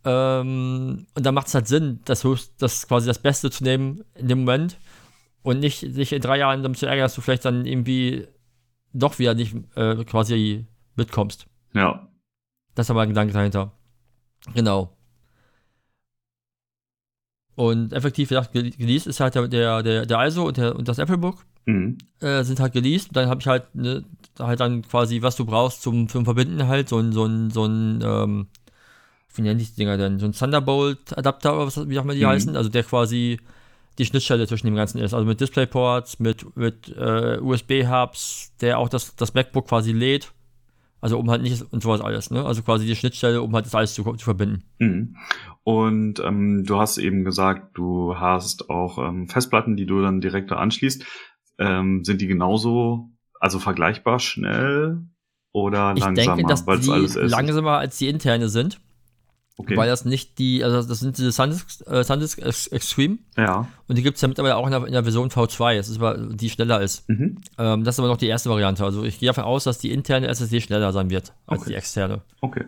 [0.04, 2.26] Ähm, und da macht es halt Sinn, das,
[2.58, 4.78] das quasi das Beste zu nehmen in dem Moment
[5.42, 8.28] und nicht sich in drei Jahren damit zu ärgern, dass du vielleicht dann irgendwie
[8.98, 11.46] doch wieder nicht äh, quasi mitkommst.
[11.74, 12.08] Ja.
[12.74, 13.72] Das ist aber ein Gedanke dahinter.
[14.54, 14.96] Genau.
[17.54, 20.98] Und effektiv gesagt, gele- geleast ist halt der, der, der, ISO und, der, und das
[20.98, 21.98] Applebook Mhm.
[22.20, 23.10] äh, sind halt geleast.
[23.12, 24.04] Dann habe ich halt, ne,
[24.38, 27.64] halt dann quasi, was du brauchst zum, zum Verbinden halt, so ein, so ein, so
[27.66, 28.46] ein, ähm,
[29.34, 30.18] wie nennen die Dinger denn?
[30.18, 32.28] So ein Thunderbolt-Adapter oder was, wie auch immer die Mhm.
[32.28, 33.38] heißen, also der quasi
[33.98, 35.12] die Schnittstelle zwischen dem Ganzen ist.
[35.12, 40.32] Also mit Displayports, mit, mit äh, USB-Hubs, der auch das, das MacBook quasi lädt.
[41.00, 42.44] Also um halt nicht und sowas alles, ne?
[42.44, 44.64] Also quasi die Schnittstelle, um halt das alles zu, zu verbinden.
[44.78, 45.16] Mhm.
[45.62, 50.50] Und ähm, du hast eben gesagt, du hast auch ähm, Festplatten, die du dann direkt
[50.50, 51.04] da anschließt.
[51.58, 55.02] Ähm, sind die genauso, also vergleichbar schnell
[55.52, 57.30] oder Ich langsamer, denke, dass die alles ist?
[57.30, 58.80] langsamer als die interne sind,
[59.58, 59.76] okay.
[59.76, 63.68] weil das nicht die, also das sind diese SanDisk, äh, SanDisk Ex- Extreme ja.
[63.86, 65.98] und die gibt es ja mittlerweile auch in der, in der Version V2, das ist
[65.98, 67.06] aber, die schneller ist.
[67.10, 67.38] Mhm.
[67.58, 68.84] Ähm, das ist aber noch die erste Variante.
[68.84, 71.70] Also ich gehe davon aus, dass die interne SSD schneller sein wird als Okay.
[71.70, 72.22] die externe.
[72.40, 72.64] Okay.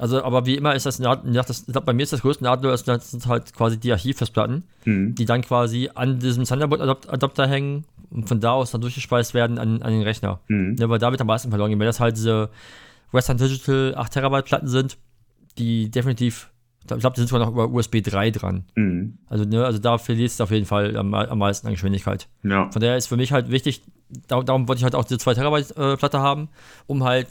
[0.00, 3.26] Also, aber wie immer ist das, das bei mir ist das größte Nahtlos, das sind
[3.26, 5.16] halt quasi die Archivfestplatten, Mhm.
[5.16, 9.82] die dann quasi an diesem Thunderbolt-Adapter hängen und von da aus dann durchgespeist werden an,
[9.82, 10.38] an den Rechner.
[10.46, 10.76] Mhm.
[10.78, 11.80] Ja, weil da wird am meisten verloren gehen.
[11.80, 12.48] Wenn das halt diese
[13.10, 14.98] Western Digital 8 Terabyte Platten sind,
[15.58, 16.50] die definitiv
[16.82, 18.64] Ich glaube, die sind sogar noch über USB 3 dran.
[18.74, 19.18] Mhm.
[19.28, 22.28] Also, ne, also da verlierst du auf jeden Fall am, am meisten an Geschwindigkeit.
[22.42, 22.70] Ja.
[22.70, 23.82] Von daher ist für mich halt wichtig,
[24.28, 26.48] darum, darum wollte ich halt auch diese 2 Terabyte äh, Platte haben,
[26.86, 27.28] um halt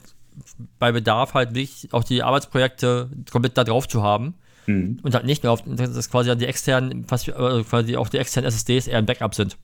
[0.77, 4.35] bei Bedarf halt wirklich auch die Arbeitsprojekte komplett da drauf zu haben
[4.67, 4.99] Mhm.
[5.01, 8.49] und halt nicht nur auf, dass quasi die externen, fast, äh, quasi auch die externen
[8.49, 9.57] SSDs eher ein Backup sind.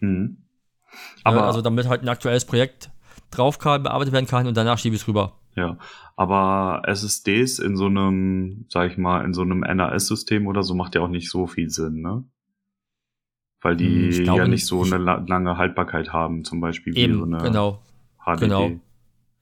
[0.00, 0.38] Mhm.
[1.24, 2.88] Aber Aber, also damit halt ein aktuelles Projekt
[3.30, 5.34] drauf kann, bearbeitet werden kann und danach schiebe ich es rüber.
[5.56, 5.78] Ja.
[6.16, 10.94] Aber SSDs in so einem, sag ich mal, in so einem NAS-System oder so macht
[10.94, 12.24] ja auch nicht so viel Sinn, ne?
[13.62, 14.66] Weil Hm, die ich glaube ja nicht nicht.
[14.66, 17.82] so eine la lange Haltbarkeit haben, zum Beispiel wie Eben, so eine genau.
[18.24, 18.40] HDD.
[18.40, 18.70] genau.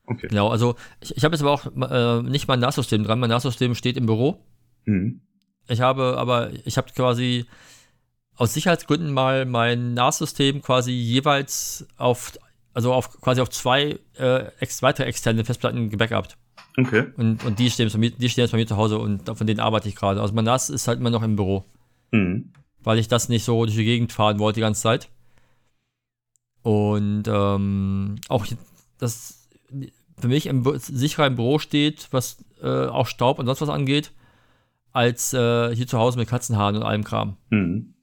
[0.07, 0.29] Okay.
[0.29, 3.19] Genau, also ich, ich habe jetzt aber auch äh, nicht mein NAS-System dran.
[3.21, 4.39] Mein NAS-System steht im Büro.
[4.85, 5.21] Mhm.
[5.69, 7.47] Ich habe aber, ich habe quasi
[8.37, 12.33] aus Sicherheitsgründen mal mein NAS-System quasi jeweils auf,
[12.75, 16.37] also auf quasi auf zwei äh, ex, weitere externe Festplatten gebackupt.
[16.77, 17.07] Okay.
[17.17, 19.29] Und, und die, stehen jetzt bei mir, die stehen jetzt bei mir zu Hause und
[19.37, 20.21] von denen arbeite ich gerade.
[20.21, 21.65] Also mein NAS ist halt immer noch im Büro,
[22.11, 22.53] Mhm.
[22.81, 25.09] weil ich das nicht so durch die Gegend fahren wollte die ganze Zeit.
[26.63, 28.47] Und ähm, auch
[28.99, 29.49] das
[30.19, 34.13] für mich im, sicherer im Büro steht, was äh, auch Staub und sonst was angeht,
[34.93, 37.37] als äh, hier zu Hause mit Katzenhaaren und allem Kram.
[37.51, 37.95] Mhm.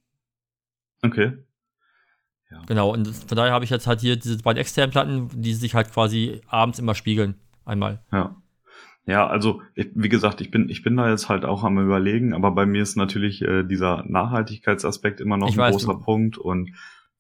[1.02, 1.34] Okay.
[2.68, 5.74] Genau, und von daher habe ich jetzt halt hier diese beiden externen Platten, die sich
[5.76, 7.36] halt quasi abends immer spiegeln.
[7.66, 8.02] Einmal.
[8.12, 8.36] Ja.
[9.08, 12.34] Ja, also ich, wie gesagt, ich bin ich bin da jetzt halt auch am überlegen,
[12.34, 16.00] aber bei mir ist natürlich äh, dieser Nachhaltigkeitsaspekt immer noch Ich ein weiß, großer du-
[16.02, 16.70] Punkt und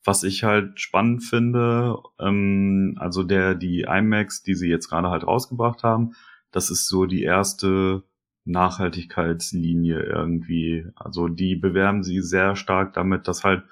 [0.03, 5.25] was ich halt spannend finde, ähm, also der die iMacs, die sie jetzt gerade halt
[5.25, 6.11] rausgebracht haben,
[6.51, 8.03] das ist so die erste
[8.45, 10.85] Nachhaltigkeitslinie irgendwie.
[10.95, 13.63] Also die bewerben sie sehr stark damit, dass halt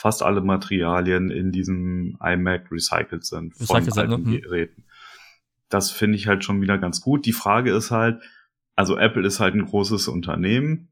[0.00, 4.14] fast alle Materialien in diesem iMac recycelt sind von Recycelt sind, ne?
[4.14, 4.40] alten Hm.
[4.42, 4.84] Geräten.
[5.70, 7.26] Das finde ich halt schon wieder ganz gut.
[7.26, 8.22] Die Frage ist halt,
[8.76, 10.88] also Apple ist halt ein großes Unternehmen,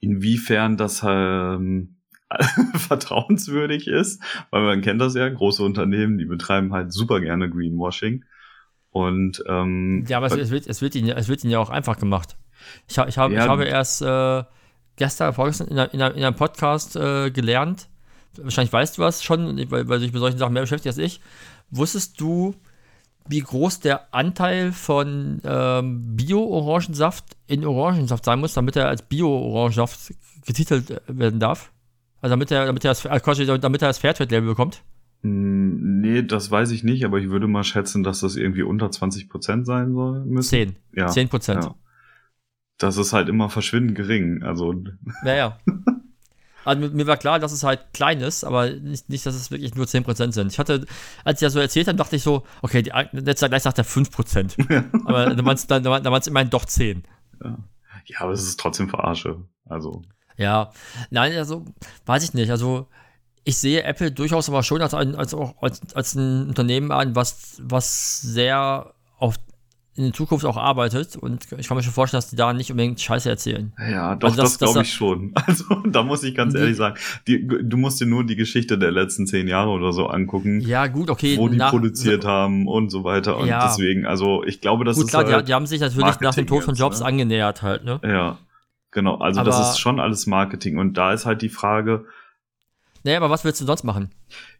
[0.00, 1.96] inwiefern das ähm,
[2.74, 8.24] vertrauenswürdig ist, weil man kennt das ja, große Unternehmen, die betreiben halt super gerne Greenwashing.
[8.90, 11.70] Und ähm, Ja, aber es, es, wird, es, wird ihnen, es wird ihnen ja auch
[11.70, 12.36] einfach gemacht.
[12.88, 13.44] Ich, ich, hab, Ja.
[13.44, 14.44] ich habe erst äh,
[14.96, 17.88] gestern, vorgestern in, einer- in einem Podcast äh, gelernt,
[18.42, 20.98] wahrscheinlich weißt du was schon, weil, weil du dich mit solchen Sachen mehr beschäftigt als
[20.98, 21.20] ich.
[21.70, 22.54] Wusstest du,
[23.28, 30.14] wie groß der Anteil von ähm, Bio-Orangensaft in Orangensaft sein muss, damit er als Bio-Orangensaft
[30.46, 31.72] getitelt äh, werden darf?
[32.20, 34.82] Also damit er, damit er das, quasi damit er das Fairtrade-Label bekommt?
[35.24, 38.90] mh, nee, das weiß ich nicht, aber ich würde mal schätzen, dass das irgendwie unter
[38.90, 40.24] 20 Prozent sein soll.
[40.24, 40.48] Müssen.
[40.48, 40.76] 10.
[40.94, 41.08] Ja.
[41.08, 41.64] 10 Prozent.
[41.64, 41.74] Ja.
[42.78, 44.42] Das ist halt immer verschwindend gering.
[44.42, 44.74] Also
[45.24, 45.58] Ja, ja.
[46.64, 49.74] Also mir, war klar, dass es halt klein ist, aber nicht, nicht dass es wirklich
[49.74, 50.52] nur 10% sind.
[50.52, 50.86] Ich hatte,
[51.24, 53.84] als ich das so erzählt habe, dachte ich so, okay, die, letzter gleich sagt er
[53.84, 55.04] 5%.
[55.04, 57.04] aber dann waren es dann, dann immerhin doch 10.
[58.06, 59.42] ja, aber es ist trotzdem Verarsche.
[59.66, 60.02] Also
[60.36, 60.72] Ja,
[61.10, 61.64] nein, also
[62.06, 62.50] weiß ich nicht.
[62.50, 62.88] Also
[63.44, 67.14] ich sehe Apple durchaus aber schon als ein, als auch als, als ein Unternehmen an,
[67.14, 69.36] was, was sehr auf
[69.96, 72.70] in der Zukunft auch arbeitet und ich kann mir schon vorstellen, dass die da nicht
[72.70, 73.72] unbedingt Scheiße erzählen.
[73.78, 75.32] Ja, doch, Also das, das- das- glaube ich schon.
[75.46, 76.96] Also, da muss ich ganz ehrlich sagen,
[77.28, 80.88] die, du musst dir nur die Geschichte der letzten zehn Jahre oder so angucken, Ja,
[80.88, 81.36] gut, okay.
[81.38, 83.36] wo die nach- produziert haben und so weiter.
[83.36, 83.66] Und Ja.
[83.68, 86.16] deswegen, also ich glaube, das Gut, ist klar, halt, die, die haben sich natürlich nach
[86.16, 87.06] dem Marketing Tod von Jobs ne?
[87.06, 88.00] angenähert halt, ne?
[88.02, 88.38] ja,
[88.90, 89.16] genau.
[89.18, 90.78] Also das Aber- ist schon alles Marketing.
[90.78, 92.04] Und da ist halt die Frage,
[93.04, 94.10] Naja, aber was willst du sonst machen?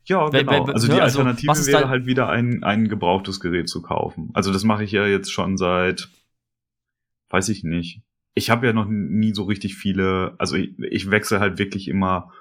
[0.04, 0.66] ja, Wenn- genau.
[0.66, 3.82] wenn- also ne, die also, Alternative ist wäre halt wieder ein, ein gebrauchtes Gerät zu
[3.82, 4.30] kaufen.
[4.34, 6.08] Also das mache ich ja jetzt schon seit,
[7.30, 8.02] weiß ich nicht.
[8.34, 12.32] Ich habe ja noch nie so richtig viele, also ich, ich wechsle halt wirklich immer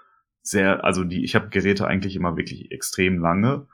[0.42, 3.68] sehr, also die, ich habe Geräte eigentlich immer wirklich extrem lange,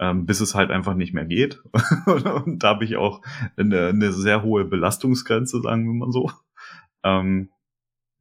[0.00, 1.62] ähm, bis es halt einfach nicht mehr geht.
[2.44, 3.22] und da habe ich auch
[3.56, 6.30] eine, eine sehr hohe Belastungsgrenze, sagen wir mal so.
[7.04, 7.50] Ähm,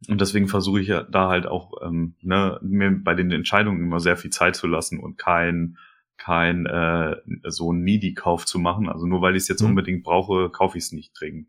[0.07, 3.99] und deswegen versuche ich ja da halt auch ähm, ne, mir bei den Entscheidungen immer
[3.99, 5.77] sehr viel Zeit zu lassen und kein
[6.17, 8.89] kein äh, so einen Needy-Kauf zu machen.
[8.89, 9.69] Also nur weil ich es jetzt Mhm.
[9.69, 11.47] unbedingt brauche, kaufe ich es nicht dringend.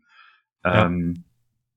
[0.63, 0.85] Ja.
[0.85, 1.25] Ähm,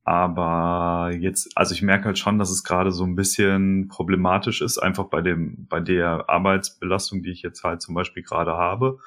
[0.04, 4.78] aber jetzt, also ich merke halt schon, dass es gerade so ein bisschen problematisch ist,
[4.78, 8.98] einfach bei dem, bei der Arbeitsbelastung, die ich jetzt halt zum Beispiel gerade habe.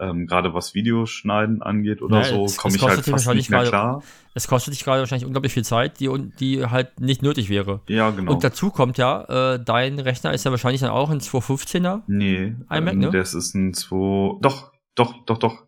[0.00, 4.02] Ähm, gerade was Videoschneiden angeht oder Ja, so, komme ich halt fast nicht mehr klar.
[4.32, 6.08] Es kostet dich gerade wahrscheinlich unglaublich viel Zeit, die,
[6.40, 7.80] die halt nicht nötig wäre.
[7.88, 8.32] Ja, genau.
[8.32, 12.02] Und dazu kommt ja, äh, dein Rechner ist ja wahrscheinlich dann auch ein 215er.
[12.06, 13.10] Nee, iMac, ähm, ne?
[13.10, 15.64] das ist ein 2, doch, doch, doch, doch.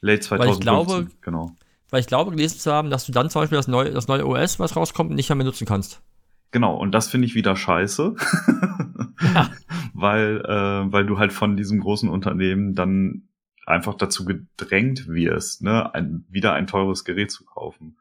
[0.00, 1.56] Late 2015, Weil ich glaube- genau.
[1.90, 4.26] Weil ich glaube, gelesen zu haben, dass du dann zum Beispiel das neue, das neue
[4.26, 6.00] OS, was rauskommt, nicht mehr nutzen kannst.
[6.52, 8.14] Genau, und das finde ich wieder scheiße,
[9.34, 9.50] Ja.
[9.94, 13.22] weil, äh, weil du halt von diesem großen Unternehmen dann
[13.66, 17.96] einfach dazu gedrängt wirst, ne, ein, wieder ein teures Gerät zu kaufen.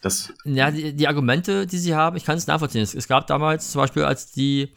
[0.00, 2.82] Das, Ja, die, die Argumente, die sie haben, ich kann es nachvollziehen.
[2.82, 4.72] Es, es gab damals zum Beispiel, als die,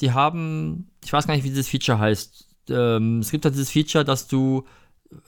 [0.00, 2.46] die haben, ich weiß gar nicht, wie dieses Feature heißt.
[2.68, 4.66] Ähm, es gibt halt dieses Feature, dass du,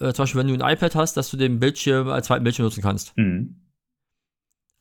[0.01, 2.65] äh, zum Beispiel, wenn du ein iPad hast, dass du den Bildschirm als zweiten Bildschirm
[2.65, 3.15] nutzen kannst.
[3.17, 3.57] hm.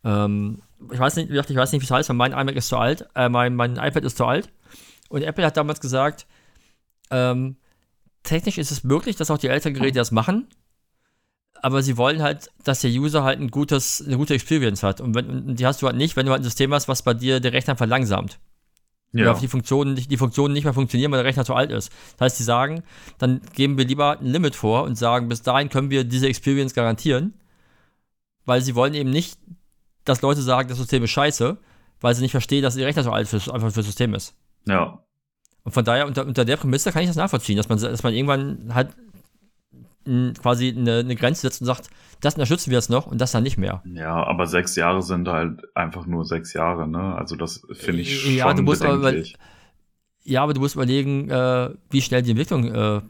[0.04, 0.62] Ähm,
[0.92, 3.08] ich weiß nicht, ich weiß nicht, wie es heißt, weil mein iMac ist zu alt,
[3.16, 4.50] äh, mein, mein iPad ist zu alt.
[5.10, 6.28] Und Apple hat damals gesagt,
[7.10, 7.58] ähm,
[8.28, 10.48] technisch ist es möglich, dass auch die älteren Geräte das machen,
[11.62, 15.02] aber sie wollen halt, dass der User halt ein gutes, eine gute Experience hat.
[15.02, 17.02] Und, wenn, und die hast du halt nicht, wenn du halt ein System hast, was
[17.02, 18.40] bei dir den Rechner verlangsamt.
[19.14, 19.32] Oder Ja.
[19.32, 21.92] auf die Funktionen, nicht- die Funktionen nicht mehr funktionieren, weil der Rechner zu alt ist.
[22.18, 22.84] Das heißt, die sagen,
[23.18, 26.74] dann geben wir lieber ein Limit vor und sagen, bis dahin können wir diese Experience
[26.76, 27.34] garantieren,
[28.46, 29.40] weil sie wollen eben nicht,
[30.06, 31.58] dass Leute sagen, das System ist scheiße,
[32.02, 34.36] weil sie nicht verstehen, dass ihr Rechner so alt für, einfach für das System ist.
[34.66, 35.02] ja.
[35.68, 38.14] Und von daher, unter, unter der Prämisse kann ich das nachvollziehen, dass man, dass man
[38.14, 38.88] irgendwann halt
[40.42, 41.90] quasi eine, eine Grenze setzt und sagt,
[42.22, 43.84] das unterstützen wir jetzt noch und das dann nicht mehr.
[43.94, 47.16] Ja, aber sechs Jahre sind halt einfach nur sechs Jahre, ne?
[47.16, 49.36] Also das finde ich Ja, schon du musst aber- bedenklich.
[50.24, 53.02] Ja, aber du musst überlegen, äh, wie schnell die Entwicklung äh,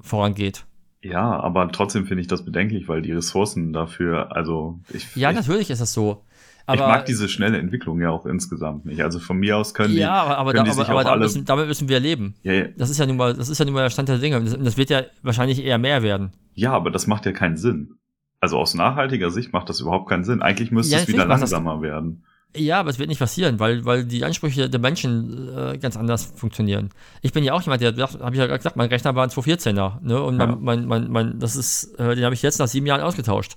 [0.00, 0.64] vorangeht.
[1.02, 5.36] Ja, aber trotzdem finde ich das bedenklich, weil die Ressourcen dafür, also ich, Ja, ich,
[5.36, 6.22] natürlich ist das so.
[6.66, 9.02] Ich Aber, mag diese schnelle Entwicklung ja auch insgesamt nicht.
[9.02, 11.88] Also von mir aus können die, ja, aber, da, aber, aber alle, müssen, damit müssen
[11.90, 12.34] wir leben.
[12.42, 14.18] ja, ja, Das ist ja nun mal, das ist ja nun mal der Stand der
[14.18, 14.38] Dinge.
[14.38, 16.32] Und das, das wird ja wahrscheinlich eher mehr werden.
[16.54, 17.96] ja, aber das macht ja keinen Sinn.
[18.40, 20.42] Also aus nachhaltiger Sicht macht das überhaupt keinen Sinn.
[20.42, 22.24] Eigentlich müsste Ja, es wieder macht das- langsamer werden.
[22.56, 26.32] Ja, aber es wird nicht passieren, weil, weil die Ansprüche der Menschen äh, ganz anders
[26.36, 26.90] funktionieren.
[27.20, 29.30] Ich bin ja auch jemand, der, habe ich ja gerade gesagt, mein Rechner war ein
[29.30, 30.22] 214er, ne?
[30.22, 30.46] Und Ja.
[30.46, 33.56] mein, mein, mein, mein, das ist, äh, den habe ich jetzt nach sieben Jahren ausgetauscht.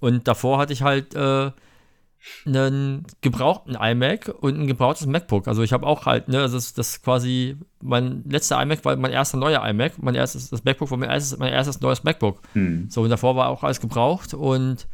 [0.00, 1.52] Und davor hatte ich halt äh,
[2.44, 5.48] einen gebrauchten iMac und ein gebrauchtes MacBook.
[5.48, 9.12] Also ich habe auch halt, ne, das ist das quasi mein letzter iMac war mein
[9.12, 12.40] erster neuer iMac, mein erstes das MacBook war mein erstes mein erstes neues MacBook.
[12.52, 12.86] Hm.
[12.90, 14.86] So, und davor war auch alles gebraucht und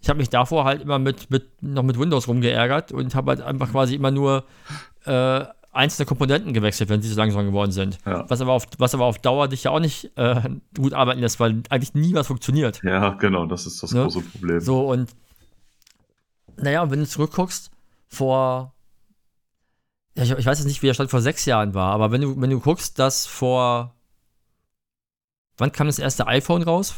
[0.00, 3.40] ich habe mich davor halt immer mit, mit, noch mit Windows rumgeärgert und habe halt
[3.40, 4.44] einfach quasi immer nur
[5.04, 7.98] äh, einzelne Komponenten gewechselt, wenn sie so langsam geworden sind.
[8.04, 8.24] Ja.
[8.28, 10.40] Was, aber auf, was aber auf Dauer dich ja auch nicht äh,
[10.76, 12.80] gut arbeiten lässt, weil eigentlich nie was funktioniert.
[12.82, 14.02] ja, genau, das ist das Ne?
[14.02, 14.60] große Problem.
[14.60, 15.08] So, und
[16.56, 17.70] naja, wenn du zurückguckst,
[18.08, 18.74] vor,
[20.16, 22.20] ja, ich, ich weiß jetzt nicht, wie der Stand vor sechs Jahren war, aber wenn
[22.20, 23.94] du, wenn du guckst, dass vor,
[25.56, 26.94] wann kam das erste iPhone raus?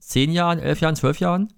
[0.00, 1.52] Zehn Jahren, elf Jahren, zwölf Jahren?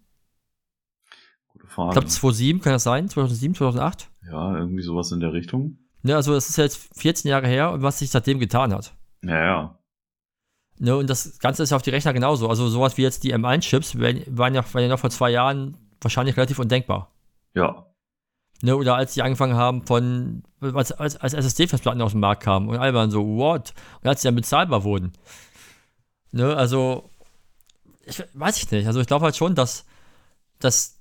[1.48, 1.92] Gute Ich Frage.
[1.92, 3.08] glaube 2007, kann das sein?
[3.08, 4.10] 2007, 2008?
[4.30, 5.78] ja, irgendwie sowas in der Richtung.
[6.02, 8.94] Ne, also das ist jetzt 14 Jahre her und was sich seitdem getan hat.
[9.22, 9.78] Ja, ja.
[10.78, 12.48] Ne, und das Ganze ist ja auf die Rechner genauso.
[12.48, 15.76] Also sowas wie jetzt die M1-Chips waren, waren, ja, waren ja noch vor zwei Jahren
[16.04, 17.10] wahrscheinlich relativ undenkbar.
[17.54, 17.86] Ja,
[18.64, 22.70] Ne, oder als die angefangen haben von, als, als, als SSD-Festplatten aus dem Markt kamen
[22.70, 23.74] und alle waren so, what?
[24.00, 25.12] Und als sie dann bezahlbar wurden.
[26.32, 27.10] Ne, also,
[28.06, 28.86] ich weiß ich nicht.
[28.86, 29.86] Also ich glaube halt schon, dass,
[30.60, 30.98] dass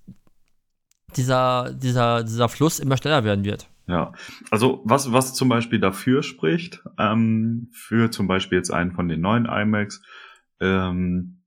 [1.15, 3.69] dieser, dieser, dieser Fluss immer schneller werden wird.
[3.87, 4.11] Ja,
[4.51, 9.21] also was, was zum Beispiel dafür spricht, ähm, für zum Beispiel jetzt einen von den
[9.21, 10.01] neuen iMacs,
[10.59, 11.43] ähm,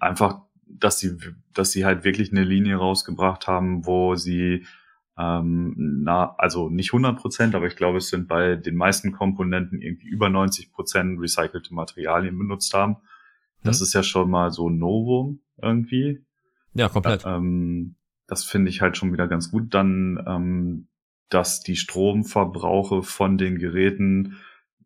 [0.00, 0.43] einfach,
[0.78, 1.16] dass sie,
[1.52, 4.66] dass sie halt wirklich eine Linie rausgebracht haben, wo sie
[5.16, 9.80] ähm, na, also nicht 100 Prozent, aber ich glaube, es sind bei den meisten Komponenten
[9.80, 12.96] irgendwie über 90 Prozent recycelte Materialien benutzt haben.
[13.62, 13.84] Das Hm.
[13.84, 16.24] ist ja schon mal so ein Novum irgendwie.
[16.74, 17.24] Ja, komplett.
[17.24, 17.94] Ähm,
[18.26, 19.72] das finde ich halt schon wieder ganz gut.
[19.72, 20.88] Dann, ähm,
[21.28, 24.38] dass die Stromverbrauche von den Geräten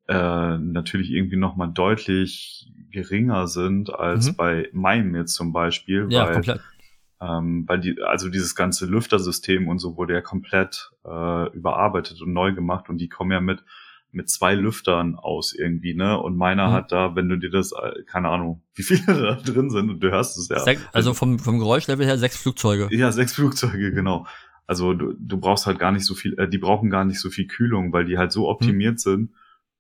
[0.09, 4.37] äh, natürlich irgendwie nochmal deutlich geringer sind als Mhm.
[4.37, 6.07] bei meinem jetzt zum Beispiel.
[6.11, 6.61] ja, weil, komplett.
[7.21, 12.33] ähm, weil die, also dieses ganze Lüftersystem und so wurde ja komplett äh, überarbeitet und
[12.33, 13.63] neu gemacht und die kommen ja mit
[14.11, 16.19] mit zwei Lüftern aus irgendwie, ne?
[16.19, 16.73] Und meiner Mhm.
[16.73, 20.01] hat da, wenn du dir das, äh, keine Ahnung, wie viele da drin sind und
[20.01, 20.61] du hörst es ja.
[20.61, 22.89] Sech, also vom, vom Geräuschlevel her sechs Flugzeuge.
[22.91, 24.27] Ja, sechs Flugzeuge, genau.
[24.67, 27.29] Also du, du brauchst halt gar nicht so viel, äh, die brauchen gar nicht so
[27.29, 29.31] viel Kühlung, weil die halt so optimiert sind,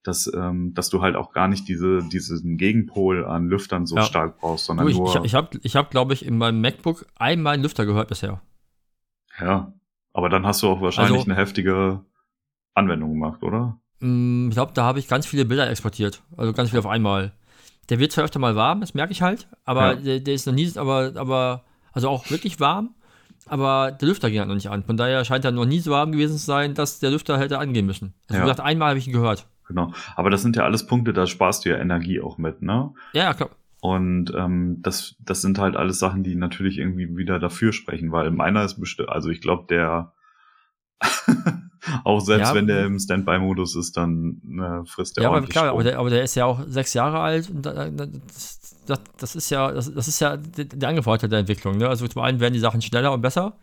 [0.08, 4.02] dass, ähm, dass du halt auch gar nicht diese, diesen Gegenpol an Lüftern so Ja.
[4.02, 5.14] stark brauchst, sondern Du, ich nur.
[5.16, 8.40] ich, ich habe, ich hab, glaube ich, in meinem MacBook einmal einen Lüfter gehört bisher.
[9.40, 9.72] ja.
[10.14, 12.04] Aber dann hast du auch wahrscheinlich Also- eine heftige
[12.74, 13.78] Anwendung gemacht, oder?
[14.00, 16.22] Mm, Ich glaube, da habe ich ganz viele Bilder exportiert.
[16.36, 17.32] Also ganz viel auf einmal.
[17.88, 20.00] Der wird zwar öfter mal warm, das merke ich halt, aber Ja.
[20.00, 22.94] der, der ist noch nie, aber, aber, also auch wirklich warm,
[23.46, 24.82] aber der Lüfter ging halt noch nicht an.
[24.82, 27.58] Von daher scheint er noch nie so warm gewesen zu sein, dass der Lüfter hätte
[27.58, 28.14] angehen müssen.
[28.28, 28.40] Also Ja.
[28.40, 29.46] wie gesagt, einmal habe ich ihn gehört.
[29.68, 29.92] Genau.
[30.16, 32.92] Aber das sind ja alles Punkte, da sparst du ja Energie auch mit, ne?
[33.12, 33.50] Ja, klar.
[33.80, 38.30] Und ähm, das, das sind halt alles Sachen, die natürlich irgendwie wieder dafür sprechen, weil
[38.32, 40.14] meiner ist bestimmt, also ich glaube, der
[42.04, 42.54] auch selbst Ja.
[42.54, 46.10] wenn der im Standby-Modus ist, dann äh, frisst der Ja, aber klar, aber der, aber
[46.10, 49.92] der ist ja auch sechs Jahre alt und da, da, das, das, ist ja, das,
[49.92, 51.76] das ist ja der, Angeforderung der Entwicklung.
[51.76, 51.88] Ne?
[51.88, 53.58] Also zum einen werden die Sachen schneller und besser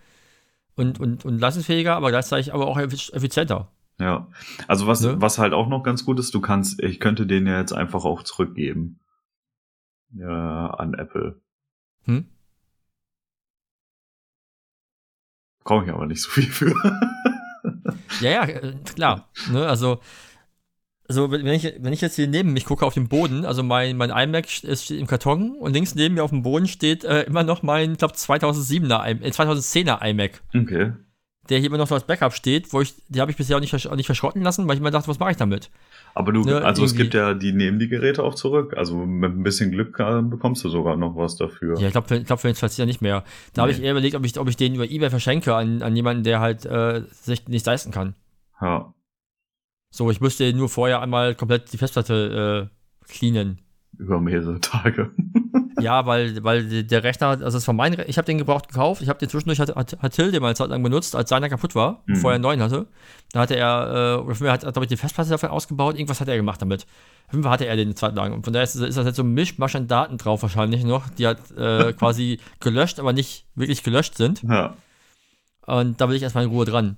[0.78, 3.70] und, und, und leistungsfähiger, aber gleichzeitig aber auch effizienter.
[4.00, 4.30] Ja.
[4.68, 5.16] Also was, Ne?
[5.22, 8.04] was halt auch noch ganz gut ist, du kannst, ich könnte den ja jetzt einfach
[8.06, 9.00] auch zurückgeben.
[10.14, 11.42] Ja, an Apple.
[12.06, 12.26] Hm?
[15.64, 16.74] Brauche ich aber nicht so viel für.
[18.22, 19.30] Ja, ja, äh, klar.
[19.52, 20.00] Ne, also,
[21.10, 23.98] also wenn ich, wenn ich jetzt hier neben mich gucke auf den Boden, also mein,
[23.98, 27.44] mein iMac ist im Karton und links neben mir auf dem Boden steht äh, immer
[27.44, 30.94] noch mein, ich glaube, 2007er, im- äh, 2010er iMac, Okay.
[31.50, 33.62] Der hier immer noch so als Backup steht, wo ich, die habe ich bisher auch
[33.62, 35.70] nicht, auch nicht verschrotten lassen, weil ich immer dachte, was mache ich damit?
[36.14, 37.04] Aber du, Ne, also es irgendwie.
[37.04, 38.74] gibt ja, die nehmen die Geräte auch zurück.
[38.78, 41.78] Also mit ein bisschen Glück äh, bekommst du sogar noch was dafür.
[41.80, 43.24] Ja, ich glaube, ich glaub, für den 20er nicht mehr.
[43.54, 43.78] Da habe Nee.
[43.80, 46.40] ich eher überlegt, ob ich, ob ich den über Ebay verschenke an, an jemanden, der
[46.40, 48.16] halt äh, sich nicht leisten kann.
[48.62, 48.94] Ja.
[49.92, 53.60] So, ich müsste nur vorher einmal komplett die Festplatte äh, cleanen.
[53.98, 55.12] Über mehrere Tage.
[55.82, 59.02] Ja, weil, weil der Rechner, also das war mein, Re ich habe den gebraucht gekauft,
[59.02, 61.30] ich habe den zwischendurch, hat, hat, hat Till den mal eine Zeit lang benutzt, als
[61.30, 62.14] seiner kaputt war, Mhm.
[62.14, 62.88] bevor er einen neuen hatte.
[63.34, 65.96] Da hatte er, äh, oder für mich hat, hat glaube ich, die Festplatte davon ausgebaut,
[65.96, 66.86] irgendwas hat er gemacht damit.
[67.28, 68.32] Auf Fall hatte er den eine Zeit lang.
[68.32, 71.10] Und von daher ist, ist das jetzt so ein Mischmasch an Daten drauf wahrscheinlich noch,
[71.10, 74.44] die halt äh, quasi gelöscht, aber nicht wirklich gelöscht sind.
[74.44, 74.76] ja.
[75.68, 76.96] Und da will ich erstmal in Ruhe dran.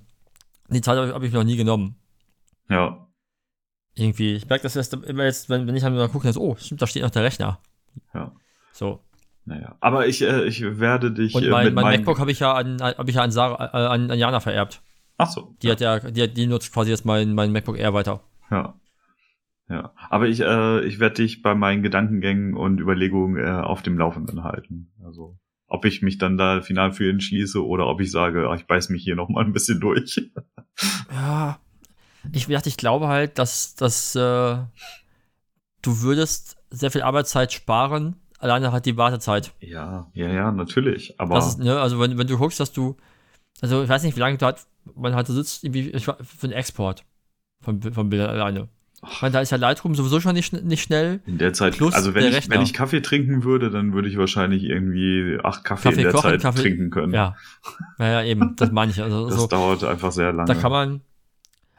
[0.68, 1.96] Die Zeit habe ich, hab ich mir noch nie genommen.
[2.70, 3.07] Ja.
[3.98, 4.34] Irgendwie.
[4.34, 6.86] Ich merke das erst immer jetzt, wenn, wenn ich dann gucke, so, oh, stimmt, da
[6.86, 7.58] steht noch der Rechner.
[8.14, 8.32] Ja.
[8.72, 9.00] So.
[9.44, 9.76] Naja.
[9.80, 12.52] Aber ich, äh, ich werde dich Und äh, mein, mit mein MacBook habe ich ja
[12.52, 14.82] an, habe ich ja an, Sarah, äh, an, an Jana vererbt.
[15.16, 15.56] Ach so.
[15.62, 18.20] Die hat ja, die, hat, die nutzt quasi jetzt mein, mein MacBook Air weiter.
[18.50, 18.78] Ja.
[19.68, 19.92] Ja.
[20.10, 24.44] Aber ich, äh, ich werde dich bei meinen Gedankengängen und Überlegungen äh, auf dem Laufenden
[24.44, 24.92] halten.
[25.04, 28.66] Also, ob ich mich dann da final für entschließe oder ob ich sage, ach, ich
[28.66, 30.30] beiß mich hier noch mal ein bisschen durch.
[31.10, 31.58] Ja.
[32.32, 34.56] Ich dachte, ich glaube halt, dass, dass äh,
[35.82, 39.52] du würdest sehr viel Arbeitszeit sparen, alleine halt die Wartezeit.
[39.60, 41.14] Ja, ja, ja, natürlich.
[41.18, 42.96] Aber ist, ne, also wenn, wenn du guckst, dass du,
[43.60, 44.58] also ich weiß nicht, wie lange du halt,
[44.94, 47.04] man halt sitzt, irgendwie, für den Export
[47.60, 48.68] von, von Bildern alleine.
[49.12, 51.20] Ich meine, da ist ja Lightroom sowieso schon nicht, nicht schnell.
[51.24, 52.56] in der Zeit, Plus also wenn ich, Rechner.
[52.56, 56.12] wenn ich Kaffee trinken würde, dann würde ich wahrscheinlich irgendwie acht Kaffee, Kaffee in der
[56.12, 57.14] kochen, Zeit Kaffee- trinken können.
[57.14, 57.36] Ja.
[58.00, 59.00] Ja, ja, eben, das meine ich.
[59.00, 60.52] Also, Das so, dauert einfach sehr lange.
[60.52, 61.00] da kann man,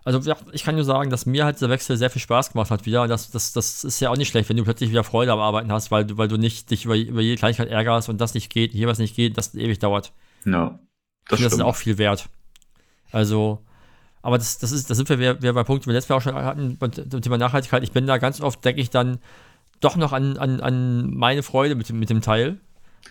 [0.04, 2.86] also ich kann nur sagen, dass mir halt der Wechsel sehr viel Spaß gemacht hat
[2.86, 3.08] wieder.
[3.08, 5.72] Das, das, das ist ja auch nicht schlecht, wenn du plötzlich wieder Freude am Arbeiten
[5.72, 8.50] hast, weil du, weil du nicht dich über, über jede Kleinigkeit ärgerst und das nicht
[8.50, 10.14] geht, hier was nicht geht, das ewig dauert.
[10.46, 10.80] ja,
[11.28, 12.30] das das ist auch viel wert.
[13.12, 13.64] Also,
[14.22, 16.22] aber das, das ist, da sind wir wieder, bei Punkten, die wir letztes Mal auch
[16.22, 17.84] schon hatten, beim Thema Nachhaltigkeit.
[17.84, 19.20] Ich bin da ganz oft, denke ich dann
[19.80, 22.60] doch noch an, an, an meine Freude mit dem, mit dem Teil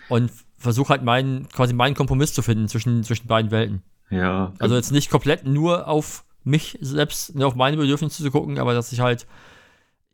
[0.07, 3.81] und versuche halt meinen, quasi meinen Kompromiss zu finden zwischen, zwischen beiden Welten.
[4.09, 8.59] ja, Also jetzt nicht komplett nur auf mich selbst, nur auf meine Bedürfnisse zu gucken,
[8.59, 9.27] aber dass ich halt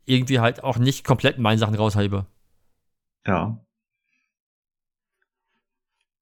[0.04, 2.26] irgendwie halt auch nicht komplett meine Sachen raushebe.
[3.26, 3.60] ja.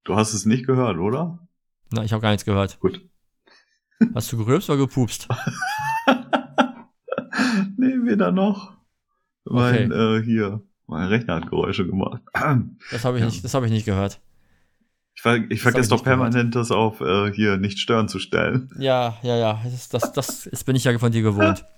[0.07, 1.38] Du hast es nicht gehört, oder?
[1.90, 2.78] Na, ich habe gar nichts gehört.
[2.78, 3.00] Gut.
[4.14, 5.28] Hast du gerülpst oder gepupst?
[7.78, 8.76] nee, weder noch.
[9.44, 12.20] Mein, äh, hier, mein Rechner hat Geräusche gemacht.
[12.90, 13.26] Das habe ich, Ja.
[13.30, 14.20] nicht, das hab ich nicht gehört.
[15.24, 18.70] Ich, ver ich vergesse doch permanent, das auf äh, hier nicht stören zu stellen.
[18.78, 19.60] Ja, ja, ja.
[19.64, 21.64] Das, das, das, das bin ich ja von dir gewohnt.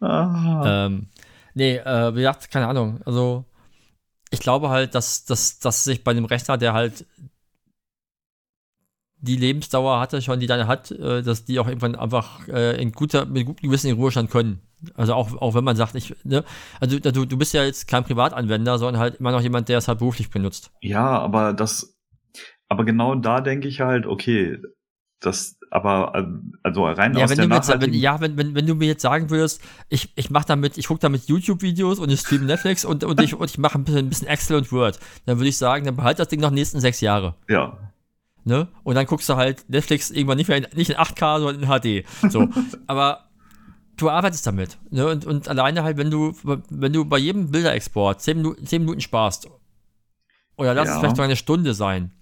[0.00, 0.86] Ah.
[0.86, 1.08] ähm,
[1.54, 3.00] nee, äh, wie gesagt, keine Ahnung.
[3.04, 3.44] Also,
[4.30, 7.06] ich glaube halt, dass, dass, dass sich bei einem Rechner, der halt
[9.20, 12.92] die Lebensdauer hatte schon, die deine hat, äh, dass die auch irgendwann einfach äh, in
[12.92, 14.60] guter, mit gutem Gewissen in Ruhestand können.
[14.94, 16.44] Also auch, auch wenn man sagt, ich, ne,
[16.80, 19.88] also du, du bist ja jetzt kein Privatanwender, sondern halt immer noch jemand, der es
[19.88, 20.70] halt beruflich benutzt.
[20.82, 21.97] Ja, aber das,
[22.68, 24.58] aber genau da denke ich halt, okay,
[25.20, 26.26] das, aber äh,
[26.62, 28.74] also rein Ja, aus wenn der du jetzt, wenn, nachhaltigen, ja, wenn, wenn, wenn du
[28.76, 32.44] mir jetzt sagen würdest, ich, ich mache damit, ich gucke damit YouTube-Videos und ich streame
[32.44, 35.38] Netflix und, und ich, und ich mache ein bisschen, ein bisschen Excel und Word, dann
[35.38, 37.34] würde ich sagen, dann behalt das Ding noch nächsten sechs Jahre.
[37.48, 37.76] ja,
[38.44, 38.68] Ne?
[38.82, 42.02] Und dann guckst du halt Netflix irgendwann nicht mehr in, nicht in 8K, sondern in
[42.02, 42.32] HD.
[42.32, 42.48] So.
[42.86, 43.28] Aber
[43.98, 44.78] du arbeitest damit.
[44.90, 45.06] Ne?
[45.06, 46.32] Und, und alleine halt, wenn du,
[46.70, 49.50] wenn du bei jedem Bilderexport 10 Minuten, 10 Minuten sparst,
[50.56, 51.00] oder lass es Ja.
[51.00, 52.12] vielleicht sogar eine Stunde sein.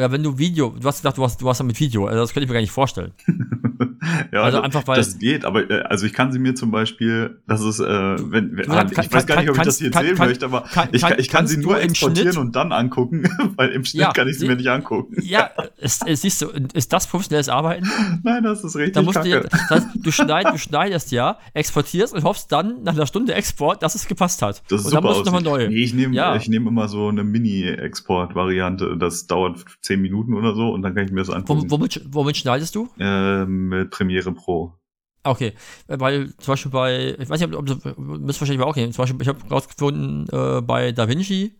[0.00, 2.32] Oder wenn du Video, du hast gesagt, du hast, du hast damit Video, also das
[2.32, 3.12] könnte ich mir gar nicht vorstellen.
[4.32, 6.70] ja, Also das, einfach, weil- das geht, aber äh, also ich kann sie mir zum
[6.70, 9.64] Beispiel, das ist, äh, wenn, wenn du kannst- ich weiß gar nicht, ob ich kann-
[9.66, 11.74] das hier kann- erzählen kann- möchte, aber kann- ich, kann, kann- ich kann sie nur
[11.74, 13.22] du exportieren Schnitt- und dann angucken,
[13.56, 15.16] weil im Schnitt Ja, kann ich sie mir nicht angucken.
[15.22, 17.86] Ja, es, es, siehst du, ist das professionelles Arbeiten?
[18.22, 19.48] Nein, das ist richtig Da musst du, kacke.
[19.50, 23.82] das heißt, du, schneid, du schneidest ja, exportierst und hoffst dann nach einer Stunde Export,
[23.82, 24.62] dass es gepasst hat.
[24.68, 25.68] Das ist und dann musst du nochmal neu.
[25.68, 26.36] Nee, ich nehme Ja.
[26.36, 28.96] ich nehm immer so eine Mini-Export-Variante.
[28.98, 31.62] Das dauert zehn Minuten oder so und dann kann ich mir das angucken.
[31.62, 32.88] Wom- Womit, womit schneidest du?
[32.98, 34.74] Äh, mit Premiere Pro.
[35.22, 35.52] Okay,
[35.86, 38.90] weil zum Beispiel bei, ich weiß nicht, ob, ob du müsst wahrscheinlich auch gehen.
[38.92, 41.52] Zum Beispiel, ich habe rausgefunden, äh, bei DaVinci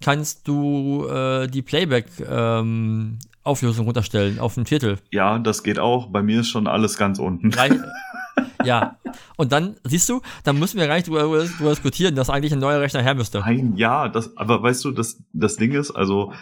[0.00, 4.96] kannst du äh, die Playback-Auflösung ähm, runterstellen auf den Titel.
[5.10, 6.06] Ja, das geht auch.
[6.06, 7.50] Bei mir ist schon alles ganz unten.
[7.50, 7.68] Drei,
[8.66, 8.98] ja,
[9.36, 12.58] und dann, siehst du, dann müssen wir gar nicht drüber, drüber diskutieren, dass eigentlich ein
[12.58, 13.40] neuer Rechner her müsste.
[13.40, 16.32] Nein, ja, das, aber weißt du, das, das Ding ist, also,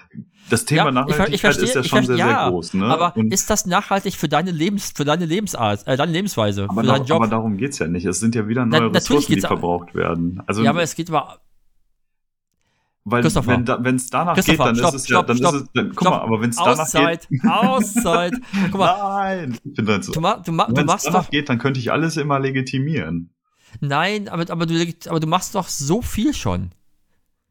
[0.50, 2.86] das Thema ja, Nachhaltigkeit ich, ich verstehe, ist ja schon sehr, ja, sehr groß, ne?
[2.86, 6.82] Aber und ist das nachhaltig für deine Lebens, für deine Lebensart, äh, deine Lebensweise, aber,
[6.82, 7.16] für deinen Job?
[7.16, 8.04] aber darum geht's ja nicht.
[8.04, 10.42] Es sind ja wieder neue Na, Ressourcen, die verbraucht werden.
[10.46, 11.38] Also, ja, aber es geht über,
[13.06, 15.68] weil wenn da, es danach geht, dann stopp, ist es ja, dann stopp, ist es,
[15.74, 17.28] dann, guck mal, aber wenn es danach geht.
[17.46, 18.32] Auszeit,
[18.70, 19.46] guck mal.
[19.46, 20.12] Nein, ich bin dann so.
[20.12, 23.34] Du, ma, du, ma, du machst danach doch, geht, dann könnte ich alles immer legitimieren.
[23.80, 24.74] Nein, aber, aber, du,
[25.06, 26.70] aber du machst doch so viel schon.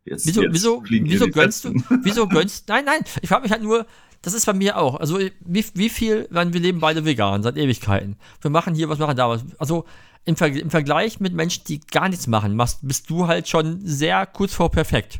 [0.05, 1.73] Jetzt, wieso, jetzt wieso, wieso gönnst du,
[2.03, 3.85] wieso gönnst, nein, nein, ich frage mich halt nur,
[4.23, 7.57] das ist bei mir auch, also wie, wie viel, weil wir leben beide vegan, seit
[7.57, 8.15] Ewigkeiten.
[8.41, 9.45] Wir machen hier was, machen da was.
[9.59, 9.85] Also
[10.25, 13.81] im, Ver im Vergleich mit Menschen, die gar nichts machen, machst, bist du halt schon
[13.85, 15.19] sehr kurz vor perfekt.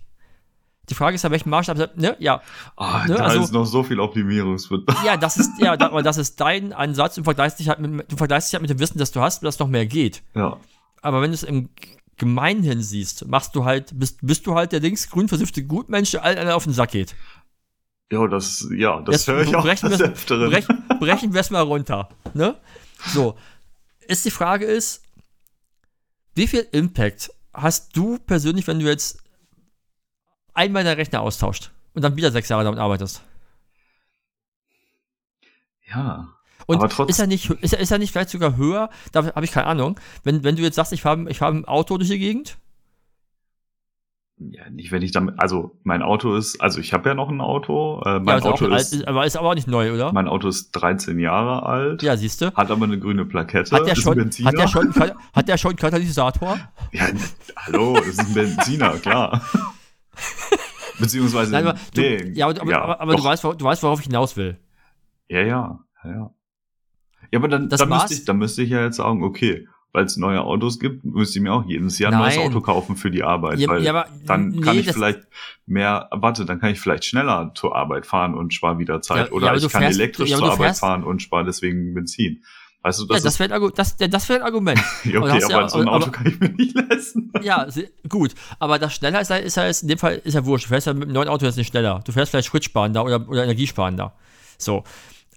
[0.89, 2.17] Die Frage ist ja, welchen Maßstab, ne?
[2.19, 2.41] Ja.
[2.75, 3.15] Oh, ne?
[3.15, 5.03] Da also, ist noch so viel Optimierungsbedarf.
[5.05, 7.15] Ja, das ist, ja, da, das ist dein Ansatz.
[7.15, 9.43] Du vergleichst dich halt mit, du vergleichst dich halt mit dem Wissen, das du hast,
[9.43, 10.23] dass noch mehr geht.
[10.35, 10.57] Ja.
[11.01, 11.69] Aber wenn du es im
[12.17, 16.49] Gemeinhin siehst, machst du halt, bist, bist du halt der linksgrün versiffte Gutmensch, der allen
[16.49, 17.15] auf den Sack geht.
[18.11, 20.51] Ja, das, ja, das höre ich auch brechen des Öfteren.
[20.51, 20.67] Brech,
[20.99, 22.55] brechen wir es mal runter, ne?
[23.07, 23.37] So.
[24.07, 25.01] Ist die Frage ist,
[26.35, 29.22] wie viel Impact hast du persönlich, wenn du jetzt
[30.53, 33.21] einmal deinen Rechner austauscht und dann wieder sechs Jahre damit arbeitest.
[35.87, 36.29] Ja.
[36.65, 37.09] Und aber trotzdem.
[37.09, 38.89] ist er nicht, ist er, ist er nicht vielleicht sogar höher?
[39.11, 39.99] Da habe ich keine Ahnung.
[40.23, 42.57] Wenn, wenn du jetzt sagst, ich fahre ich fahr ein Auto durch die Gegend,
[44.51, 47.39] ja, nicht, wenn ich damit, also mein Auto ist, also ich habe ja noch ein
[47.39, 48.01] Auto.
[48.05, 50.11] Äh, mein ja, Auto ist, alt, aber ist aber auch nicht neu, oder?
[50.11, 52.03] Mein Auto ist 13 Jahre alt.
[52.03, 52.53] Ja, siehst du.
[52.53, 53.75] Hat aber eine grüne Plakette.
[53.75, 54.93] Hat der schon, hat der schon,
[55.33, 56.57] hat der schon einen Katalysator?
[56.91, 57.07] Ja,
[57.55, 59.41] hallo, ist ein Benziner, klar.
[61.03, 63.99] Beziehungsweise, Nein, aber du, nee, ja, aber, ja, aber, aber du, weißt, du weißt, worauf
[63.99, 64.57] ich hinaus will.
[65.29, 66.33] Ja, ja, ja.
[67.31, 70.17] Ja, aber dann, dann, müsste ich, dann müsste ich ja jetzt sagen, okay, weil es
[70.17, 73.23] neue Autos gibt, müsste ich mir auch jedes Jahr ein neues Auto kaufen für die
[73.23, 73.59] Arbeit.
[73.59, 75.21] Ja, weil ja, aber, dann kann nee, ich vielleicht
[75.67, 79.27] mehr, warte, dann kann ich vielleicht schneller zur Arbeit fahren und spare wieder Zeit.
[79.27, 82.43] Ja, oder ich kann fährst, elektrisch zur Arbeit fahren und spare deswegen Benzin.
[82.83, 84.79] Weißt du, das, ja, das wäre ein, das, das wär ein Argument.
[85.05, 87.31] ja, okay, aber, aber so ein Auto aber, kann ich mir nicht leisten.
[87.41, 87.65] ja,
[88.09, 88.35] gut.
[88.59, 90.65] Aber das schneller ist, ist ja in dem Fall ist ja wurscht.
[90.65, 92.01] Du fährst ja mit einem neuen Auto jetzt nicht schneller.
[92.05, 94.13] Du fährst vielleicht spritzsparender oder, oder energiesparender.
[94.57, 94.83] So.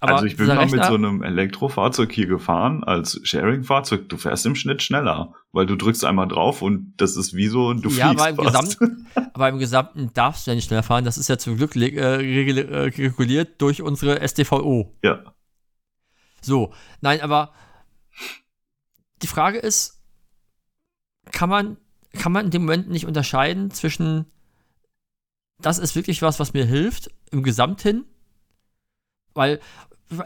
[0.01, 4.09] Aber also ich bin mal mit so einem Elektrofahrzeug hier gefahren als Sharing-Fahrzeug.
[4.09, 7.72] Du fährst im Schnitt schneller, weil du drückst einmal drauf und das ist wie so,
[7.72, 11.05] du ja, fliegst aber im, Gesamten, aber im Gesamten darfst du ja nicht schneller fahren.
[11.05, 14.92] Das ist ja zum Glück äh, reguliert durch unsere STVO.
[15.03, 15.20] Ja.
[16.41, 17.53] So, nein, aber
[19.22, 20.03] die Frage ist,
[21.32, 21.76] kann man,
[22.12, 24.26] kann man in dem Moment nicht unterscheiden zwischen,
[25.61, 28.05] das ist wirklich was, was mir hilft, im Gesamthin?
[29.34, 29.61] Weil,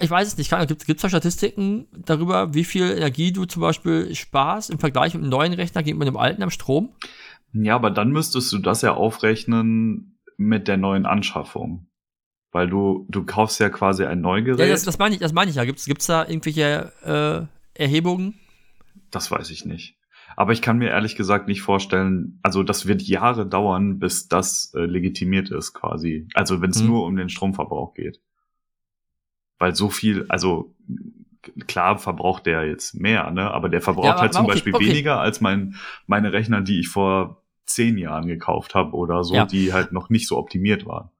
[0.00, 0.50] ich weiß es nicht,
[0.86, 5.22] gibt es da Statistiken darüber, wie viel Energie du zum Beispiel sparst im Vergleich mit
[5.22, 6.94] einem neuen Rechner gegenüber einem alten am Strom?
[7.52, 11.89] Ja, aber dann müsstest du das ja aufrechnen mit der neuen Anschaffung.
[12.52, 14.58] Weil du, du kaufst ja quasi ein Neugerät.
[14.58, 15.64] Ja, das, das meine ich, das meine ich ja.
[15.64, 18.34] Gibt's, gibt's da irgendwelche äh, Erhebungen?
[19.10, 19.96] Das weiß ich nicht.
[20.36, 24.72] Aber ich kann mir ehrlich gesagt nicht vorstellen, also das wird Jahre dauern, bis das
[24.74, 26.28] äh, legitimiert ist quasi.
[26.34, 26.86] Also wenn es hm.
[26.86, 28.20] nur um den Stromverbrauch geht.
[29.58, 30.74] Weil so viel, also
[31.66, 33.50] klar verbraucht der jetzt mehr, ne?
[33.50, 34.86] Aber der verbraucht ja, aber, halt zum okay, Beispiel okay.
[34.86, 35.76] weniger als mein,
[36.06, 39.46] meine Rechner, die ich vor zehn Jahren gekauft habe oder so, ja.
[39.46, 41.10] die halt noch nicht so optimiert waren.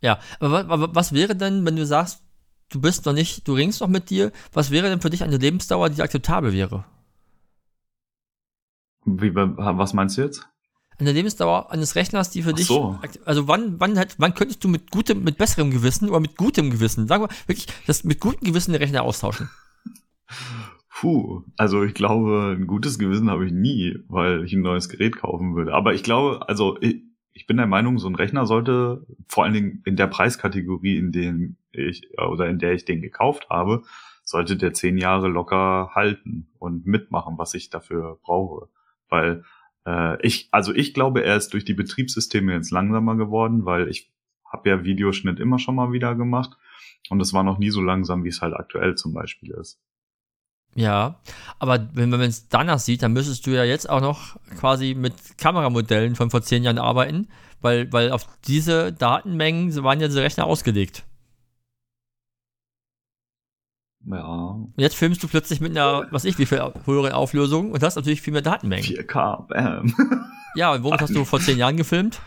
[0.00, 2.22] Ja, aber was wäre denn, wenn du sagst,
[2.70, 5.36] du bist noch nicht, du ringst noch mit dir, was wäre denn für dich eine
[5.36, 6.84] Lebensdauer, die akzeptabel wäre?
[9.04, 10.48] Wie, was meinst du jetzt?
[10.98, 12.98] Eine Lebensdauer eines Rechners, die für dich, so.
[13.24, 16.70] also wann, wann, halt, wann könntest du mit gutem, mit besserem Gewissen oder mit gutem
[16.70, 19.48] Gewissen, sagen wir wirklich, das mit gutem Gewissen den Rechner austauschen?
[20.90, 25.16] Puh, also ich glaube, ein gutes Gewissen habe ich nie, weil ich ein neues Gerät
[25.16, 25.72] kaufen würde.
[25.72, 27.02] Aber ich glaube, also ich,
[27.38, 31.12] ich bin der Meinung, so ein Rechner sollte vor allen Dingen in der Preiskategorie, in
[31.12, 33.84] dem ich oder in der ich den gekauft habe,
[34.24, 38.68] sollte der zehn Jahre locker halten und mitmachen, was ich dafür brauche.
[39.08, 39.44] Weil
[39.86, 44.10] äh, ich, also ich glaube, er ist durch die Betriebssysteme jetzt langsamer geworden, weil ich
[44.44, 46.56] habe ja Videoschnitt immer schon mal wieder gemacht
[47.08, 49.80] und es war noch nie so langsam, wie es halt aktuell zum Beispiel ist.
[50.74, 51.16] Ja,
[51.58, 55.14] aber wenn man es danach sieht, dann müsstest du ja jetzt auch noch quasi mit
[55.38, 57.28] Kameramodellen von vor zehn Jahren arbeiten,
[57.60, 61.04] weil, weil auf diese Datenmengen waren ja diese Rechner ausgelegt.
[64.06, 64.24] Ja.
[64.24, 67.96] Und jetzt filmst du plötzlich mit einer, was ich, wie viel höhere Auflösung und hast
[67.96, 68.84] natürlich viel mehr Datenmengen.
[68.84, 69.94] 4K, bam.
[70.54, 72.20] Ja, und womit hast du vor zehn Jahren gefilmt?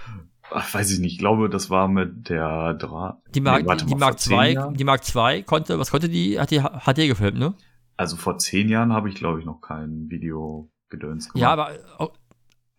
[0.53, 3.85] ach, weiß ich nicht, ich glaube, das war mit der Dra Die Mark, Nee, warte
[3.85, 4.73] die mal, Mark vor zehn 2, Jahren?
[4.75, 6.39] die Mark 2 konnte, was konnte die?
[6.39, 7.53] Hat die HD gefilmt, ne?
[8.02, 11.39] Also vor zehn Jahren habe ich, glaube ich, noch kein Video-Gedöns gemacht.
[11.39, 12.10] Ja, aber oh,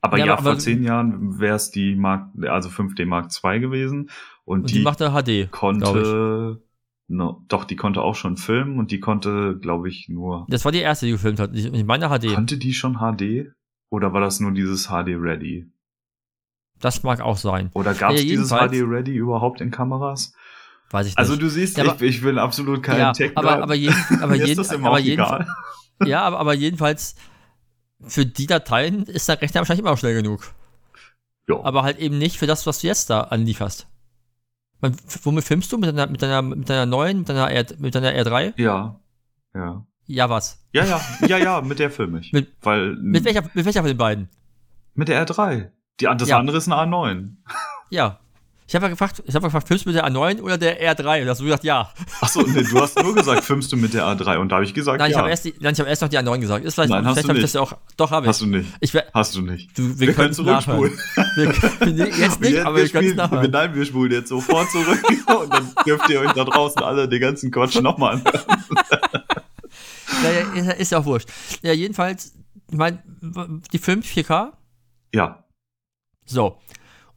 [0.00, 3.30] aber ja, ja, aber- vor aber- zehn Jahren wäre es die Mark, also 5D Mark
[3.44, 4.10] II gewesen.
[4.44, 5.48] Und, und die, die machte HD.
[5.52, 6.60] konnte,
[7.06, 10.72] no, doch, die konnte auch schon filmen und die konnte, glaube ich, nur, Das war
[10.72, 11.54] die erste, die gefilmt hat.
[11.54, 12.34] Ich, meine HD.
[12.34, 13.52] konnte die schon HD?
[13.90, 15.70] Oder war das nur dieses HD Ready?
[16.80, 17.70] Das mag auch sein.
[17.74, 20.34] Oder gab es Ja, dieses HD Ready überhaupt in Kameras?
[20.92, 21.18] Weiß ich nicht.
[21.18, 23.32] Also du siehst, Ja, ich, aber- ich bin absolut kein ja, Tech.
[23.34, 25.24] aber, aber, jeden, aber, Mir ist jeden, das immer aber, jeden,
[26.04, 27.14] ja, aber, aber jedenfalls
[28.06, 30.52] für die Dateien ist der Rechner wahrscheinlich immer schnell genug.
[31.48, 31.60] Ja.
[31.64, 33.86] Aber halt eben nicht für das, was du jetzt da anlieferst.
[34.80, 35.78] Man, womit filmst du?
[35.78, 38.52] Mit deiner, mit deiner, mit deiner neuen, mit deiner, R, mit deiner R3?
[38.56, 38.98] ja.
[39.54, 39.86] Ja.
[40.06, 40.58] Ja, was?
[40.72, 42.32] Ja, ja, ja, ja, mit der film ich.
[42.32, 44.28] Mit- Weil, Mit welcher, mit welcher von den beiden?
[44.94, 45.70] mit der R3.
[46.00, 46.38] Die, das Ja.
[46.38, 47.36] andere ist eine A9.
[47.90, 48.18] Ja.
[48.72, 51.20] Ich habe ja gefragt, ich habe gefragt, filmst du mit der A9 oder der R3?
[51.20, 51.92] Und hast du gesagt, ja.
[52.22, 54.72] Achso, nee, du hast nur gesagt, filmst du mit der A3 und da habe ich
[54.72, 55.18] gesagt, Nein, ich ja.
[55.20, 56.64] habe erst, die- nein, ich habe erst noch die A9 gesagt.
[56.64, 57.54] Ist vielleicht, Nein, hast vielleicht du habe ich nicht.
[57.54, 57.74] das ja auch.
[57.98, 58.28] Doch, habe ich.
[58.30, 58.66] hast du nicht.
[58.80, 59.76] Ich Hast du nicht.
[59.78, 60.98] du, wir, können zurückspulen.
[61.34, 63.50] Wir jetzt nicht, Wir- aber wir wir können nachhören.
[63.50, 65.04] Nein, wir spulen jetzt sofort zurück
[65.42, 68.40] und dann dürft ihr euch da draußen alle den ganzen Quatsch nochmal anhören.
[70.22, 71.28] Ja, ja, ist, ja auch wurscht.
[71.62, 72.32] Ja, jedenfalls,
[72.70, 73.02] ich meine,
[73.72, 74.52] die filmt 4K.
[75.14, 75.44] Ja.
[76.26, 76.58] So.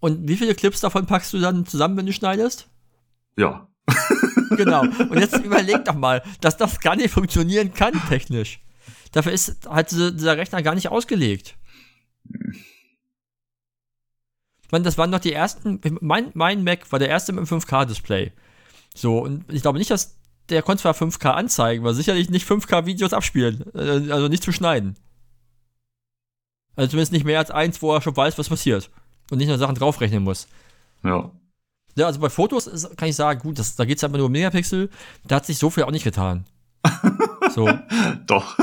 [0.05, 2.67] Und wie viele Clips davon packst du dann zusammen, wenn du schneidest?
[3.37, 3.67] Ja.
[4.51, 4.81] Genau.
[4.81, 8.59] Und jetzt überleg doch mal, dass das gar nicht funktionieren kann, technisch.
[9.11, 11.57] Dafür ist halt diese- dieser Rechner gar nicht ausgelegt.
[14.63, 17.59] Ich meine, das waren noch die ersten, mein, mein Mac war der erste mit einem
[17.59, 18.31] 5K-Display.
[18.95, 20.17] So, und ich glaube nicht, dass
[20.49, 23.63] der konnte zwar 5K anzeigen, aber sicherlich nicht 5K-Videos abspielen.
[23.73, 24.95] Äh, Also nicht zu schneiden.
[26.75, 28.91] Also zumindest nicht mehr als eins, wo er schon weiß, was passiert.
[29.31, 30.47] Und nicht nur Sachen draufrechnen muss.
[31.03, 31.31] Ja.
[31.97, 34.25] Ja, also bei Fotos ist, kann ich sagen, gut, das, da geht es einfach nur
[34.27, 34.89] um Megapixel.
[35.25, 36.45] Da hat sich so viel auch nicht getan.
[37.53, 37.69] So.
[38.27, 38.57] Doch.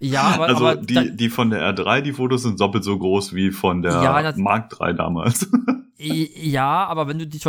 [0.00, 2.98] Ja, aber, also aber die, da, die von der R3, die Fotos sind doppelt so
[2.98, 5.48] groß wie von der Ja, das- Mark 3 damals.
[5.98, 7.40] ja, aber wenn du die,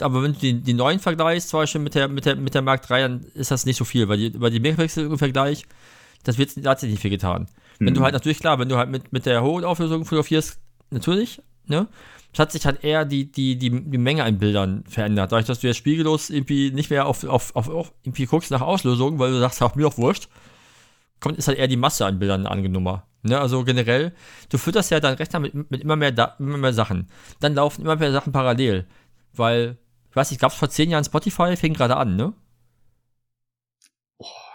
[0.00, 2.62] aber wenn du die, die neuen vergleichst, zum Beispiel mit der, mit der, mit der
[2.62, 5.66] Mark 3, dann ist das nicht so viel, weil die, weil die Megapixel im Vergleich,
[6.24, 7.46] das wird, da hat sich nicht viel getan.
[7.78, 8.04] Wenn du Hm.
[8.04, 10.58] halt natürlich, klar, wenn du halt mit, mit der hohen Auflösung fotografierst,
[10.90, 11.88] natürlich, ne?
[12.32, 15.32] Es hat sich halt eher die, die, die, die Menge an Bildern verändert.
[15.32, 18.60] Dadurch, dass du jetzt spiegellos irgendwie nicht mehr auf, auf, auf, auf irgendwie guckst nach
[18.60, 20.28] Auslösung, weil du sagst, auch mir doch wurscht,
[21.20, 23.04] kommt, ist halt eher die Masse an Bildern eine angenehmer.
[23.22, 23.40] Ne?
[23.40, 24.12] Also generell,
[24.50, 27.08] du fütterst ja deinen Rechner mit, mit immer, mehr da immer mehr Sachen.
[27.40, 28.86] Dann laufen immer mehr Sachen parallel.
[29.32, 29.78] Weil,
[30.10, 32.34] ich weiß nicht, gab es vor zehn Jahren Spotify, fing gerade an, ne?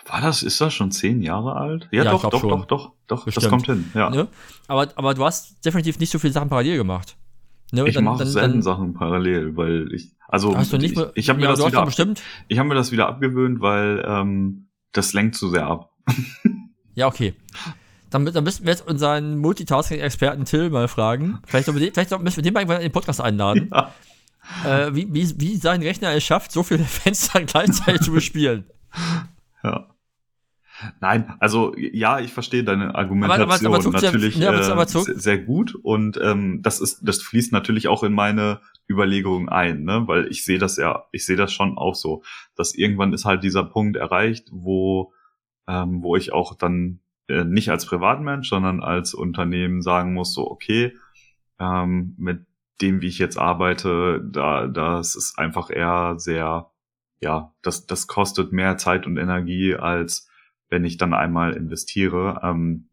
[0.06, 1.88] War das, ist das schon zehn Jahre alt?
[1.92, 3.50] Ja, Ja, doch, doch, doch, doch, doch, das Bestimmt.
[3.50, 3.92] kommt hin.
[3.94, 4.10] Ja.
[4.10, 4.28] ne?
[4.68, 7.16] Aber, aber du hast definitiv nicht so viele Sachen parallel gemacht.
[7.72, 7.88] Ne?
[7.88, 11.46] Ich mache selten Sachen parallel, weil ich, also Hast du nicht ich, ich habe mir
[11.46, 12.22] ja, das wieder, bestimmt.
[12.48, 15.92] ich habe mir das wieder abgewöhnt, weil ähm, das lenkt zu sehr ab.
[16.96, 17.34] Ja, okay.
[18.12, 21.40] Dann, dann müssten wir jetzt unseren Multitasking-Experten Till mal fragen.
[21.48, 23.72] Vielleicht, den- vielleicht müssen wir den mal irgendwann in den Podcast einladen.
[24.66, 24.88] Ja.
[24.88, 28.66] Äh, wie, wie, wie sein Rechner es schafft, so viele Fenster gleichzeitig zu bespielen.
[29.64, 29.88] Ja.
[31.02, 34.86] Nein, also ja, ich verstehe deine Argumentation aber zu der- natürlich ja, aber- äh, aber
[35.14, 38.60] sehr gut und ähm, das ist, das fließt natürlich auch in meine
[38.90, 40.04] Überlegungen ein, ne?
[40.08, 42.24] Weil ich sehe das ja, ich sehe das schon auch so,
[42.56, 45.14] dass irgendwann ist halt dieser Punkt erreicht, wo
[45.68, 50.50] ähm, wo ich auch dann äh, nicht als Privatmensch, sondern als Unternehmen sagen muss, so
[50.52, 50.98] okay,
[51.60, 52.46] ähm, mit
[52.82, 56.72] dem, wie ich jetzt arbeite, da das ist einfach eher sehr,
[57.22, 60.28] ja, das das kostet mehr Zeit und Energie als
[60.74, 62.42] wenn ich dann einmal investiere.
[62.42, 62.90] Ähm,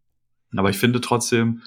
[0.55, 1.63] aber ich finde trotzdem,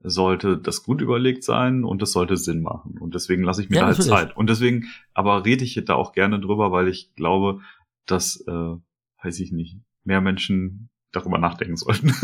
[0.00, 2.98] sollte das gut überlegt sein und es sollte Sinn machen.
[3.00, 4.02] Und deswegen lasse ich mir Ja, da halt.
[4.02, 4.36] Zeit.
[4.36, 7.62] Und deswegen, aber rede ich da auch gerne drüber, weil ich glaube,
[8.06, 8.76] dass, äh,
[9.24, 12.14] weiß ich nicht, mehr Menschen darüber nachdenken sollten.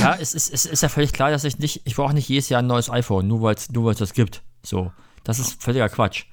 [0.00, 2.48] Ja, es ist, es ist ja völlig klar, dass ich nicht, ich brauche nicht jedes
[2.50, 4.44] Jahr ein neues iPhone, nur weil es nur weil's das gibt.
[4.62, 4.92] So,
[5.24, 6.26] das ist völliger Quatsch.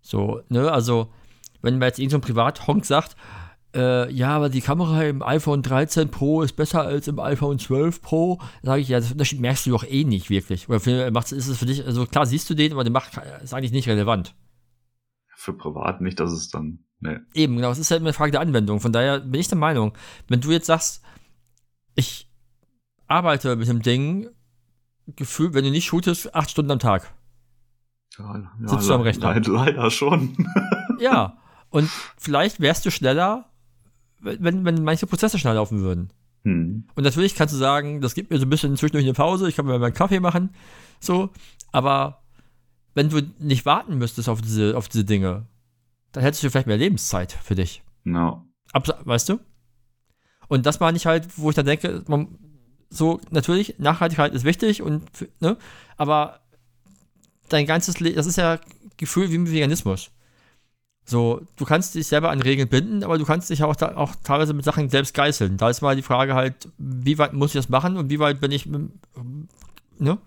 [0.00, 1.12] So, ne, also,
[1.60, 3.14] wenn mir jetzt irgendein so Privathonk sagt,
[3.74, 8.02] äh, ja, aber die Kamera im iPhone 13 Pro ist besser als im iPhone 12
[8.02, 10.68] Pro, sage ich, ja, das Unterschied merkst du doch eh nicht wirklich.
[10.68, 13.18] Oder für, macht's, ist es für dich, also klar siehst du den, aber der macht,
[13.42, 14.34] ist eigentlich nicht relevant.
[15.36, 17.26] Für privat nicht, dass es dann, ne.
[17.34, 18.80] Eben, genau, es ist halt immer eine Frage der Anwendung.
[18.80, 19.92] Von daher bin ich der Meinung,
[20.28, 21.02] wenn du jetzt sagst,
[21.94, 22.30] ich
[23.06, 24.28] arbeite mit dem Ding,
[25.06, 27.12] gefühlt, wenn du nicht shootest, acht Stunden am Tag.
[28.18, 29.34] Ja, ja, Sitzt du am Rechner?
[29.34, 30.36] Leider, leider schon.
[31.00, 31.36] Ja,
[31.70, 33.50] und vielleicht wärst du schneller,
[34.22, 36.10] wenn, wenn manche Prozesse schneller laufen würden.
[36.44, 36.84] hm.
[36.94, 39.56] Und natürlich kannst du sagen, das gibt mir so ein bisschen zwischendurch eine Pause, ich
[39.56, 40.50] kann mir meinen Kaffee machen,
[41.00, 41.30] so,
[41.72, 42.22] aber
[42.94, 45.46] wenn du nicht warten müsstest auf diese, auf diese Dinge,
[46.12, 47.82] dann hättest du vielleicht mehr Lebenszeit für dich.
[48.04, 48.46] No.
[48.72, 49.40] Abs weißt du?
[50.48, 52.38] Und das meine ich halt, wo ich dann denke, man,
[52.90, 55.02] so, natürlich, Nachhaltigkeit ist wichtig und,
[55.40, 55.56] ne,
[55.96, 56.40] aber
[57.48, 58.60] dein ganzes Leben, das ist ja
[58.96, 60.10] Gefühl wie im Veganismus.
[61.04, 64.14] So, du kannst dich selber an Regeln binden, aber du kannst dich auch, da, auch
[64.22, 65.56] teilweise mit Sachen selbst geißeln.
[65.56, 68.40] Da ist mal die Frage halt, wie weit muss ich das machen und wie weit
[68.40, 70.18] bin ich, ne?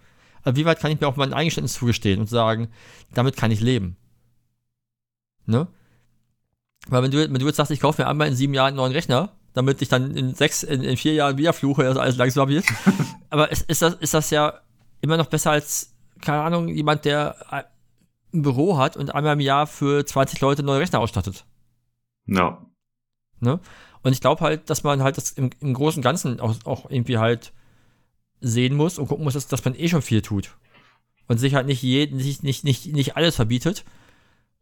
[0.44, 2.70] Also wie weit kann ich mir auch mein Eingeständnis zugestehen und sagen,
[3.14, 3.98] damit kann ich leben.
[5.48, 5.68] Ne?
[6.88, 8.78] Weil wenn du, wenn du jetzt sagst, ich kaufe mir einmal in sieben Jahren einen
[8.78, 12.18] neuen Rechner, damit ich dann in sechs, in, in vier Jahren wieder fluche, dass alles
[12.18, 12.66] langsam wird.
[13.30, 14.54] Aber ist, ist, das, ist das ja
[15.02, 17.36] immer noch besser als, keine Ahnung, jemand, der
[18.36, 21.46] ein Büro hat und einmal im Jahr für 20 Leute neue Rechner ausstattet.
[22.28, 22.66] Ja.
[23.40, 23.60] Ne?
[24.04, 26.90] Und ich glaube halt, dass man halt das im, im Großen und Ganzen auch, auch
[26.90, 27.54] irgendwie halt
[28.40, 30.56] sehen muss und gucken muss, dass, dass man eh schon viel tut.
[31.28, 33.84] Und sich halt nicht, je, nicht, nicht, nicht, nicht alles verbietet.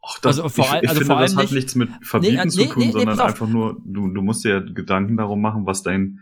[0.01, 2.49] Ach, das, also vor, ich, ich also finde, das hat nicht, nichts mit Verbieten nee,
[2.49, 6.19] zu tun, nee, sondern einfach nur, du, du musst dir Gedanken darum machen, was dein,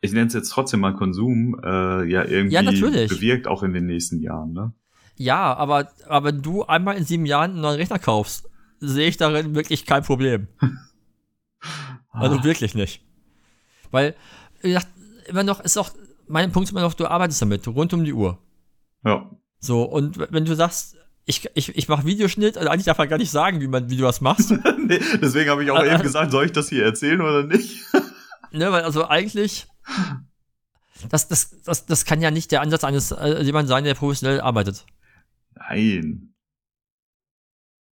[0.00, 3.86] ich nenne es jetzt trotzdem mal Konsum, äh, ja irgendwie ja, bewirkt, auch in den
[3.86, 4.72] nächsten Jahren, ne?
[5.20, 8.48] Ja, aber, aber wenn du einmal in sieben Jahren einen neuen Rechner kaufst,
[8.78, 10.48] sehe ich darin wirklich kein Problem.
[12.10, 12.44] also ah.
[12.44, 13.04] wirklich nicht.
[13.90, 14.16] Weil,
[14.62, 14.88] wie gesagt,
[15.26, 15.90] immer noch ist auch,
[16.26, 18.38] mein Punkt ist immer noch, du arbeitest damit, rund um die Uhr.
[19.04, 19.30] Ja.
[19.58, 20.96] So, und wenn du sagst,
[21.26, 23.98] ich, ich, ich mache Videoschnitt, also eigentlich darf man gar nicht sagen, wie, man, wie
[23.98, 24.50] du das machst.
[24.78, 27.84] nee, deswegen habe ich auch also, eben gesagt, soll ich das hier erzählen oder nicht?
[28.52, 29.66] ne, weil also eigentlich,
[31.10, 34.40] das, das, das, das kann ja nicht der Ansatz eines äh, jemand sein, der professionell
[34.40, 34.86] arbeitet.
[35.54, 36.34] Nein.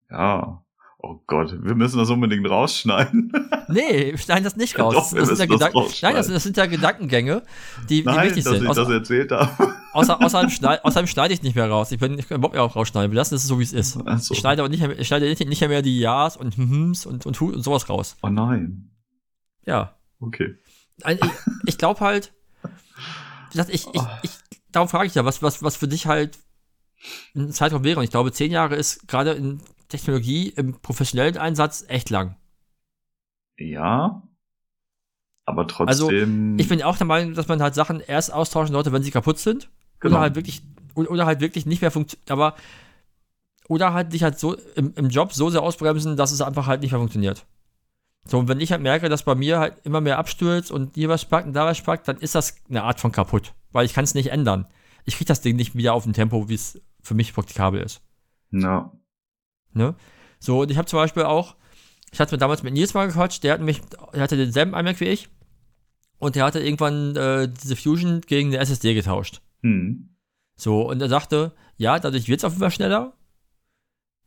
[0.09, 0.63] Ja.
[0.99, 3.31] Oh Gott, wir müssen das unbedingt rausschneiden.
[3.67, 4.93] nee, wir schneiden das nicht raus.
[4.93, 7.43] Doch, das, sind ja das Nein, das, das, sind ja Gedankengänge,
[7.87, 8.63] die, Nein, die wichtig dass sind.
[8.63, 9.75] Ich Außer, das erzählt habe.
[9.93, 11.91] Außer, außerdem, schneid, außerdem schneide ich nicht mehr raus.
[11.91, 13.11] Ich bin ich kann Bock mehr auch rausschneiden.
[13.11, 13.93] Wir lassen es so, wie es ist.
[13.93, 14.33] So.
[14.33, 17.41] Ich schneide aber nicht, mehr, ich schneide nicht, mehr die Ja's und Hms und, und,
[17.41, 18.15] und sowas raus.
[18.21, 18.91] Oh nein.
[19.65, 19.97] Ja.
[20.19, 20.55] Okay.
[21.07, 21.19] Ich,
[21.65, 22.33] ich glaube halt,
[23.53, 23.87] ich, ich,
[24.21, 24.31] ich,
[24.71, 26.37] darum frage ich ja, was, was, was für dich halt
[27.35, 27.99] ein Zeitraum wäre.
[27.99, 32.35] Und ich glaube, zehn Jahre ist gerade in Technologie im professionellen Einsatz echt lang.
[33.57, 34.23] Ja.
[35.45, 35.87] Aber trotzdem.
[35.87, 36.11] Also,
[36.61, 39.39] ich bin auch der Meinung, dass man halt Sachen erst austauschen sollte, wenn sie kaputt
[39.39, 39.69] sind.
[39.99, 40.15] Genau.
[40.15, 40.61] Oder halt wirklich,
[40.95, 42.29] oder halt wirklich nicht mehr funktioniert.
[42.29, 42.55] Aber,
[43.69, 46.81] oder halt dich halt so im, im Job so sehr ausbremsen, dass es einfach halt
[46.81, 47.45] nicht mehr funktioniert.
[48.25, 51.07] So, und wenn ich halt merke, dass bei mir halt immer mehr abstürzt und hier
[51.07, 53.53] was spackt und da was spackt, dann ist das eine Art von kaputt.
[53.71, 54.65] Weil ich kann es nicht ändern.
[55.07, 58.01] Ich kriege das Ding nicht wieder auf ein Tempo, wie es für mich praktikabel ist.
[58.51, 58.91] No.
[59.73, 59.95] Ne?
[60.39, 61.55] So, und ich habe zum Beispiel auch,
[62.11, 63.81] ich hatte mir damals mit Nils mal gequatscht, der hat mich,
[64.13, 65.29] der hatte denselben iMac wie ich
[66.19, 69.41] und der hatte irgendwann äh, diese Fusion gegen eine SSD getauscht.
[69.61, 70.09] Hm.
[70.55, 73.13] So, und er sagte, ja, dadurch wird es auf jeden Fall schneller,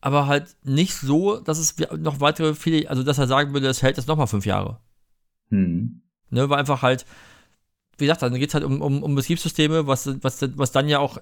[0.01, 3.83] aber halt nicht so, dass es noch weitere viele, also dass er sagen würde, es
[3.83, 4.81] hält jetzt nochmal fünf Jahre.
[5.51, 6.03] Hm.
[6.31, 7.05] Ne, weil einfach halt,
[8.01, 10.98] wie gesagt, dann geht es halt um, um, um Betriebssysteme, was, was, was dann ja
[10.98, 11.18] auch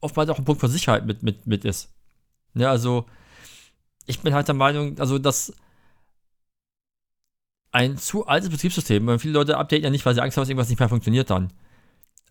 [0.00, 1.92] oftmals auch ein Punkt von Sicherheit mit, mit, mit ist.
[2.54, 3.06] Ja, also
[4.06, 5.52] ich bin halt der Meinung, also dass
[7.72, 10.48] ein zu altes Betriebssystem, weil viele Leute updaten ja nicht, weil sie Angst haben, dass
[10.48, 11.52] irgendwas nicht mehr funktioniert dann.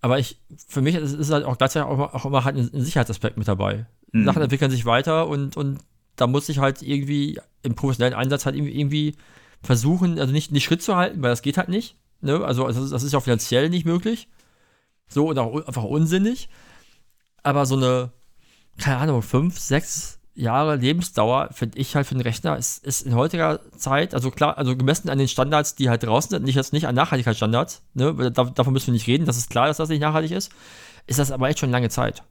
[0.01, 2.81] Aber ich, für mich ist es halt auch gleichzeitig auch, auch immer halt ein, ein
[2.81, 3.85] Sicherheitsaspekt mit dabei.
[4.11, 4.25] Mhm.
[4.25, 5.79] Sachen entwickeln sich weiter und, und
[6.15, 9.15] da muss ich halt irgendwie im professionellen Einsatz halt irgendwie, irgendwie
[9.61, 11.95] versuchen, also nicht, nicht Schritt zu halten, weil das geht halt nicht.
[12.21, 12.43] Ne?
[12.43, 14.27] Also, das ist ja finanziell nicht möglich.
[15.07, 16.49] So und auch einfach unsinnig.
[17.43, 18.11] Aber so eine,
[18.77, 23.13] keine Ahnung, fünf, sechs Jahre Lebensdauer, finde ich halt für den Rechner, ist, ist in
[23.13, 26.71] heutiger Zeit, also klar, also gemessen an den Standards, die halt draußen sind, nicht jetzt
[26.71, 29.89] nicht an Nachhaltigkeitsstandards, ne, da, davon müssen wir nicht reden, das ist klar, dass das
[29.89, 30.51] nicht nachhaltig ist,
[31.07, 32.23] ist das aber echt schon lange Zeit.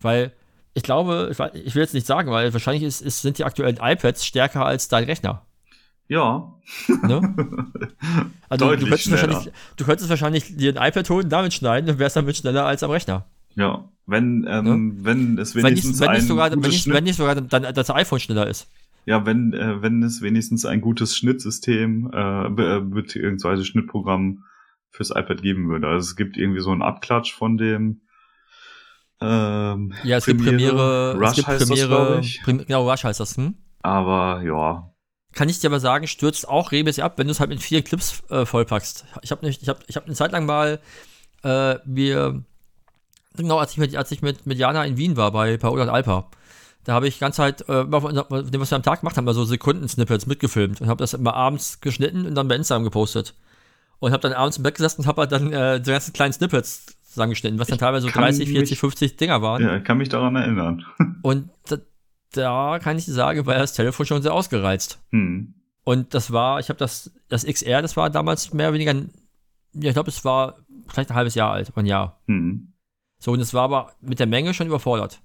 [0.00, 0.32] Weil,
[0.74, 3.78] ich glaube, ich, ich will jetzt nicht sagen, weil wahrscheinlich ist, ist, sind die aktuellen
[3.80, 5.46] iPads stärker als dein Rechner.
[6.12, 6.52] Ja.
[6.88, 7.34] Ne?
[8.48, 12.16] Also du könntest, wahrscheinlich, du könntest wahrscheinlich dir ein iPad holen, damit schneiden und wärst
[12.16, 13.24] damit schneller als am Rechner.
[13.54, 15.04] Ja, wenn, ähm, ja?
[15.06, 17.88] wenn es wenigstens wenn nicht, wenn nicht sogar, wenn nicht, wenn nicht sogar dann das
[17.88, 18.70] iPhone schneller ist.
[19.06, 24.44] Ja, wenn, äh, wenn es wenigstens ein gutes Schnittsystem äh, be beziehungsweise Schnittprogramm
[24.90, 25.88] fürs iPad geben würde.
[25.88, 28.02] Also es gibt irgendwie so einen Abklatsch von dem
[29.22, 32.38] ähm, Ja, es Premiere, gibt Premiere, Rush es gibt heißt Premiere, das.
[32.44, 33.54] Prim genau, Rush heißt das, hm?
[33.80, 34.91] Aber ja,
[35.34, 37.82] kann ich dir aber sagen, stürzt auch regelmäßig ab, wenn du es halt mit vier
[37.82, 39.04] Clips äh, vollpackst.
[39.22, 40.80] Ich habe nicht, ich habe, ich habe eine Zeit lang mal
[41.42, 42.42] äh, wir
[43.36, 45.88] genau als ich mit, als ich mit, mit Jana in Wien war bei Paola und
[45.88, 46.28] Alpa,
[46.84, 48.02] da habe ich ganz halt, äh, was
[48.70, 52.26] wir am Tag gemacht haben, mal so Sekunden-Snippets mitgefilmt und habe das immer abends geschnitten
[52.26, 53.34] und dann bei Instagram gepostet.
[54.00, 56.32] Und habe dann abends im Bett gesessen und habe halt dann äh, die ganzen kleinen
[56.32, 59.62] Snippets zusammengeschnitten, was dann teilweise so Kann 30, 40, mich- 50 Dinger waren.
[59.62, 60.84] Ja, ich kann mich daran erinnern.
[61.22, 61.76] Und da,
[62.32, 65.00] da kann ich dir sagen, war das Telefon schon sehr ausgereizt.
[65.10, 65.54] Hm.
[65.84, 68.94] Und das war, ich habe das, das XR, das war damals mehr oder weniger,
[69.74, 72.20] ja, ich glaube, es war vielleicht ein halbes Jahr alt, ein Jahr.
[72.26, 72.72] Hm.
[73.18, 75.20] So, und es war aber mit der Menge schon überfordert.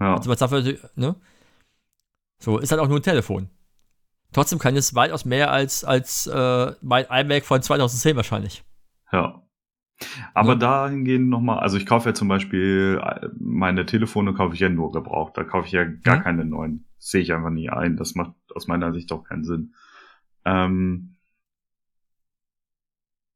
[0.00, 0.16] Ja.
[0.16, 0.62] Also was dafür,
[0.94, 1.16] ne?
[2.38, 3.48] So, ist halt auch nur ein Telefon.
[4.32, 8.64] Trotzdem kann es weitaus mehr als, als äh, mein iMac von 2010 wahrscheinlich.
[9.12, 9.42] Ja.
[10.34, 10.58] Aber Ja.
[10.58, 14.92] dahingehend nochmal, also ich kaufe ja zum Beispiel äh, meine Telefone kaufe ich ja nur
[14.92, 15.36] gebraucht.
[15.36, 16.22] Da kaufe ich ja gar Mhm.
[16.22, 16.84] keine neuen.
[16.98, 17.96] Sehe ich einfach nie ein.
[17.96, 19.74] Das macht aus meiner Sicht auch keinen Sinn.
[20.44, 21.16] Ähm,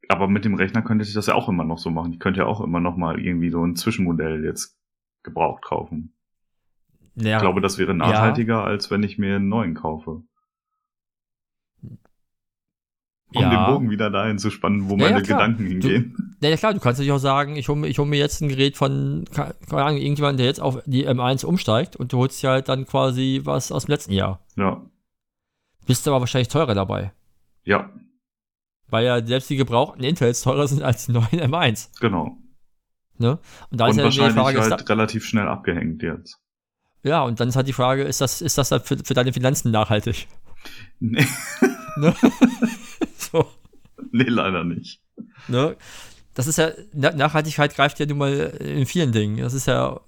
[0.09, 2.13] aber mit dem Rechner könnte ich das ja auch immer noch so machen.
[2.13, 4.77] Ich könnte ja auch immer noch mal irgendwie so ein Zwischenmodell jetzt
[5.23, 6.15] gebraucht kaufen.
[7.15, 10.23] Ja, Ich glaube, das wäre nachhaltiger, als wenn ich mir einen neuen kaufe.
[13.33, 13.51] Um Ja.
[13.67, 15.39] den Bogen wieder dahin zu spannen, wo Ja, ja, meine klar.
[15.39, 16.37] Gedanken hingehen.
[16.43, 18.77] Ja, ja, klar, du kannst natürlich auch sagen, ich hole hol mir jetzt ein Gerät
[18.77, 22.69] von, keine Ahnung, irgendjemand, der jetzt auf die M1 umsteigt und du holst dir halt
[22.69, 24.41] dann quasi was aus dem letzten Jahr.
[24.57, 24.83] Ja.
[25.87, 27.13] Bist aber wahrscheinlich teurer dabei.
[27.65, 27.91] Ja,
[28.89, 32.01] Weil ja selbst die gebrauchten Intels teurer sind als die neuen M1.
[32.01, 32.37] genau.
[33.19, 33.39] Ne?
[33.71, 36.41] Und da Und ist ja die wahrscheinlich Frage, ist halt relativ schnell abgehängt jetzt.
[37.05, 39.33] ja, und dann ist halt die Frage, ist das, ist das halt für, für deine
[39.33, 40.27] Finanzen nachhaltig?
[40.99, 41.27] Nee,
[41.97, 42.15] Ne?
[44.13, 45.03] nee leider nicht.
[45.49, 45.77] ne?
[46.35, 49.39] Das ist ja, Na- Nachhaltigkeit greift ja nun mal in vielen Dingen.
[49.39, 50.01] Das ist ja,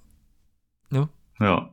[1.39, 1.69] Ja.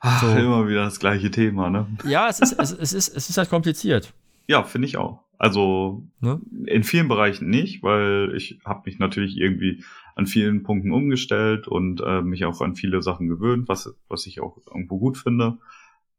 [0.00, 0.28] Ach, So.
[0.36, 1.86] immer wieder das gleiche Thema, ne?
[2.04, 4.12] ja, es ist, es, es ist, es ist halt kompliziert.
[4.48, 5.20] Ja, finde ich auch.
[5.38, 6.40] Also Ne?
[6.66, 9.84] in vielen Bereichen nicht, weil ich habe mich natürlich irgendwie
[10.14, 14.40] an vielen Punkten umgestellt und äh, mich auch an viele Sachen gewöhnt, was, was ich
[14.40, 15.58] auch irgendwo gut finde.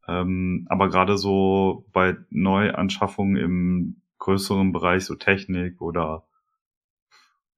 [0.08, 6.24] Ähm, aber gerade so bei Neuanschaffungen im größeren Bereich, so Technik oder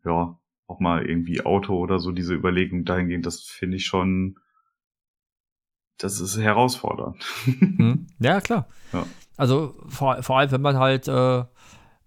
[0.05, 0.36] ja,
[0.66, 4.38] auch mal irgendwie Auto oder so, diese Überlegung dahingehend, das finde ich schon,
[5.98, 7.24] das ist herausfordernd.
[7.47, 8.06] Hm?
[8.18, 8.66] Ja, klar.
[8.93, 9.06] Ja.
[9.36, 11.44] Also vor, vor allem, wenn man halt äh,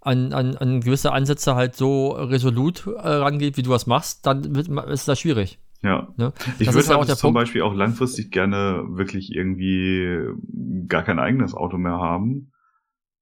[0.02, 4.56] an, an, an gewisse Ansätze halt so resolut äh, rangeht, wie du das machst, dann
[4.56, 5.60] wird, ist das schwierig.
[5.81, 6.10] Ja.
[6.18, 6.34] Ne?
[6.57, 7.41] Ich Das würde ja halt der zum Punkt.
[7.41, 10.19] Beispiel auch langfristig gerne wirklich irgendwie
[10.88, 12.52] gar kein eigenes Auto mehr haben.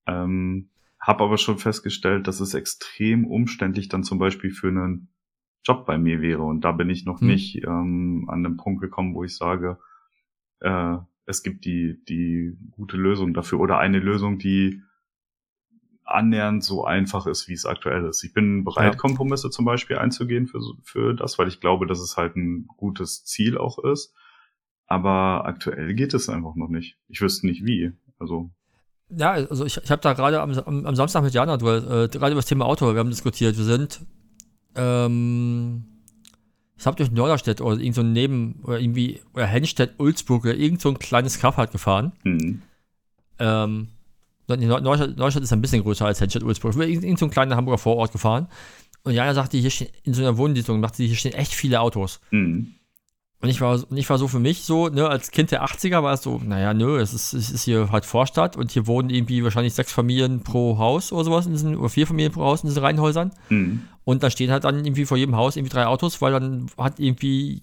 [0.07, 0.69] Ähm,
[0.99, 5.10] hab aber schon festgestellt, dass es extrem umständlich dann zum Beispiel für einen
[5.64, 6.44] Job bei mir wäre.
[6.44, 7.28] Und da bin ich noch Hm.
[7.28, 9.80] nicht ähm, an den Punkt gekommen, wo ich sage,
[10.60, 14.82] äh, es gibt die, die gute Lösung dafür oder eine Lösung, die
[16.06, 18.24] annähernd so einfach ist, wie es aktuell ist.
[18.24, 18.98] Ich bin bereit, Ja.
[18.98, 23.26] Kompromisse zum Beispiel einzugehen für, für das, weil ich glaube, dass es halt ein gutes
[23.26, 24.15] Ziel auch ist.
[24.86, 26.98] Aber aktuell geht es einfach noch nicht.
[27.10, 27.91] Ich wüsste nicht wie.
[28.19, 28.52] Also,
[29.10, 32.08] Ja, also ich, ich habe da gerade am, am, am Samstag mit Jana drüber, äh,
[32.10, 33.58] gerade über das Thema Auto, wir haben diskutiert.
[33.58, 34.02] Wir sind,
[34.76, 35.84] ähm,
[36.78, 40.82] ich habe durch Norderstedt oder irgend so ein Neben, oder irgendwie, oder Hennstedt-Ulzburg oder irgend
[40.82, 42.12] so ein kleines Kaff halt gefahren.
[42.24, 42.62] hm,
[43.40, 43.88] Ähm,
[44.50, 46.76] Neustadt, Neustadt ist ein bisschen größer als Hennstedt-Ulzburg.
[46.76, 48.48] Wir sind irgend irgend so ein kleiner Hamburger Vorort gefahren.
[49.04, 51.80] Und Jana sagte, hier stehen, in so einer Wohnsiedlung, sagte sie, hier stehen echt viele
[51.82, 52.20] Autos.
[52.30, 52.74] hm,
[53.39, 56.01] Und ich war, und ich war so für mich so, ne, als Kind der 80er
[56.01, 59.11] war es so, naja, nö, es ist, es ist hier halt Vorstadt und hier wohnen
[59.11, 62.64] irgendwie wahrscheinlich sechs Familien pro Haus oder sowas in diesen, oder vier Familien pro Haus
[62.64, 63.31] in diesen Reihenhäusern.
[63.49, 66.68] hm, Und da stehen halt dann irgendwie vor jedem Haus irgendwie drei Autos, weil dann
[66.80, 67.61] hat irgendwie,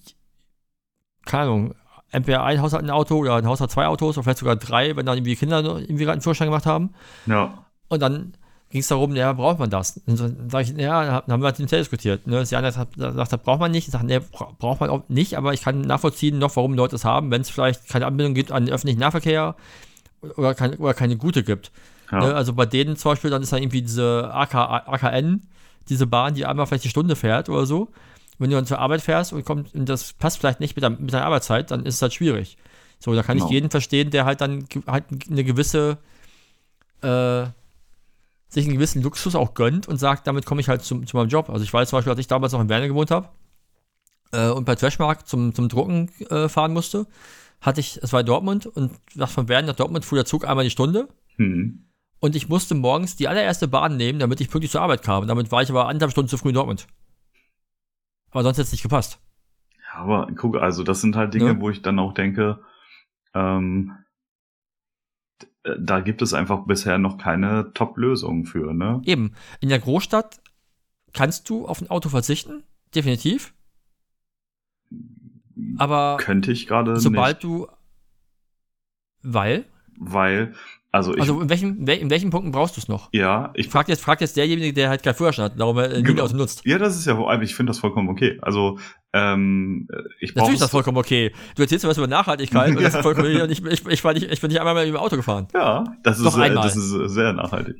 [1.25, 1.75] keine Ahnung,
[2.11, 4.55] entweder ein Haus hat ein Auto oder ein Haus hat zwei Autos oder vielleicht sogar
[4.55, 6.91] drei, wenn dann irgendwie Kinder irgendwie gerade einen Führerschein gemacht haben.
[7.25, 8.33] ja, Und dann
[8.69, 10.01] ging es darum, ja, braucht man das?
[10.05, 12.27] Und dann sag ich, ja, dann haben wir halt hinterher diskutiert.
[12.27, 12.43] Ne?
[12.43, 13.87] Jana hat gesagt, das braucht man nicht.
[13.87, 16.95] Ich sage, nee, bra- braucht man auch nicht, aber ich kann nachvollziehen noch, warum Leute
[16.95, 19.55] es haben, wenn es vielleicht keine Anbindung gibt an den öffentlichen Nahverkehr
[20.37, 21.71] oder, kein, oder keine gute gibt.
[22.11, 22.35] ja, Ne?
[22.35, 25.43] Also bei denen zum Beispiel, dann ist dann irgendwie diese AK, AKN,
[25.87, 27.89] diese Bahn, die einmal vielleicht die Stunde fährt oder so.
[28.39, 30.97] Wenn du dann zur Arbeit fährst und, kommt, und das passt vielleicht nicht mit, dein,
[30.99, 32.57] mit deiner Arbeitszeit, dann ist es halt schwierig.
[32.99, 33.47] So, da kann Genau.
[33.47, 35.97] ich jeden verstehen, der halt dann halt eine gewisse,
[37.01, 37.45] äh,
[38.55, 41.29] sich einen gewissen Luxus auch gönnt und sagt, damit komme ich halt zum, zu meinem
[41.29, 41.49] Job.
[41.49, 43.29] Also ich weiß zum Beispiel, als ich damals noch in Werner gewohnt habe
[44.31, 47.05] äh, und bei Trashmark zum, zum Drucken äh, fahren musste,
[47.61, 50.47] hatte ich, es war in Dortmund und nach von Werner nach Dortmund fuhr der Zug
[50.47, 51.85] einmal die Stunde hm,
[52.19, 55.27] und ich musste morgens die allererste Bahn nehmen, damit ich pünktlich zur Arbeit kam.
[55.27, 56.87] Damit war ich aber anderthalb Stunden zu früh in Dortmund.
[58.31, 59.19] Aber sonst hätte es nicht gepasst.
[59.79, 61.61] Ja, aber guck, also das sind halt Dinge, Ne?
[61.61, 62.59] wo ich dann auch denke,
[63.33, 63.93] ähm,
[65.79, 69.01] da gibt es einfach bisher noch keine Top-Lösung für, ne?
[69.05, 70.41] Eben, in der Großstadt
[71.13, 72.63] kannst du auf ein Auto verzichten,
[72.93, 73.53] definitiv.
[75.77, 77.01] Aber Könnte ich gerade nicht.
[77.01, 77.67] sobald du.
[79.21, 79.65] Weil?
[79.97, 80.53] weil,
[80.95, 83.09] Also, ich, Also in welchen, wel- in welchen Punkten brauchst du es noch?
[83.11, 86.03] ja, ich Fragt jetzt, fragt jetzt derjenige, der halt keinen Führerschein hat, darum er nie
[86.03, 86.25] Genau.
[86.29, 86.61] nutzt.
[86.65, 88.39] Ja, das ist ja ich finde das vollkommen okay.
[88.41, 88.79] Also,
[89.11, 89.89] ähm,
[90.21, 91.33] ich brauche Natürlich ist das vollkommen okay.
[91.55, 93.45] Du erzählst mir was über Nachhaltigkeit und das ist vollkommen okay.
[93.51, 95.49] Ich, ich, ich, war nicht, ich bin nicht einmal mehr im Auto gefahren.
[95.53, 96.63] Ja, das Doch ist, einmal.
[96.63, 97.75] das ist sehr nachhaltig.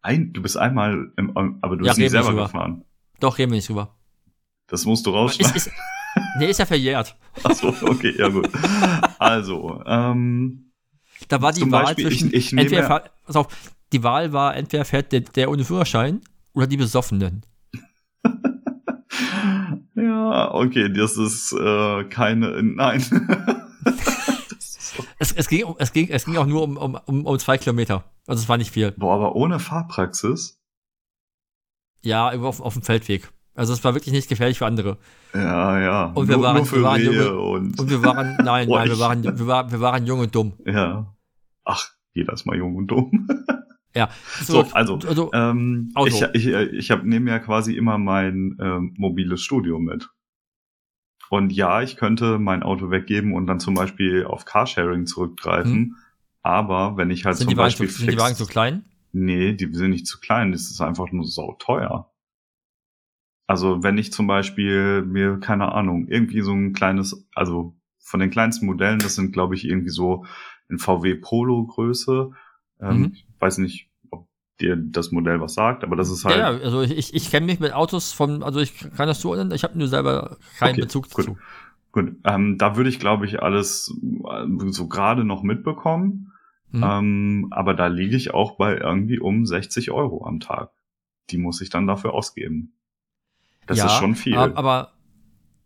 [0.00, 2.44] Ein, du bist einmal, im, aber du Ja, bist nicht selber drüber.
[2.44, 2.84] gefahren.
[3.18, 3.96] Doch, reden wir nicht drüber.
[4.68, 5.56] Das musst du Ist, rausschneiden.
[5.56, 5.70] ist,
[6.38, 7.16] nee, ist ja verjährt.
[7.42, 8.48] Achso, okay, ja gut.
[9.18, 10.71] Also, ähm,
[11.28, 13.48] Da war die Zum Wahl Beispiel, zwischen ich- ich nehme- entweder fahr- pass auf,
[13.92, 16.20] die Wahl war entweder fährt der, der ohne Führerschein
[16.54, 17.42] oder die Besoffenen.
[19.94, 23.02] ja, okay, das ist äh, keine, nein.
[25.18, 28.04] Es, es, ging, es, ging, es ging auch nur um, um, um, um zwei Kilometer.
[28.26, 28.90] Also es war nicht viel.
[28.92, 30.60] Boah, aber ohne Fahrpraxis?
[32.02, 33.30] Ja, auf, auf dem Feldweg.
[33.54, 34.96] Also es war wirklich nicht gefährlich für andere.
[35.34, 36.04] Ja, ja.
[36.14, 38.88] Und wir nur, waren- nur für wir waren junge- und, Und wir waren, nein, nein,
[38.88, 40.54] wir waren, wir waren, wir waren jung und dumm.
[40.66, 41.14] ja.
[41.64, 43.28] Ach, jeder ist mal jung und dumm.
[43.94, 44.08] Ja.
[44.40, 49.42] So, also, also Ähm, ich ich, ich habe nehme ja quasi immer mein ähm, mobiles
[49.42, 50.08] Studio mit.
[51.28, 55.96] Und ja, ich könnte mein Auto weggeben und dann zum Beispiel auf Carsharing zurückgreifen.
[56.42, 57.38] Aber wenn ich halt Hm.
[57.40, 58.84] sind, zum die Wagen zu, Beispiel sind die Wagen zu klein?
[59.12, 62.10] Nee, die sind nicht zu klein, das ist einfach nur sauteuer.
[63.52, 68.30] Also wenn ich zum Beispiel mir, keine Ahnung, irgendwie so ein kleines, also von den
[68.30, 70.24] kleinsten Modellen, das sind glaube ich irgendwie so
[70.70, 72.30] in VW Polo Größe.
[72.80, 73.12] Ähm, Mhm.
[73.12, 74.26] Ich weiß nicht, ob
[74.58, 76.38] dir das Modell was sagt, aber das ist halt.
[76.38, 79.52] Ja, also ich, ich, ich kenne mich mit Autos von, also ich kann das zuordnen,
[79.52, 81.28] ich habe nur selber keinen Okay, Bezug gut.
[81.28, 81.36] dazu.
[81.92, 86.32] Gut, ähm, da würde ich, glaube ich, alles äh, so gerade noch mitbekommen.
[86.70, 86.82] Mhm.
[86.82, 90.70] Ähm, aber da liege ich auch bei irgendwie um 60 Euro am Tag.
[91.28, 92.72] Die muss ich dann dafür ausgeben.
[93.66, 94.36] Das ja, ist schon viel.
[94.36, 94.92] ab- Aber,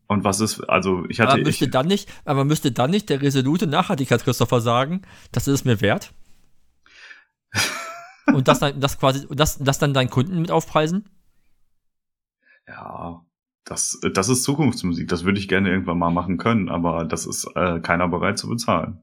[0.07, 3.09] Und was ist, also ich hatte aber ich, müsste dann nicht, aber müsste dann nicht
[3.09, 5.03] der resolute Nachhaltigkeits-Christopher sagen,
[5.33, 6.13] das ist es mir wert?
[8.33, 11.09] und das dann, das quasi, das, das dann deinen Kunden mit aufpreisen?
[12.69, 13.25] ja,
[13.65, 15.09] das, das ist Zukunftsmusik.
[15.09, 18.49] Das würde ich gerne irgendwann mal machen können, aber das ist äh, keiner bereit zu
[18.49, 19.03] bezahlen.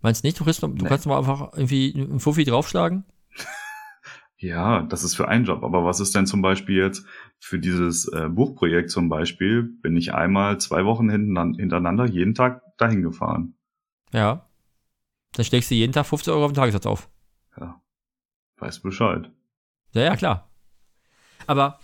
[0.00, 0.40] Meinst du nicht?
[0.40, 0.88] Du, kriegst, du Nee.
[0.88, 3.04] kannst mal einfach irgendwie einen Fuffi draufschlagen?
[4.40, 5.62] Ja, das ist für einen Job.
[5.62, 7.04] Aber was ist denn zum Beispiel jetzt
[7.38, 9.62] für dieses äh, Buchprojekt zum Beispiel?
[9.62, 13.54] Bin ich einmal zwei Wochen hintereinander, hintereinander jeden Tag dahin gefahren.
[14.12, 14.46] Ja.
[15.32, 17.10] Dann schlägst du jeden Tag 50 Euro auf den Tagessatz auf.
[17.58, 17.82] Ja,
[18.58, 19.30] weiß Bescheid.
[19.92, 20.48] Ja, ja, klar.
[21.46, 21.78] Aber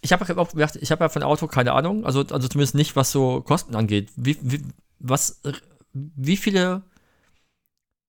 [0.00, 2.94] ich habe auch gesagt, ich habe ja von Auto keine Ahnung, also, also zumindest nicht,
[2.94, 4.12] was so Kosten angeht.
[4.14, 4.64] Wie, wie,
[5.00, 5.42] was,
[5.92, 6.82] wie viele,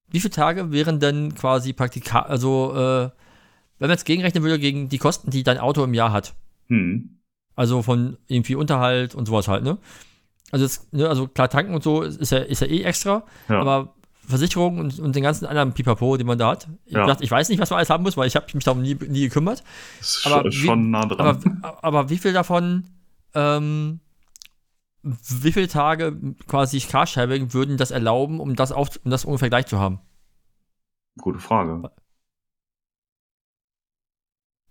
[0.10, 3.10] wie viele Tage wären denn quasi Praktika, also, äh,
[3.80, 6.35] wenn man jetzt gegenrechnen würde gegen die Kosten, die dein Auto im Jahr hat.
[6.68, 7.19] Hm.
[7.56, 9.77] Also von irgendwie Unterhalt und sowas halt, ne?
[10.51, 13.60] Also, jetzt, ne, also klar, tanken und so ist ja, ist ja eh extra, Ja.
[13.61, 13.93] aber
[14.26, 16.68] Versicherung und, und den ganzen anderen Pipapo, den man da hat.
[16.85, 17.06] Ich, Ja.
[17.06, 18.95] dachte, ich weiß nicht, was man alles haben muss, weil ich habe mich darum nie,
[18.95, 19.64] nie gekümmert.
[19.99, 21.60] ist aber schon, wie- schon nah dran.
[21.64, 22.85] Aber, aber wie viel davon,
[23.34, 23.99] ähm,
[25.03, 29.65] wie viele Tage quasi Carsharing würden das erlauben, um das, auf, um das ungefähr gleich
[29.68, 29.99] zu haben?
[31.19, 31.89] Gute Frage.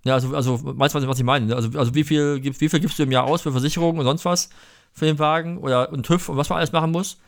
[0.04, 1.46] Ja, also, also weißt du, was, ich meine?
[1.46, 1.56] ne?
[1.56, 4.24] Also, also wie, viel, wie viel gibst du im Jahr aus für Versicherungen und sonst
[4.24, 4.50] was
[4.92, 7.20] für den Wagen oder und TÜV und was man alles machen muss?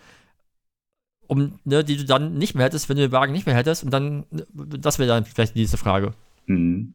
[1.27, 3.85] Um, ne, die du dann nicht mehr hättest, wenn du den Wagen nicht mehr hättest
[3.85, 6.13] und dann, das wäre dann vielleicht die nächste Frage.
[6.47, 6.95] Hm.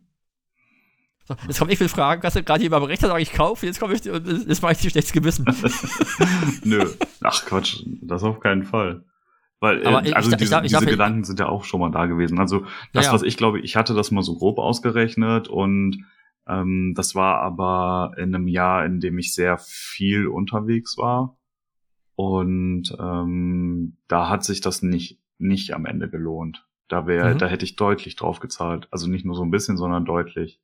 [1.27, 3.65] So, jetzt kommen nicht viele Fragen, kannst du gerade hier beim Rechner sagen, ich kaufe,
[3.65, 5.45] jetzt komme ich, jetzt mache ich dir schlechtes Gewissen.
[6.64, 6.85] Nö.
[7.22, 9.03] Ach Quatsch, das auf keinen Fall.
[9.60, 12.06] Weil, äh, ich- also ich- diese, ich diese Gedanken sind ja auch schon mal da
[12.06, 12.40] gewesen.
[12.40, 12.61] Also
[12.94, 13.14] das, Ja, ja.
[13.14, 16.03] was ich glaube, ich hatte das mal so grob ausgerechnet und
[16.48, 21.38] ähm, das war aber in einem Jahr, in dem ich sehr viel unterwegs war.
[22.15, 26.65] Und ähm, da hat sich das nicht, nicht am Ende gelohnt.
[26.88, 27.40] Da wäre, Mhm.
[27.40, 28.88] da hätte ich deutlich drauf gezahlt.
[28.91, 30.61] Also nicht nur so ein bisschen, sondern deutlich.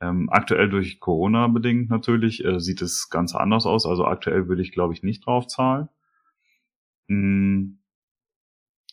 [0.00, 3.84] Ähm, aktuell durch Corona bedingt natürlich äh, sieht es ganz anders aus.
[3.86, 5.88] Also aktuell würde ich, glaube ich, nicht drauf zahlen.
[7.08, 7.74] Mm,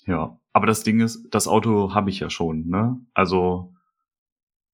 [0.10, 3.00] ja, aber das Ding ist, das Auto habe ich ja schon, ne?
[3.14, 3.74] Also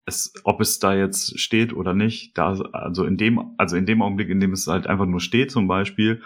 [0.06, 4.02] es, ob es da jetzt steht oder nicht, da also in dem, also in dem
[4.02, 6.22] Augenblick, in dem es halt einfach nur steht, zum Beispiel,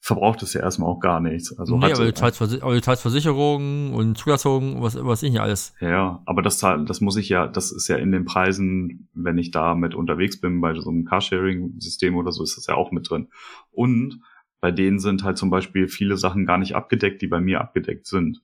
[0.00, 1.56] verbraucht es ja erstmal auch gar nichts.
[1.58, 5.40] Also nee, aber du zahlst, aber du zahlst Versicherungen und Zulassung, was, was ich nicht
[5.40, 5.74] alles.
[5.80, 9.50] Ja, aber das, das muss ich ja, das ist ja in den Preisen, wenn ich
[9.50, 13.10] da mit unterwegs bin, bei so einem Carsharing-System oder so, ist das ja auch mit
[13.10, 13.28] drin.
[13.70, 14.20] Und
[14.62, 18.06] bei denen sind halt zum Beispiel viele Sachen gar nicht abgedeckt, die bei mir abgedeckt
[18.06, 18.40] sind.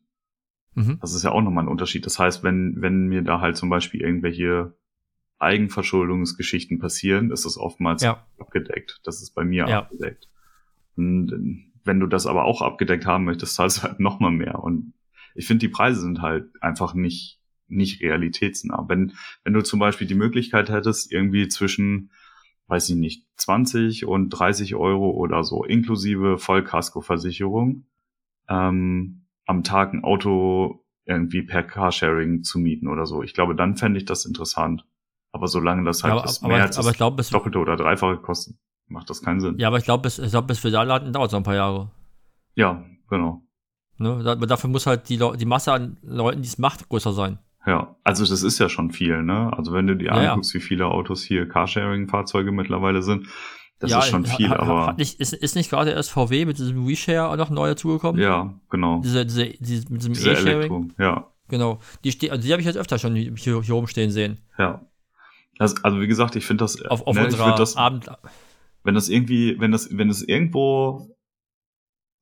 [0.74, 0.98] Mhm.
[1.00, 2.04] Das ist ja auch nochmal ein Unterschied.
[2.04, 4.74] Das heißt, wenn, wenn mir da halt zum Beispiel irgendwelche
[5.38, 8.26] Eigenverschuldungsgeschichten passieren, ist das oftmals Ja.
[8.38, 9.00] abgedeckt.
[9.04, 9.78] Das ist bei mir Ja.
[9.80, 10.28] abgedeckt.
[10.96, 14.62] Und äh, wenn du das aber auch abgedeckt haben möchtest, zahlst du halt nochmal mehr.
[14.62, 14.94] Und
[15.34, 18.86] ich finde, die Preise sind halt einfach nicht, nicht realitätsnah.
[18.88, 19.12] Wenn,
[19.44, 22.10] wenn du zum Beispiel die Möglichkeit hättest, irgendwie zwischen,
[22.68, 27.86] weiß ich nicht, 20 und 30 Euro oder so, inklusive Vollkaskoversicherung,
[28.48, 33.22] ähm, am Tag ein Auto irgendwie per Carsharing zu mieten oder so.
[33.22, 34.84] Ich glaube, dann fände ich das interessant.
[35.32, 37.58] Aber solange das halt Ja, das aber, mehr aber, als aber ich glaube, bis, Doppelte
[37.58, 39.58] oder Dreifache kostet, macht das keinen Sinn.
[39.58, 41.44] ja, aber ich glaube, bis, ich glaub, bis wir da landen, dauert es noch ein
[41.44, 41.90] paar Jahre.
[42.54, 43.42] Ja, genau.
[43.96, 44.22] Ne?
[44.22, 47.38] Da, aber dafür muss halt die, die Masse an Leuten, die es macht, größer sein.
[47.66, 49.50] Ja, also das ist ja schon viel, ne?
[49.56, 50.30] Also wenn du dir Ja, ja.
[50.30, 53.26] anguckst, wie viele Autos hier Carsharing-Fahrzeuge mittlerweile sind,
[53.78, 56.46] das ja, ist schon viel, ha- aber Hat nicht, ist, ist nicht gerade erst VW
[56.46, 58.20] mit diesem WeShare auch noch neu dazugekommen?
[58.20, 59.00] ja, genau.
[59.02, 60.56] Diese, diese, diese, mit diesem Diese E-Sharing?
[60.56, 61.78] Elektro, ja, Genau.
[62.04, 63.32] Die, ste also die habe ich jetzt öfter schon hier,
[63.62, 64.38] hier rumstehen sehen.
[64.58, 64.80] ja.
[65.58, 68.06] Das, also wie gesagt, ich finde das, Auf, auf ne, unserer find das, Abend.
[68.84, 71.16] wenn das irgendwie, wenn das, wenn es irgendwo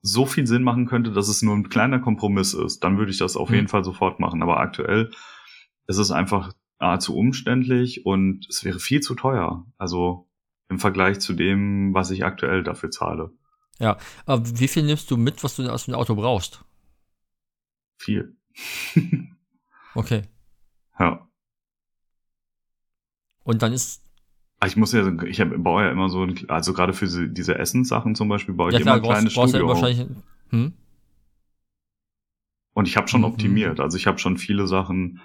[0.06, 3.18] so viel Sinn machen könnte, dass es nur ein kleiner Kompromiss ist, dann würde ich
[3.18, 3.54] das auf Hm.
[3.56, 4.42] jeden Fall sofort machen.
[4.42, 5.10] Aber aktuell
[5.86, 9.66] ist es einfach ah, zu umständlich und es wäre viel zu teuer.
[9.78, 10.28] Also
[10.68, 13.30] im Vergleich zu dem, was ich aktuell dafür zahle.
[13.78, 16.64] Aber wie viel nimmst du mit, was du aus dem Auto brauchst?
[17.98, 18.36] Viel.
[19.94, 20.24] Okay.
[20.98, 21.26] ja.
[23.44, 24.02] Und dann ist,
[24.64, 27.58] Ich muss ja, ich hab, baue ja immer so, ein, also gerade für diese, diese
[27.58, 29.82] Essenssachen zum Beispiel, baue ich ja klar, immer ein brauchst, kleines brauchst ja Studio auf.
[29.82, 30.16] wahrscheinlich.
[30.50, 30.72] Hm?
[32.74, 33.26] Und ich habe schon Mhm.
[33.26, 33.80] optimiert.
[33.80, 35.20] Also ich habe schon viele Sachen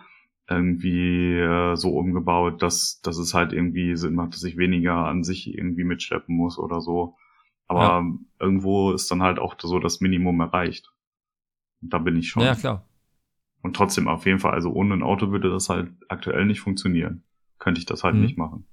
[0.50, 5.24] irgendwie äh, so umgebaut, dass, dass es halt irgendwie Sinn macht, dass ich weniger an
[5.24, 7.16] sich irgendwie mitschleppen muss oder so.
[7.68, 8.04] Aber Ja.
[8.40, 10.92] irgendwo ist dann halt auch so das Minimum erreicht.
[11.82, 12.44] Da bin ich schon.
[12.44, 12.86] Ja, klar.
[13.62, 17.24] Und trotzdem auf jeden Fall, also ohne ein Auto würde das halt aktuell nicht funktionieren.
[17.60, 18.22] Könnte ich das halt Mhm.
[18.22, 18.66] nicht machen.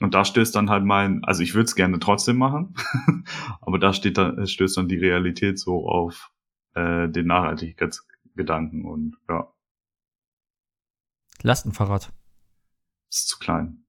[0.00, 2.74] Und da stößt dann halt mein, also ich würde es gerne trotzdem machen,
[3.60, 6.30] aber da steht dann, stößt dann die Realität so auf
[6.74, 9.50] äh, den Nachhaltigkeitsgedanken und ja,
[11.42, 12.12] Lastenfahrrad.
[13.10, 13.84] ist zu klein.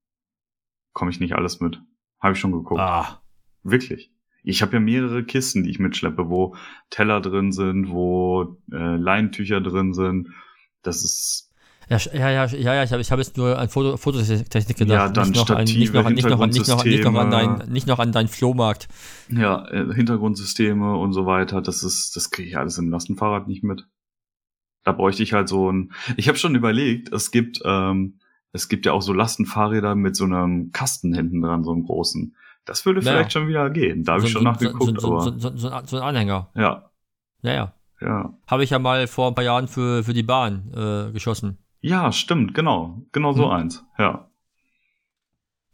[0.92, 1.82] Komme ich nicht alles mit.
[2.20, 2.80] Habe ich schon geguckt.
[2.80, 3.22] Ah.
[3.62, 4.12] Wirklich.
[4.42, 6.56] Ich habe ja mehrere Kisten, die ich mitschleppe, wo
[6.90, 10.28] Teller drin sind, wo äh, Leintücher drin sind.
[10.82, 11.47] Das ist
[11.90, 12.44] Ja, ja, ja,
[12.74, 14.90] ja, ich habe ich hab jetzt nur an Foto, Fototechnik gedacht.
[14.90, 16.88] Ja, dann nicht noch an, nicht Stative, noch an, nicht noch an, nicht noch an,
[16.88, 17.58] nicht noch an Hintergrundsysteme.
[17.64, 18.88] dein, nicht noch an dein Flohmarkt.
[19.30, 23.64] Ja, äh, Hintergrundsysteme und so weiter, das ist, das kriege ich alles im Lastenfahrrad nicht
[23.64, 23.86] mit.
[24.84, 25.92] Da bräuchte ich halt so ein.
[26.16, 28.18] Ich habe schon überlegt, es gibt, ähm,
[28.52, 32.36] es gibt ja auch so Lastenfahrräder mit so einem Kasten hinten dran, so einem großen.
[32.66, 33.12] Das würde Ja.
[33.12, 34.04] vielleicht schon wieder gehen.
[34.04, 36.50] Da habe ich schon nachgeguckt, so, aber so, so, so, so ein Anhänger.
[36.54, 36.90] ja,
[37.42, 37.74] Ja, ja.
[38.02, 38.38] ja.
[38.46, 41.56] Habe ich ja mal vor ein paar Jahren für, für die Bahn äh, geschossen.
[41.80, 43.02] Ja, stimmt, genau.
[43.12, 43.50] Genau so Hm.
[43.52, 43.84] eins.
[43.98, 44.28] Ja,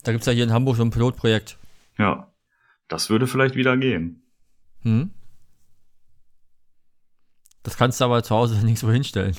[0.05, 1.59] Da gibt's ja hier in Hamburg so ein Pilotprojekt.
[1.98, 2.31] ja.
[2.89, 4.22] Das würde vielleicht wieder gehen.
[4.82, 5.10] Hm?
[7.62, 9.35] Das kannst du aber zu Hause nirgendwo hinstellen.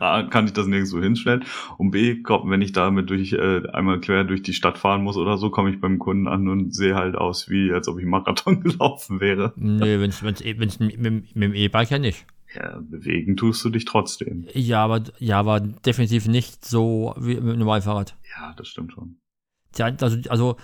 [0.00, 1.44] A, kann ich das nirgendwo hinstellen.
[1.78, 5.16] Und B, komm, wenn ich damit durch äh, einmal quer durch die Stadt fahren muss
[5.16, 8.04] oder so, komme ich beim Kunden an und sehe halt aus, wie als ob ich
[8.04, 9.54] Marathon gelaufen wäre.
[9.56, 12.26] Nee, wenn's, wenn's, eh- wenn's mit, mit, mit dem E-Bike ja nicht.
[12.54, 14.46] Ja, bewegen tust du dich trotzdem.
[14.52, 18.16] Ja, aber, ja, aber definitiv nicht so wie mit normalen Fahrrad.
[18.36, 19.16] Ja, das stimmt schon.
[19.78, 20.56] Der, also, also,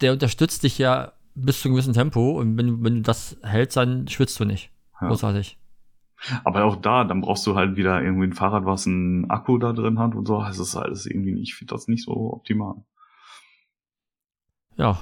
[0.00, 3.36] der unterstützt dich ja bis zu einem gewissen Tempo und wenn, du- wenn du das
[3.42, 4.70] hältst, dann schwitzt du nicht.
[5.00, 5.08] Ja.
[5.08, 5.58] Großartig.
[6.44, 9.72] Aber auch da, dann brauchst du halt wieder irgendwie ein Fahrrad, was einen Akku da
[9.72, 10.40] drin hat und so.
[10.40, 12.84] Das ist alles irgendwie nicht, ich finde das nicht so optimal.
[14.76, 14.98] Ja.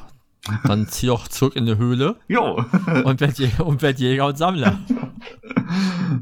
[0.64, 2.56] Dann zieh doch zurück in die Höhle Jo,
[3.04, 4.78] und werd, Jä- und werd Jäger und Sammler.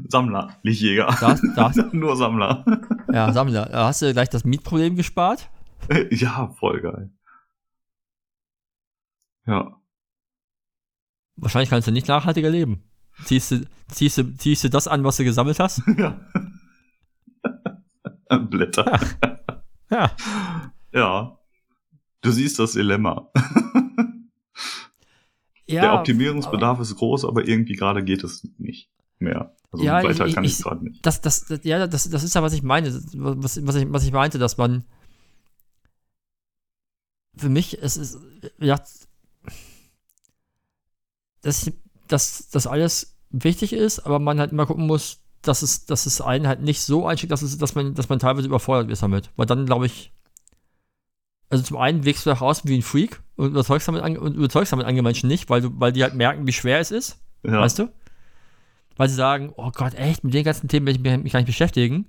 [0.07, 1.07] Sammler, nicht Jäger.
[1.19, 2.63] Das, das, Nur Sammler.
[3.11, 3.69] ja, Sammler.
[3.73, 5.49] Hast du gleich das Mietproblem gespart.
[6.11, 7.11] ja, voll geil.
[9.47, 9.75] Ja.
[11.37, 12.83] Wahrscheinlich kannst du nicht nachhaltiger leben.
[13.25, 15.81] Ziehst du, ziehst du, ziehst du das an, was du gesammelt hast?
[15.97, 16.19] Ja.
[18.37, 18.99] Blätter.
[19.89, 20.11] Ja.
[20.93, 21.37] Ja.
[22.21, 23.29] Du siehst das Dilemma.
[25.71, 28.89] Ja Der Optimierungsbedarf ist groß, aber irgendwie gerade geht es nicht
[29.19, 29.55] mehr.
[29.71, 31.05] Also Ja, weiter ich- kann ich ich- gerade nicht.
[31.05, 34.03] das, das, das, ja, das, das ist ja, was ich meine, was, was, ich, was
[34.03, 34.83] ich meinte, dass man
[37.37, 38.17] für mich, es ist,
[38.59, 38.79] ja,
[41.41, 41.71] dass,
[42.07, 46.21] dass das alles wichtig ist, aber man halt immer gucken muss, dass es, dass es
[46.21, 49.31] einen halt nicht so einschickt, dass, es, dass, man, dass man teilweise überfordert ist damit.
[49.37, 50.11] Weil dann, glaube ich,
[51.51, 54.35] also zum einen wächst du nach außen wie ein Freak und überzeugst damit, an, und
[54.35, 57.19] überzeugst damit andere Menschen nicht, weil, du, weil die halt merken, wie schwer es ist.
[57.43, 57.59] Ja.
[57.59, 57.89] Weißt du?
[58.97, 61.39] Weil sie sagen, oh Gott, echt, mit den ganzen Themen will ich mich, mich gar
[61.39, 62.05] nicht beschäftigen.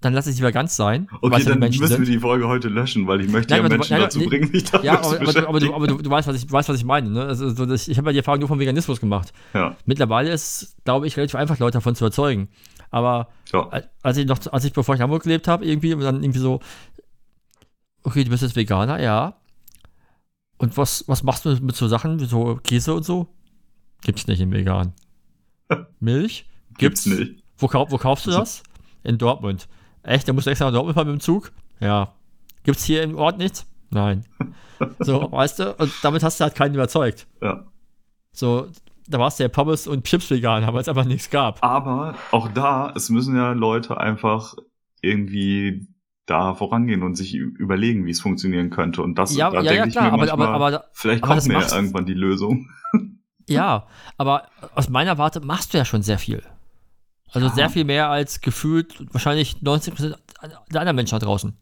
[0.00, 1.08] dann lasse ich lieber ganz sein.
[1.20, 1.98] Okay, dann müssen sind.
[2.00, 4.50] wir die Folge heute löschen, weil ich möchte nein, ja Menschen nein, dazu nein, bringen,
[4.50, 6.68] mich damit Ja, aber, aber, du, aber, du, aber du, du, weißt, was ich, weißt,
[6.68, 7.10] was ich meine.
[7.10, 7.24] Ne?
[7.24, 9.32] Also, so, ich habe ja die Erfahrung nur vom Veganismus gemacht.
[9.54, 9.76] Ja.
[9.86, 12.48] Mittlerweile ist, glaube ich, relativ einfach, Leute davon zu überzeugen.
[12.90, 13.68] Aber ja.
[14.02, 16.40] als ich noch, als ich bevor ich in Hamburg gelebt habe, irgendwie und dann irgendwie
[16.40, 16.60] so,
[18.08, 19.34] okay, du bist jetzt Veganer, ja.
[20.56, 23.28] Und was, was machst du mit so Sachen wie so Käse und so?
[24.02, 24.94] Gibt's nicht in Vegan.
[26.00, 26.46] Milch?
[26.78, 27.44] Gibt's, Gibt's nicht.
[27.58, 28.62] Wo, wo kaufst du das?
[29.04, 29.68] In Dortmund.
[30.02, 30.26] Echt?
[30.26, 31.52] Da musst du extra nach Dortmund fahren mit dem Zug?
[31.80, 32.14] Ja.
[32.64, 33.66] Gibt's hier im Ort nichts?
[33.90, 34.24] Nein.
[35.00, 35.74] So, weißt du?
[35.74, 37.26] Und damit hast du halt keinen überzeugt.
[37.42, 37.66] Ja.
[38.30, 38.68] So,
[39.08, 41.64] da warst du ja Pommes und Chips vegan, weil es einfach nichts gab.
[41.64, 44.54] Aber auch da, es müssen ja Leute einfach
[45.00, 45.88] irgendwie
[46.28, 49.02] da vorangehen und sich überlegen, wie es funktionieren könnte.
[49.02, 51.34] Und das, ja, da ja, denke ja, ich klar, mir manchmal, aber, aber, vielleicht aber
[51.34, 52.70] kommt mir ja irgendwann die Lösung.
[53.50, 53.86] Ja,
[54.18, 56.42] aber aus meiner Warte machst du ja schon sehr viel.
[57.32, 57.54] Also ja.
[57.54, 60.16] sehr viel mehr als gefühlt wahrscheinlich 90%
[60.70, 61.56] der anderen Menschen da draußen.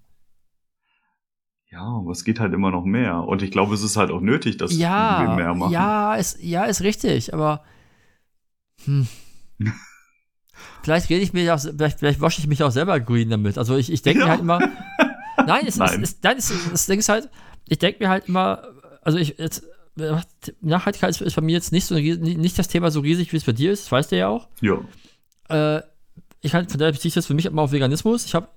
[1.71, 3.23] Ja, aber es geht halt immer noch mehr.
[3.23, 5.71] Und ich glaube, es ist halt auch nötig, dass ja, wir mehr machen.
[5.71, 7.63] Ja, ist, ja, ist richtig, aber
[8.85, 9.07] hm.
[10.83, 13.59] vielleicht rede ich mir auch, vielleicht, vielleicht wasche ich mich auch selber green damit.
[13.59, 14.27] Also ich, ich denke ja.
[14.27, 14.59] mir halt immer,
[15.47, 16.03] nein, es, nein.
[16.03, 17.29] Ist, es, nein, es, das Ding ist halt,
[17.69, 18.63] ich denke mir halt immer,
[19.03, 19.65] also ich, jetzt,
[20.61, 23.53] Nachhaltigkeit ist, bei mir jetzt nicht so nicht das Thema so riesig, wie es bei
[23.53, 24.49] dir ist, das weißt du ja auch.
[24.61, 24.79] Ja.
[25.49, 25.83] Äh,
[26.43, 28.27] ich halt, von daher beziehe ich das für mich immer auf Veganismus.
[28.27, 28.49] Ich habe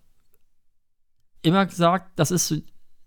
[1.41, 2.53] immer gesagt, das ist,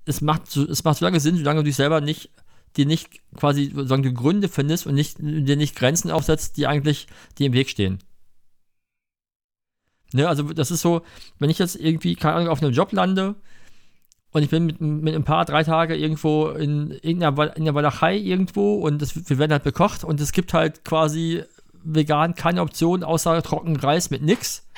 [0.07, 2.31] es macht, so, es macht so lange Sinn, solange du dich selber nicht,
[2.77, 7.07] dir nicht quasi, solange du Gründe findest und nicht, dir nicht Grenzen aufsetzt, die eigentlich
[7.39, 7.99] dir im Weg stehen.
[10.13, 11.03] Ne, also das ist so,
[11.39, 13.35] wenn ich jetzt irgendwie, keine Ahnung, auf einem Job lande
[14.33, 18.17] und ich bin mit, mit ein paar, drei Tage irgendwo in irgendeiner in der Walachei
[18.17, 21.45] irgendwo und das, wir werden halt bekocht und es gibt halt quasi
[21.85, 24.69] vegan keine Option außer trockenen Reis mit nix.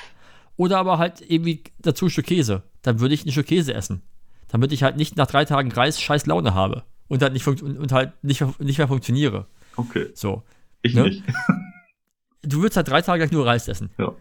[0.57, 2.63] Oder aber halt irgendwie dazu ein Stück Käse.
[2.81, 4.01] Dann würde ich ein Stück Käse essen.
[4.47, 6.83] Damit ich halt nicht nach drei Tagen Reis scheiß Laune habe.
[7.07, 9.47] Und halt nicht, und halt nicht, nicht mehr funktioniere.
[9.75, 10.07] Okay.
[10.13, 10.43] So.
[10.81, 11.03] Ich ne?
[11.03, 11.23] nicht.
[12.47, 13.89] Du würdest halt drei Tage lang nur Reis essen.
[13.97, 14.13] Ja.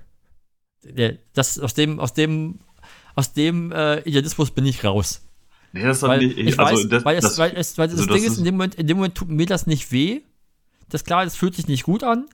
[1.35, 2.61] Das, aus dem, aus dem,
[3.15, 5.23] aus dem äh, Idealismus bin ich raus.
[5.73, 8.05] Nee, das ist nicht, ich, also weiß, das, weil, es, das, weil, es, weil also
[8.05, 10.21] das Ding ist, in dem, Moment, in dem Moment tut mir das nicht weh.
[10.89, 12.27] Das ist klar, das fühlt sich nicht gut an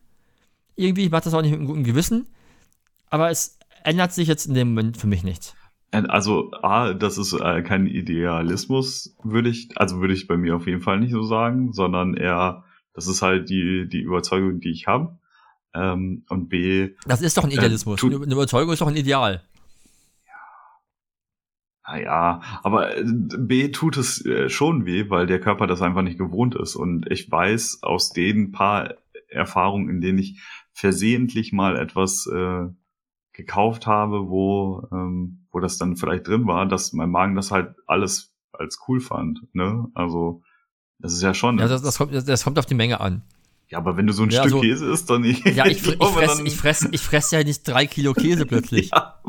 [0.81, 2.27] irgendwie, ich mache das auch nicht mit einem guten Gewissen,
[3.10, 5.55] aber es ändert sich jetzt in dem Moment für mich nichts.
[5.93, 10.66] Also, A, das ist äh, kein Idealismus, würde ich, also würde ich bei mir auf
[10.66, 12.64] jeden Fall nicht so sagen, sondern eher,
[12.94, 15.18] das ist halt die, die Überzeugung, die ich habe.
[15.75, 16.91] Ähm, und B.
[17.07, 18.03] Das ist doch ein äh, Idealismus.
[18.03, 19.43] Äh, Eine Überzeugung ist doch ein Ideal.
[21.87, 26.19] Naja, aber äh, B tut es äh, schon weh, weil der Körper das einfach nicht
[26.19, 26.77] gewohnt ist.
[26.77, 28.95] Und ich weiß aus den paar
[29.29, 30.41] Erfahrungen, in denen ich
[30.73, 32.69] versehentlich mal etwas äh,
[33.33, 37.75] gekauft habe, wo, ähm, wo das dann vielleicht drin war, dass mein Magen das halt
[37.87, 39.41] alles als cool fand.
[39.53, 39.89] Ne?
[39.95, 40.43] Also
[40.99, 41.59] das ist ja schon.
[41.59, 43.23] Ja, das, das, kommt, das kommt auf die Menge an.
[43.71, 45.47] Ja, aber wenn du so ein ja, Stück also, Käse isst, dann nicht.
[45.47, 48.91] Ja, ich, ich, fress, ich, fress, ich fress ja nicht drei Kilo Käse plötzlich.
[48.93, 49.21] ja,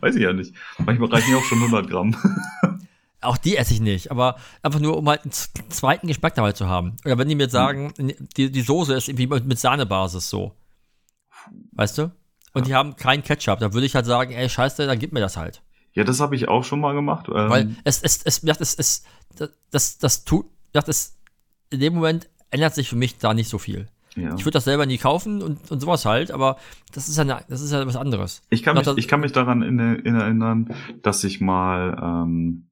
[0.00, 0.54] weiß ich ja nicht.
[0.78, 2.16] Manchmal reichen ja auch schon 100 Gramm.
[3.24, 4.34] Auch die esse ich nicht, aber
[4.64, 6.96] einfach nur, um halt einen zweiten Geschmack dabei zu haben.
[7.04, 7.94] Oder wenn die mir sagen,
[8.36, 10.56] die, die Soße ist irgendwie mit Sahnebasis so.
[11.70, 12.10] Weißt du?
[12.52, 12.64] Und ja.
[12.64, 13.60] die haben keinen Ketchup.
[13.60, 15.62] Da würde ich halt sagen, ey, scheiße, dann gib mir das halt.
[15.92, 17.28] Ja, das habe ich auch schon mal gemacht.
[17.28, 19.04] Ähm Weil es, es, es, es, es,
[19.36, 21.16] es, das, das tut, das,
[21.70, 23.88] in dem Moment ändert sich für mich da nicht so viel.
[24.14, 24.34] Ja.
[24.34, 26.58] Ich würde das selber nie kaufen und, und sowas halt, aber
[26.92, 28.42] das ist ja, eine, das ist ja was anderes.
[28.50, 32.68] Ich kann, mich, ich kann mich daran in, in erinnern, dass ich mal, ähm,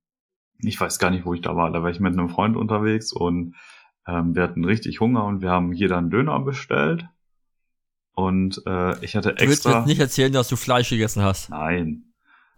[0.59, 3.12] ich weiß gar nicht, wo ich da war, da war ich mit einem Freund unterwegs
[3.12, 3.57] und
[4.07, 7.09] ähm, wir hatten richtig Hunger und wir haben jeder einen Döner bestellt
[8.12, 9.44] und äh, ich hatte extra.
[9.44, 11.48] Du willst jetzt nicht erzählen, dass du Fleisch gegessen hast.
[11.48, 12.05] Nein.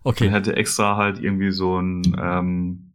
[0.03, 0.27] Okay.
[0.27, 2.92] Ich hatte extra halt irgendwie so ein ähm,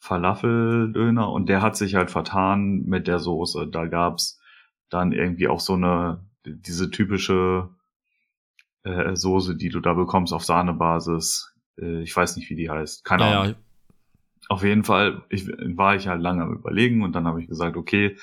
[0.00, 3.68] Falafeldöner und der hat sich halt vertan mit der Soße.
[3.68, 4.40] Da gab's
[4.88, 7.68] dann irgendwie auch so eine, diese typische
[8.82, 11.54] äh, Soße, die du da bekommst auf Sahnebasis.
[11.78, 13.04] Äh, ich weiß nicht, wie die heißt.
[13.04, 13.24] Keine.
[13.24, 13.54] Ahnung.
[14.48, 17.76] Auf jeden Fall ich, war ich halt lange am überlegen und dann habe ich gesagt,
[17.76, 18.16] okay,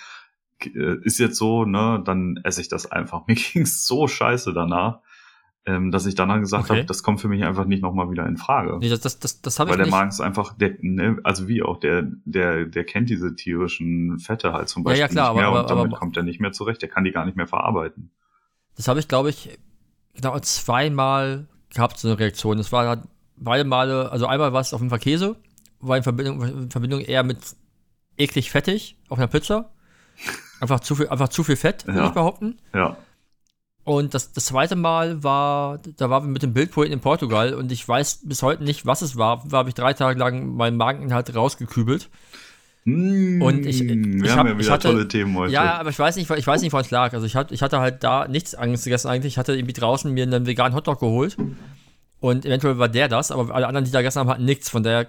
[0.65, 3.21] äh, ist jetzt so, ne, dann esse ich das einfach.
[3.27, 4.99] Mir ging's so scheiße danach,
[5.67, 6.79] ähm, dass ich danach gesagt okay.
[6.79, 8.77] habe, das kommt für mich einfach nicht nochmal wieder in Frage.
[8.79, 11.49] Nee, das, das, das, das habe ich Weil der Magen ist einfach, der, ne, also
[11.49, 15.33] wie auch, der, der, der kennt diese tierischen Fette halt zum Beispiel ja, ja, klar,
[15.33, 16.81] nicht mehr aber, und damit aber, kommt er nicht mehr zurecht.
[16.81, 18.11] Der kann die gar nicht mehr verarbeiten.
[18.77, 19.59] Das habe ich, glaube ich,
[20.15, 22.57] genau zweimal gehabt, so eine Reaktion.
[22.57, 23.03] Das war
[23.35, 25.35] beide Male, also einmal war es auf jeden Fall Käse,
[25.81, 27.39] war in Verbindung, in Verbindung eher mit
[28.15, 29.69] eklig fettig auf einer Pizza.
[30.61, 32.07] Einfach zu viel, einfach zu viel Fett, würde ja.
[32.07, 32.57] ich behaupten.
[32.73, 32.97] Ja.
[33.87, 37.71] Und das, das zweite Mal war, da waren wir mit dem Bildpoeten in Portugal und
[37.71, 39.45] ich weiß bis heute nicht, was es war.
[39.47, 42.09] Da habe ich drei Tage lang meinen Mageninhalt rausgekübelt.
[42.83, 45.53] Mm, Und ich- ich wir hab- haben ja ich wieder hatte- tolle Themen heute.
[45.53, 47.13] Ja, aber ich weiß nicht, ich weiß nicht, woran es lag.
[47.13, 49.35] Also ich hatte, ich hatte halt da nichts Angst gegessen eigentlich.
[49.35, 51.37] Ich hatte irgendwie draußen mir einen veganen Hotdog geholt.
[52.19, 54.69] Und eventuell war der das, aber alle anderen, die da gegessen haben, hatten nichts.
[54.69, 55.07] Von daher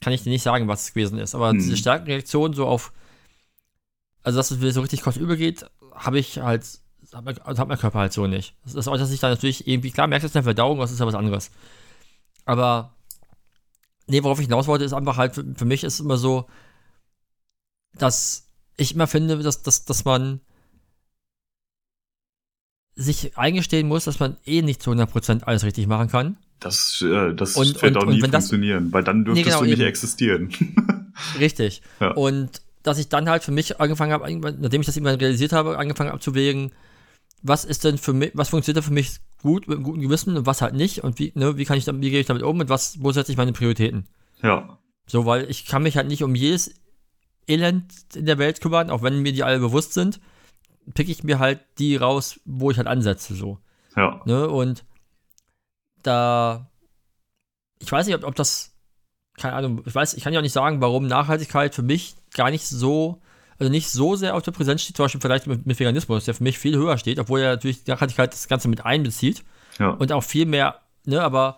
[0.00, 1.36] kann ich dir nicht sagen, was es gewesen ist.
[1.36, 1.58] Aber Hm.
[1.58, 2.92] diese starken Reaktionen so auf,
[4.24, 5.64] also dass es mir so richtig kostenübel geht,
[5.94, 6.66] habe ich halt,
[7.14, 8.54] hat mein, also hat mein Körper halt so nicht.
[8.64, 10.78] Das ist auch, dass ich da natürlich irgendwie, klar, merkst du es in der Verdauung,
[10.78, 11.50] das ist ja was anderes.
[12.44, 12.94] Aber,
[14.06, 16.46] nee, worauf ich hinaus wollte, ist einfach halt, für, für mich ist immer so,
[17.94, 20.40] dass ich immer finde, dass, dass, dass man
[22.94, 26.36] sich eingestehen muss, dass man eh nicht zu 100% alles richtig machen kann.
[26.60, 29.60] Das, äh, das Und- wird und- auch nie wenn das- funktionieren, weil dann dürftest genau,
[29.60, 29.88] du nicht eben.
[29.88, 30.50] existieren.
[31.38, 31.82] Richtig.
[32.00, 32.10] Ja.
[32.12, 34.30] Und dass ich dann halt für mich angefangen habe,
[34.60, 36.72] nachdem ich das irgendwann realisiert habe, angefangen abzuwägen,
[37.42, 40.36] was ist denn für mich, was funktioniert denn für mich gut, mit einem guten Gewissen
[40.36, 42.42] und was halt nicht und wie, ne, wie kann ich damit, wie gehe ich damit
[42.42, 44.08] um und was, wo setze ich meine Prioritäten?
[44.42, 44.78] ja.
[45.10, 46.74] So, weil ich kann mich halt nicht um jedes
[47.48, 50.20] Elend in der Welt kümmern, auch wenn mir die alle bewusst sind,
[50.94, 53.58] pick ich mir halt die raus, wo ich halt ansetze, so.
[53.96, 54.20] Ja.
[54.26, 54.48] Ne?
[54.48, 54.84] Und
[56.02, 56.70] da,
[57.78, 58.76] ich weiß nicht, ob, ob das,
[59.38, 62.50] keine Ahnung, ich weiß, ich kann ja auch nicht sagen, warum Nachhaltigkeit für mich gar
[62.50, 63.22] nicht so,
[63.58, 66.34] also nicht so sehr auf der Präsenz steht, zum Beispiel vielleicht mit, mit Veganismus, der
[66.34, 69.42] für mich viel höher steht, obwohl ja natürlich die Nachhaltigkeit das Ganze mit einbezieht
[69.78, 69.90] Ja.
[69.90, 71.56] und auch viel mehr, ne, aber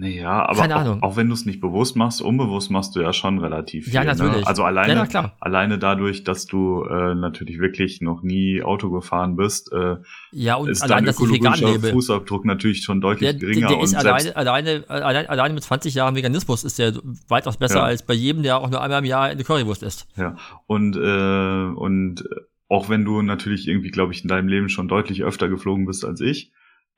[0.00, 1.02] Naja, aber Keine Ahnung.
[1.02, 3.92] Auch, auch wenn du es nicht bewusst machst, unbewusst machst du ja schon relativ viel.
[3.92, 4.40] Ja, natürlich.
[4.40, 4.46] Ne?
[4.46, 9.70] Also alleine, Ja, alleine dadurch, dass du äh, natürlich wirklich noch nie Auto gefahren bist,
[9.72, 9.96] äh,
[10.32, 11.80] ja, und ist allein, dein ökologischer.
[11.92, 13.68] Fußabdruck natürlich schon deutlich Der, der, geringer.
[13.68, 16.94] der ist und selbst, alleine, alleine, alleine, alleine mit 20 Jahren Veganismus ist der
[17.28, 17.84] weitaus besser Ja.
[17.84, 20.06] als bei jedem, der auch nur einmal im Jahr eine Currywurst isst.
[20.16, 20.34] ja.
[20.66, 22.24] Und, äh, und
[22.70, 26.06] auch wenn du natürlich irgendwie, glaube ich, in deinem Leben schon deutlich öfter geflogen bist
[26.06, 26.52] als ich,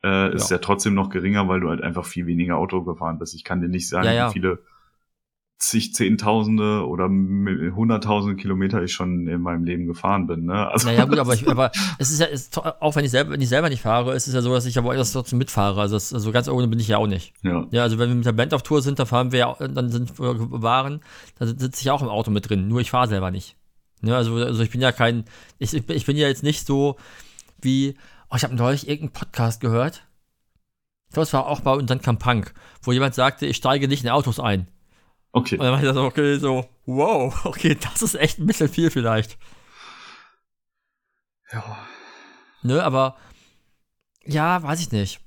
[0.05, 0.57] äh, ist Ja.
[0.57, 3.35] ja trotzdem noch geringer, weil du halt einfach viel weniger Auto gefahren bist.
[3.35, 4.29] Ich kann dir nicht sagen, Ja, ja.
[4.29, 4.59] wie viele
[5.59, 10.47] zig Zehntausende oder Hunderttausende Kilometer ich schon in meinem Leben gefahren bin.
[10.47, 10.69] Ne?
[10.69, 11.71] Also, Naja, gut, aber, ich, aber
[12.01, 14.35] es ist ja, ist, auch wenn ich, selber, wenn ich selber nicht fahre, ist es
[14.35, 15.81] ja so, dass ich aber das trotzdem mitfahre.
[15.81, 17.33] Also, das, also ganz ohne bin ich ja auch nicht.
[17.43, 17.65] ja.
[17.71, 19.89] Ja, also wenn wir mit der Band auf Tour sind, dann fahren wir ja, dann
[19.91, 21.01] sind wir waren,
[21.39, 23.57] dann sitze ich auch im Auto mit drin, nur ich fahre selber nicht.
[24.01, 25.27] Ne, also, also ich bin ja kein,
[25.61, 26.97] ich, ich bin ja jetzt nicht so
[27.61, 27.95] wie,
[28.33, 30.07] oh, ich habe neulich irgendeinen Podcast gehört.
[31.09, 34.11] Ich glaube, es war auch bei unseren Punk, wo jemand sagte, ich steige nicht in
[34.11, 34.69] Autos ein.
[35.33, 35.57] Okay.
[35.57, 38.91] Und dann war ich so, okay, so, wow, okay, das ist echt ein bisschen viel
[38.91, 39.39] vielleicht.
[41.53, 41.79] Ja.
[42.63, 43.17] Ne, aber
[44.25, 45.21] ja, weiß ich nicht.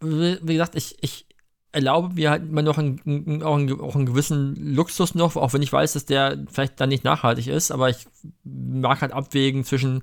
[0.00, 1.26] Wie, gesagt, ich, ich
[1.70, 5.62] erlaube mir halt immer noch einen, auch, einen, auch einen gewissen Luxus noch, auch wenn
[5.62, 8.06] ich weiß, dass der vielleicht dann nicht nachhaltig ist, aber ich
[8.44, 10.02] mag halt abwägen zwischen,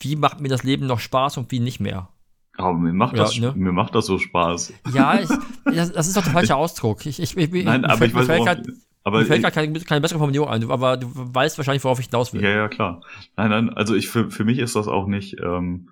[0.00, 2.08] wie macht mir das Leben noch Spaß und wie nicht mehr.
[2.58, 3.52] Aber mir macht, Ja, das, ne?
[3.54, 4.72] mir macht das so Spaß.
[4.94, 5.28] Ja, ich,
[5.64, 7.04] das, das ist doch der falsche Ausdruck.
[7.06, 8.68] Ich, ich, ich, Nein, aber fällt- ich weiß, mir fällt worauf, grad-
[9.04, 12.00] aber mir fällt ich, gerade keine, keine bessere Formulierung ein, aber du weißt wahrscheinlich, worauf
[12.00, 12.42] ich hinaus will.
[12.42, 13.02] Ja, ja, klar.
[13.36, 15.90] Nein, nein, also ich für, für mich ist das auch nicht, ähm,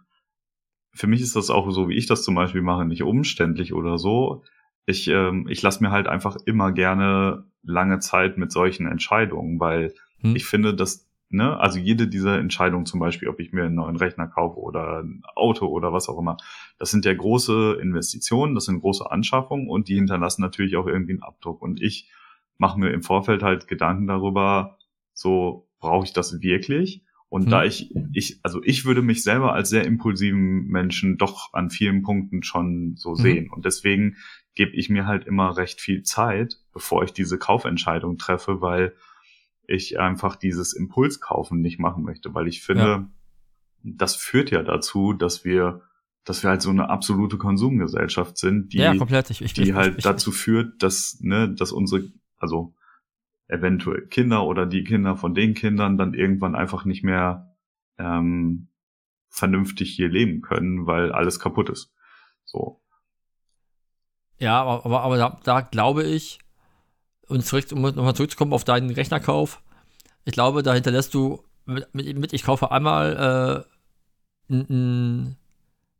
[0.95, 3.99] für mich ist das auch so, wie ich das zum Beispiel mache, nicht umständlich oder
[3.99, 4.43] so.
[4.87, 9.95] Ich, ähm, ich lasse mir halt einfach immer gerne lange Zeit mit solchen Entscheidungen, weil
[10.21, 10.37] Hm.
[10.37, 13.97] ich finde, dass, ne, also jede dieser Entscheidungen zum Beispiel, ob ich mir einen neuen
[13.97, 16.37] Rechner kaufe oder ein Auto oder was auch immer,
[16.79, 21.13] das sind ja große Investitionen, das sind große Anschaffungen und die hinterlassen natürlich auch irgendwie
[21.13, 21.61] einen Abdruck.
[21.63, 22.11] Und ich
[22.59, 24.79] mache mir im Vorfeld halt Gedanken darüber,
[25.13, 27.03] so brauche ich das wirklich?
[27.29, 27.51] Und Hm.
[27.51, 32.03] da ich, ich, also ich würde mich selber als sehr impulsiven Menschen doch an vielen
[32.03, 33.17] Punkten schon so Mhm.
[33.17, 33.51] sehen.
[33.51, 34.17] Und deswegen
[34.55, 38.95] gebe ich mir halt immer recht viel Zeit, bevor ich diese Kaufentscheidung treffe, weil
[39.67, 43.11] ich einfach dieses Impulskaufen nicht machen möchte, weil ich finde, Ja.
[43.83, 45.83] das führt ja dazu, dass wir,
[46.25, 49.31] dass wir halt so eine absolute Konsumgesellschaft sind, die, ja, komplett.
[49.31, 52.75] Ich, ich, die ich, halt dazu führt, dass, ne, dass unsere, also
[53.49, 57.55] eventuell Kinder oder die Kinder von den Kindern dann irgendwann einfach nicht mehr
[57.99, 58.69] ähm,
[59.29, 61.93] vernünftig hier leben können, weil alles kaputt ist.
[62.45, 62.81] So.
[64.39, 66.39] Ja, aber, aber, aber da, da glaube ich,
[67.29, 69.61] und zurück, um nochmal zurückzukommen auf deinen Rechnerkauf,
[70.25, 73.67] ich glaube, da hinterlässt du mit, mit, mit ich kaufe einmal
[74.49, 75.37] äh, einen, einen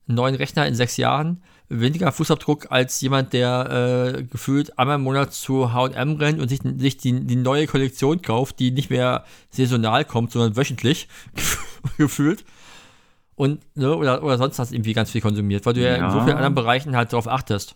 [0.07, 5.33] neuen Rechner in sechs Jahren, weniger Fußabdruck als jemand, der äh, gefühlt einmal im Monat
[5.33, 10.05] zu H&M rennt und sich, sich die, die neue Kollektion kauft, die nicht mehr saisonal
[10.05, 11.09] kommt, sondern wöchentlich
[11.99, 12.45] gefühlt.
[13.35, 16.11] Und, ne, oder, oder sonst hast du irgendwie ganz viel konsumiert, weil du ja, in
[16.11, 16.25] so Ja.
[16.25, 17.75] vielen anderen Bereichen halt darauf achtest.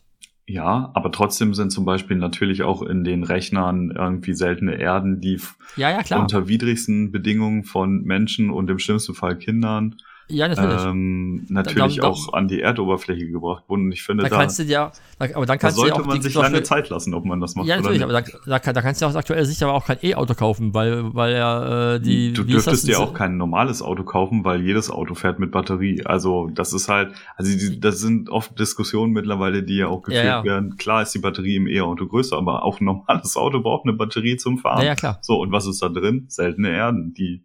[0.48, 5.38] Ja, aber trotzdem sind zum Beispiel natürlich auch in den Rechnern irgendwie seltene Erden, die
[5.76, 9.96] Ja, ja, unter widrigsten Bedingungen von Menschen und im schlimmsten Fall Kindern
[10.28, 10.84] ja, natürlich.
[10.84, 13.86] ähm, natürlich Da- da- auch an die Erdoberfläche gebracht wurden.
[13.86, 16.02] Und ich finde, da da, kannst du da, aber dann da kannst du ja sollte
[16.02, 18.58] auch man sich lange Zeit lassen, ob man das macht Ja, natürlich, oder aber da,
[18.58, 21.94] da, da kannst du aus aktueller Sicht aber auch kein E-Auto kaufen, weil, weil ja
[21.94, 22.32] äh, die.
[22.32, 26.04] du dürftest dir auch kein normales Auto kaufen, weil jedes Auto fährt mit Batterie.
[26.04, 30.24] Also das ist halt, also die, das sind oft Diskussionen mittlerweile, die ja auch geführt
[30.24, 30.44] Ja, ja.
[30.44, 30.76] werden.
[30.76, 34.36] Klar ist die Batterie im E-Auto größer, aber auch ein normales Auto braucht eine Batterie
[34.36, 34.80] zum Fahren.
[34.82, 35.18] Ja, ja, klar.
[35.22, 36.26] So, und was ist da drin?
[36.28, 37.42] Seltene Erden, die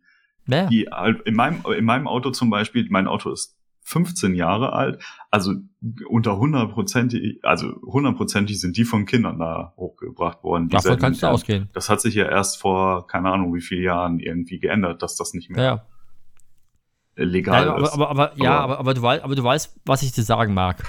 [0.47, 4.73] Ja, die halt in meinem in meinem Auto zum Beispiel, mein Auto ist 15 Jahre
[4.73, 5.53] alt, also
[6.07, 10.69] unter hundertprozentig, also hundertprozentig sind die von Kindern da hochgebracht worden.
[10.69, 11.69] Davon kannst du ausgehen.
[11.73, 15.33] Das hat sich ja erst vor keine Ahnung wie vielen Jahren irgendwie geändert, dass das
[15.33, 15.85] nicht mehr ja.
[17.15, 17.93] legal Ja, aber, ist.
[17.93, 20.53] aber, aber, ja, Aber- aber, aber, du weißt, aber du weißt, was ich dir sagen
[20.53, 20.83] mag.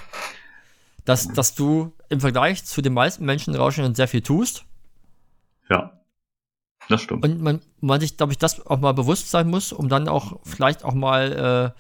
[1.05, 4.65] Dass, dass du im Vergleich zu den meisten Menschen draußen sehr viel tust
[5.71, 5.93] ja,
[6.89, 7.25] das stimmt.
[7.25, 10.41] und man, man sich, glaube ich, das auch mal bewusst sein muss, um dann auch
[10.43, 11.75] vielleicht auch mal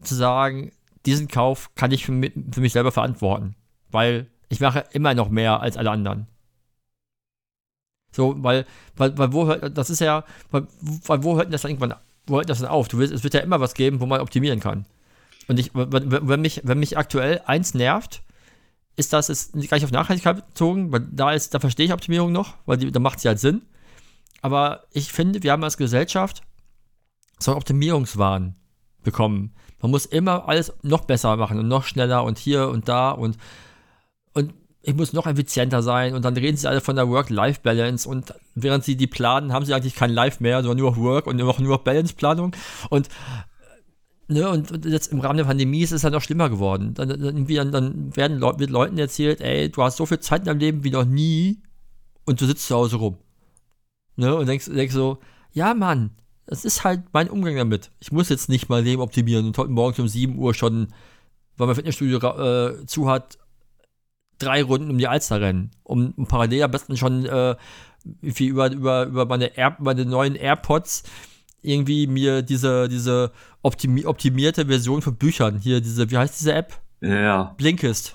[0.00, 0.72] äh, zu sagen,
[1.06, 3.54] diesen Kauf kann ich für mich, für mich selber verantworten.
[3.90, 6.26] Weil ich mache immer noch mehr als alle anderen.
[8.12, 11.70] So, weil, weil, weil wo hört, das ist ja, weil, weil wo hört das dann
[11.70, 11.94] irgendwann,
[12.26, 12.88] wo hört das denn auf?
[12.88, 14.86] Du willst, es wird ja immer was geben, wo man optimieren kann.
[15.48, 18.22] Und ich, wenn, mich, wenn mich aktuell eins nervt,
[18.96, 22.32] ist das jetzt gar nicht auf Nachhaltigkeit bezogen, weil da ist, da verstehe ich Optimierung
[22.32, 23.62] noch, weil die, da macht sie halt Sinn.
[24.42, 26.42] Aber ich finde, wir haben als Gesellschaft
[27.38, 28.56] so einen Optimierungswahn
[29.02, 29.54] bekommen.
[29.80, 33.36] Man muss immer alles noch besser machen und noch schneller und hier und da und,
[34.32, 38.34] und ich muss noch effizienter sein und dann reden sie alle von der Work-Life-Balance und
[38.54, 41.36] während sie die planen, haben sie eigentlich kein Life mehr, sondern nur noch Work und
[41.36, 42.54] nur noch, noch Balance-Planung
[42.90, 43.08] und
[44.28, 46.94] Ne, und, jetzt im Rahmen der Pandemie ist es ja noch schlimmer geworden.
[46.94, 50.46] Dann, dann, dann werden Leu wird Leuten erzählt, ey, du hast so viel Zeit in
[50.46, 51.62] deinem Leben wie noch nie
[52.24, 53.18] und du sitzt zu Hause rum.
[54.16, 55.18] Ne, und denkst, denkst so,
[55.52, 56.10] ja, Mann,
[56.46, 57.90] das ist halt mein Umgang damit.
[58.00, 60.88] Ich muss jetzt nicht mein Leben optimieren und heute Morgen um 7 Uhr schon,
[61.56, 63.38] weil mein Fitnessstudio äh, zu hat,
[64.38, 65.70] drei Runden um die Alster rennen.
[65.82, 67.56] Um, um parallel am besten schon äh,
[68.20, 71.04] wie über, über, über meine, Air, meine neuen AirPods
[71.62, 73.32] irgendwie mir diese, diese
[73.62, 76.80] optimi optimierte Version von Büchern, hier diese, wie heißt diese App?
[77.00, 77.54] Ja, ja.
[77.56, 78.14] Blinkist.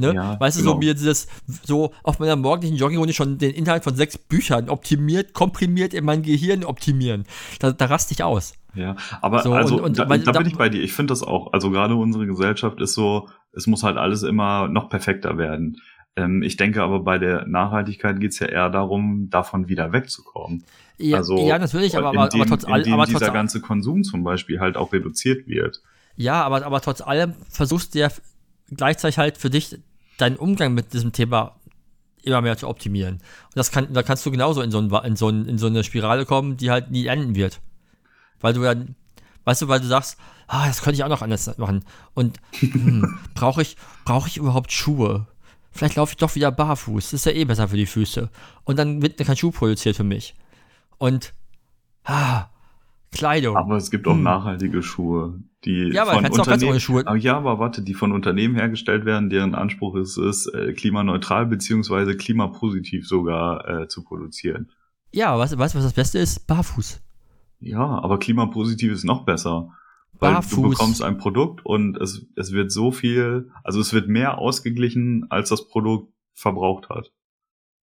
[0.00, 0.14] Ne?
[0.14, 0.72] Ja, weißt du, genau.
[0.72, 1.28] so mir dieses,
[1.62, 6.22] so auf meiner morgendlichen Joggingrunde schon den Inhalt von sechs Büchern optimiert, komprimiert in mein
[6.22, 7.24] Gehirn optimieren.
[7.60, 8.54] Da, da raste ich aus.
[8.74, 10.82] Ja, aber So, also und- und da, weil- da bin ich bei dir.
[10.82, 11.52] Ich finde das auch.
[11.52, 15.76] Also gerade unsere Gesellschaft ist so, es muss halt alles immer noch perfekter werden.
[16.16, 20.64] Ähm, ich denke aber bei der Nachhaltigkeit geht's ja eher darum, davon wieder wegzukommen.
[20.98, 24.02] Ja, also ja natürlich, aber, aber, indem, aber trotz allem, aber trotz dieser ganze Konsum
[24.02, 25.80] zum Beispiel halt auch reduziert wird.
[26.16, 28.08] ja, aber, aber trotz allem versuchst du ja
[28.70, 29.78] gleichzeitig halt für dich
[30.20, 31.56] deinen Umgang mit diesem Thema
[32.22, 33.14] immer mehr zu optimieren.
[33.14, 35.66] Und das kann, da kannst du genauso in so, ein, in, so ein, in so
[35.66, 37.60] eine Spirale kommen, die halt nie enden wird.
[38.40, 38.94] Weil du dann,
[39.44, 41.84] weißt du, weil du sagst, ah, das könnte ich auch noch anders machen.
[42.14, 45.26] Und hm, brauche ich, brauche ich überhaupt Schuhe?
[45.72, 47.04] Vielleicht laufe ich doch wieder barfuß.
[47.10, 48.28] Das ist ja eh besser für die Füße.
[48.64, 50.34] Und dann wird kein Schuh produziert für mich.
[50.98, 51.32] Und
[52.04, 52.46] ah,
[53.12, 53.56] Kleidung.
[53.56, 54.22] Aber es gibt auch Hm.
[54.22, 57.06] nachhaltige Schuhe, die Ja, aber von du auch ganz Unternehmen, ohne Schuhe.
[57.06, 61.46] Aber ja, aber warte, die von Unternehmen hergestellt werden, deren Anspruch ist es, äh, klimaneutral
[61.46, 64.70] beziehungsweise klimapositiv sogar äh, zu produzieren.
[65.12, 66.46] Ja, weißt, du, was das Beste ist?
[66.46, 67.00] Barfuß.
[67.60, 69.70] Ja, aber klimapositiv ist noch besser.
[70.18, 70.54] Weil Barfuß.
[70.54, 75.26] du bekommst ein Produkt und es, es wird so viel, also es wird mehr ausgeglichen,
[75.30, 77.12] als das Produkt verbraucht hat.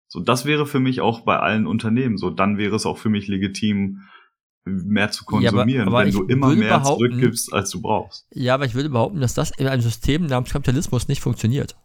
[0.08, 2.32] So, das wäre für mich auch bei allen Unternehmen so.
[2.32, 4.02] Dann wäre es auch für mich legitim,
[4.66, 8.28] mehr zu Ja, aber- konsumieren, aber wenn du immer mehr zurückgibst, als du brauchst.
[8.34, 11.76] Ja, aber ich würde behaupten, dass das in einem System namens Kapitalismus nicht funktioniert.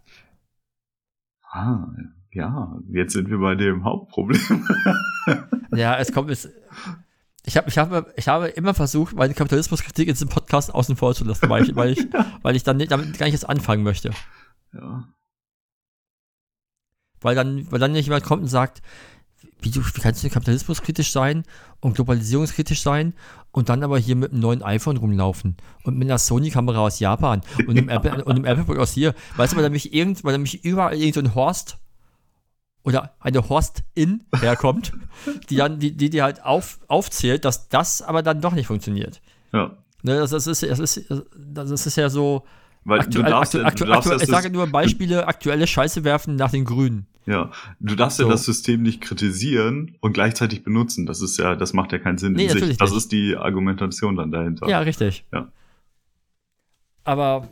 [1.51, 1.87] Ah,
[2.33, 4.69] ja, jetzt sind wir bei dem Hauptproblem.
[5.75, 6.49] Ja, es kommt es.
[7.47, 11.15] Ich habe ich habe, ich habe immer versucht, meine Kapitalismuskritik in diesem Podcast außen vor
[11.15, 12.07] zu lassen, weil ich, weil ich,
[12.43, 14.11] weil ich dann nicht, damit gar nicht erst anfangen möchte.
[14.73, 15.09] ja.
[17.21, 18.83] Weil dann, weil dann nicht jemand kommt und sagt,
[19.65, 21.45] wie, du, wie kannst du kapitalismuskritisch sein
[21.81, 23.15] und globalisierungskritisch sein
[23.51, 27.41] und dann aber hier mit einem neuen iPhone rumlaufen und mit einer Sony-Kamera aus Japan
[27.67, 29.15] und einem Apple und einem Apple aus hier.
[29.37, 31.79] Weißt du, weil da mich irgend, weil da mich überall irgend so Horst
[32.83, 34.93] oder eine Horst-In herkommt,
[35.49, 39.21] die dann, die, die dir halt auf, aufzählt, dass das aber dann doch nicht funktioniert.
[39.53, 39.77] ja.
[40.03, 42.45] Ne, das, das, ist, das, ist, das ist ja so.
[42.85, 46.37] Weil Aktuell, du darfst, aktu, aktu, aktu, das ich sage nur Beispiele, aktuelle Scheiße werfen
[46.37, 47.07] nach den Grünen.
[47.27, 48.31] Ja, du darfst ja So.
[48.31, 51.07] das System nicht kritisieren und gleichzeitig benutzen.
[51.07, 52.55] Das ist ja, das macht ja keinen Sinn Nee, in sich.
[52.61, 52.99] natürlich Das nicht.
[52.99, 54.69] ist die Argumentation dann dahinter.
[54.69, 55.25] Ja, richtig.
[55.33, 55.49] Ja.
[57.05, 57.49] Aber.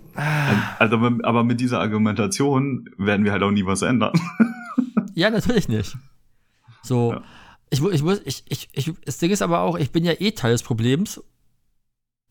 [0.78, 4.12] Also, aber mit dieser Argumentation werden wir halt auch nie was ändern.
[5.14, 5.94] Ja, natürlich nicht.
[6.82, 7.12] So.
[7.12, 7.22] Ja.
[7.68, 10.30] Ich, ich muss, ich, ich, ich, das Ding ist aber auch, ich bin ja eh
[10.32, 11.22] Teil des Problems.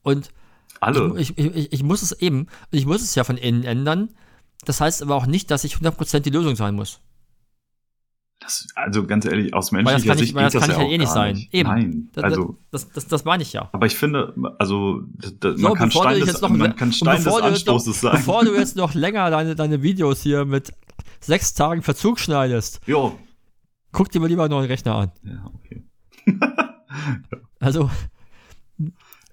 [0.01, 0.30] Und
[0.80, 1.13] Alle.
[1.19, 4.09] ich, ich, ich, ich muss es eben, ich muss es ja von innen ändern.
[4.65, 7.01] Das heißt aber auch nicht, dass ich 100% die Lösung sein muss.
[8.43, 10.84] Das, also ganz ehrlich, aus menschlicher das kann ich, Sicht das geht kann das ich
[10.84, 11.35] ja eh nicht sein.
[11.35, 11.53] nicht.
[11.53, 11.69] Eben.
[11.69, 13.69] Nein, Das, also, das, das, das meine ich ja.
[13.72, 16.49] aber ich finde, also, d- d- So, man kann bevor du Stein des, jetzt noch,
[16.49, 18.11] man kann Stein des bevor du jetzt noch, Anstoßes sein.
[18.13, 20.73] bevor du jetzt noch länger deine, deine Videos hier mit
[21.19, 23.15] sechs Tagen Verzug schneidest, Jo.
[23.91, 25.11] guck dir mal lieber einen neuen Rechner an.
[25.23, 25.84] Ja, okay.
[27.59, 27.89] Also,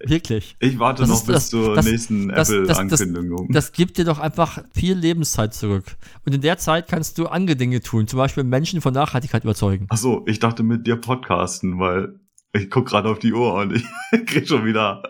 [0.05, 0.55] wirklich.
[0.59, 3.51] Ich warte Das noch ist- bis das- zur das- nächsten Apple-Ankündigung.
[3.51, 5.85] Das gibt dir doch einfach viel Lebenszeit zurück.
[6.25, 9.87] Und in der Zeit kannst du andere Dinge tun, zum Beispiel Menschen von Nachhaltigkeit überzeugen.
[9.89, 12.19] Ach so, ich dachte mit dir podcasten, weil
[12.53, 13.73] ich guck gerade auf die Uhr und
[14.11, 15.03] ich krieg schon wieder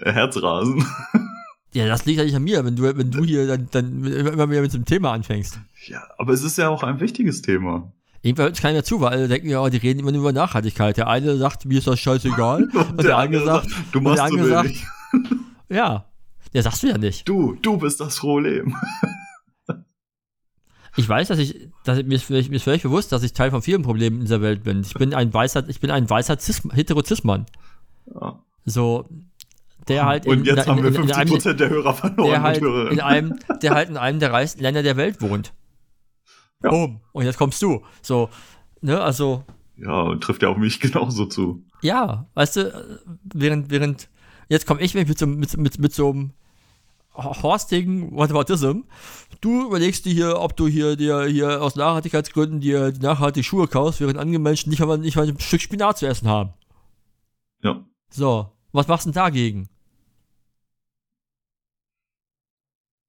[0.00, 0.84] Herzrasen.
[1.74, 4.50] Ja, das liegt ja nicht an mir, wenn du, wenn du hier dann, dann immer
[4.50, 5.58] wieder mit dem Thema anfängst.
[5.86, 7.90] Ja, aber es ist ja auch ein wichtiges Thema.
[8.22, 10.96] Irgendwann hört keiner zu, weil alle denken, ja, die reden immer nur über Nachhaltigkeit.
[10.96, 12.68] Der eine sagt, mir ist das scheißegal.
[12.72, 14.74] Und, der, andere sagt, du und machst der andere sagt,
[15.68, 16.04] ja.
[16.54, 17.26] Der sagst du ja nicht.
[17.26, 18.76] Du, du bist das Problem.
[20.94, 23.62] Ich weiß, dass ich, dass mir, ist mir ist völlig bewusst, dass ich Teil von
[23.62, 24.82] vielen Problemen in dieser Welt bin.
[24.82, 27.46] Ich bin ein weißer, ich bin ein weißer Cis, Heterozismann.
[28.14, 28.38] Ja.
[28.66, 29.08] So,
[29.88, 31.94] der halt Und jetzt in, haben wir in, in, in 50 einem, Prozent der Hörer
[31.94, 32.28] verloren.
[32.28, 35.54] der und halt in einem, der halt in einem der reichsten Länder der Welt wohnt.
[36.62, 36.70] Ja.
[36.70, 37.00] Boom.
[37.12, 37.82] Und jetzt kommst du.
[38.02, 38.28] So,
[38.80, 39.44] ne, also,
[39.76, 41.64] ja, und trifft ja auf mich genauso zu.
[41.82, 42.98] ja, weißt du, äh,
[43.34, 44.08] während, während,
[44.48, 46.32] jetzt komme ich mit so, mit, mit, mit so einem
[47.14, 48.82] horstigen Whataboutism.
[49.40, 54.00] Du überlegst dir hier, ob du hier dir hier aus Nachhaltigkeitsgründen dir nachhaltig Schuhe kaufst,
[54.00, 56.54] während andere Menschen nicht mal, nicht mal ein Stück Spinat zu essen haben.
[57.62, 57.84] Ja.
[58.08, 59.68] So, was machst du denn dagegen?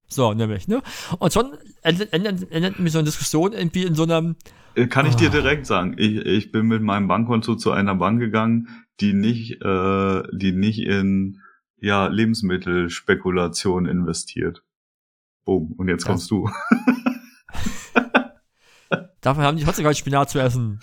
[0.08, 0.82] So, nämlich, ne?
[1.20, 4.36] Und schon endet, endet, endet mir so eine Diskussion irgendwie in so einem,
[4.76, 5.32] Äh, Kann ich dir Ah.
[5.32, 5.96] direkt sagen.
[5.98, 8.68] Ich, ich bin mit meinem Bankkonto zu einer Bank gegangen,
[9.00, 11.40] die nicht, äh, die nicht in
[11.78, 14.64] ja, Lebensmittelspekulation investiert.
[15.46, 15.74] Boom.
[15.74, 16.50] Und jetzt kommst du.
[19.22, 20.80] dafür haben die trotzdem kein Spinat zu essen.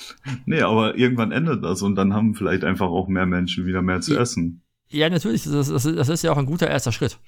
[0.47, 4.01] Nee, aber irgendwann endet das und dann haben vielleicht einfach auch mehr Menschen wieder mehr
[4.01, 4.21] zu Ja.
[4.21, 4.63] essen.
[4.89, 7.19] Ja, natürlich, das, das, das ist ja auch ein guter erster Schritt.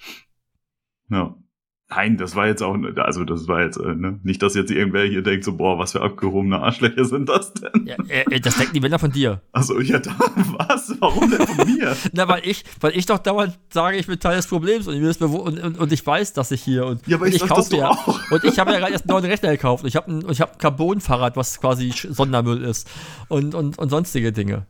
[1.10, 1.36] Ja.
[1.94, 4.18] Nein, das war jetzt auch, also das war jetzt, äh, ne?
[4.22, 7.86] nicht, dass jetzt irgendwer hier denkt, so, boah, was für abgehobene Arschlöcher sind das denn?
[7.86, 9.42] Ja, äh, das denken die Männer von dir.
[9.52, 10.12] Also, ja, da,
[10.58, 10.94] was?
[11.00, 11.94] Warum denn von mir?
[12.12, 15.60] Na, weil ich, weil ich doch dauernd sage, ich bin Teil des Problems und, und,
[15.60, 17.90] und, und ich weiß, dass ich hier und, Ja, aber ich das kaufe ja.
[17.90, 18.20] auch.
[18.30, 19.84] Und ich habe ja gerade erst einen neuen Rechner gekauft.
[19.84, 22.88] Und ich habe ein, ich hab ein Carbon-Fahrrad, was quasi Sondermüll ist.
[23.28, 24.66] Und, und, und sonstige Dinge.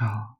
[0.00, 0.37] Ja.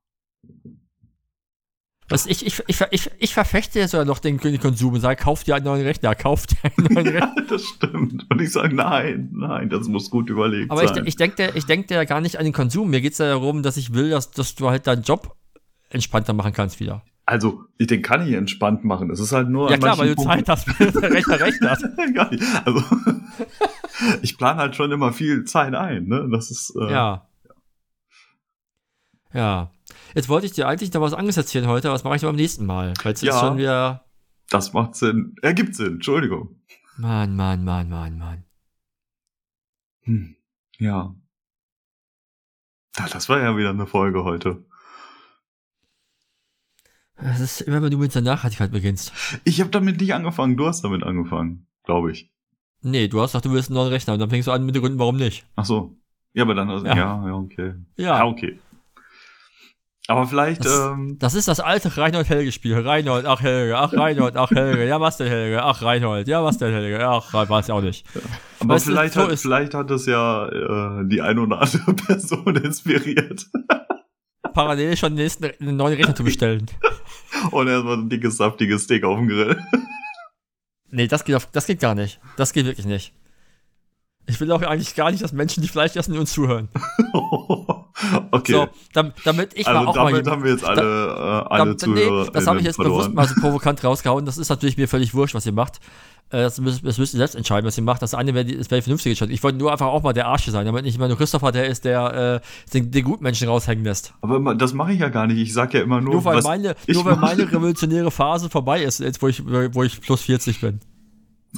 [2.10, 5.22] Was ich, ich, ich, ich, ich verfechte jetzt sogar noch den, den Konsum und sage,
[5.22, 7.34] kauft dir einen neuen Rechner, kauft dir einen neuen Rechner.
[7.36, 8.24] Ja, das stimmt.
[8.30, 11.06] Und ich sage, nein, nein, das muss gut überlegt Aber ich, sein.
[11.06, 12.88] ich denke ich denk ja gar nicht an den Konsum.
[12.88, 15.36] Mir geht es ja darum, dass ich will, dass, dass du halt deinen Job
[15.90, 17.02] entspannter machen kannst wieder.
[17.26, 19.10] also, ich den kann ich entspannt machen.
[19.10, 21.80] Es ist halt nur Ja klar, weil du Zeit hast, wenn der Rechner recht hat.
[21.94, 22.44] Punkten- nicht.
[22.64, 22.82] Also,
[24.22, 26.26] ich plane halt schon immer viel Zeit ein, ne?
[26.32, 27.26] Das ist, äh, Ja.
[29.34, 29.70] Ja.
[30.14, 32.36] Jetzt wollte ich dir eigentlich noch was anderes erzählen heute, aber das mache ich beim
[32.36, 32.94] nächsten Mal.
[33.02, 33.34] Weil es Ja.
[33.34, 34.04] ist schon wieder.
[34.50, 35.34] das macht Sinn.
[35.42, 36.56] Ergibt Sinn, Entschuldigung.
[36.96, 38.44] Mann, Mann, Mann, Mann, Mann.
[40.04, 40.36] Hm.
[40.78, 41.14] Ja.
[42.98, 44.64] Ja, Das war ja wieder eine Folge heute.
[47.20, 49.12] Das ist immer, wenn du mit der Nachhaltigkeit beginnst.
[49.44, 52.32] Ich habe damit nicht angefangen, du hast damit angefangen, glaube ich.
[52.80, 54.74] Nee, du hast gesagt, du willst einen neuen Rechner und dann fängst du an mit
[54.74, 55.44] den Gründen, warum nicht.
[55.56, 55.96] Ach so.
[56.32, 56.96] Ja, aber dann, also, Ja.
[56.96, 57.26] ja.
[57.26, 57.74] ja, okay.
[57.96, 58.18] Ja.
[58.18, 58.58] Ja, okay.
[60.10, 62.78] Aber vielleicht, Das- ähm, Das ist das alte Reinhold-Helge-Spiel.
[62.80, 66.56] Reinhold, ach Helge, ach Reinhold, ach Helge, ja was denn Helge, ach Reinhold, ja was
[66.56, 68.06] denn Helge, ach, weiß ich auch nicht.
[68.60, 71.92] aber weißt du, vielleicht, so hat, vielleicht hat es ja äh, die eine oder andere
[72.06, 73.46] Person inspiriert.
[74.54, 76.64] Parallel schon den nächsten, einen neuen Rechner zu bestellen.
[77.50, 79.62] Und erstmal ein dickes, saftiges Steak auf dem Grill.
[80.90, 82.18] Nee, das geht, auf, das geht gar nicht.
[82.38, 83.12] Das geht wirklich nicht.
[84.26, 86.70] Ich will auch eigentlich gar nicht, dass Menschen, die Fleisch essen, uns zuhören.
[88.30, 88.52] okay.
[88.52, 90.32] So, dam, damit ich also mal auch damit mal.
[90.32, 92.30] haben wir jetzt alle, äh, alle dam- nee, Zuhörer.
[92.30, 93.12] das habe ich jetzt verloren.
[93.12, 94.24] bewusst mal so provokant rausgehauen.
[94.24, 95.78] Das ist natürlich mir völlig wurscht, was ihr macht.
[96.30, 98.02] Äh, Das müsst, das müsst ihr selbst entscheiden, was ihr macht.
[98.02, 99.34] Das eine wäre wäre die vernünftige Entscheidung.
[99.34, 101.66] Ich wollte nur einfach auch mal der Arsch sein, damit nicht immer nur Christopher der
[101.68, 104.12] ist, der äh, den, den Gutmenschen raushängen lässt.
[104.20, 105.38] Aber das mache ich ja gar nicht.
[105.38, 108.82] Ich sag ja immer nur, Nur weil, was meine, nur weil meine revolutionäre Phase vorbei
[108.82, 110.80] ist, jetzt wo ich, wo ich plus 40 bin.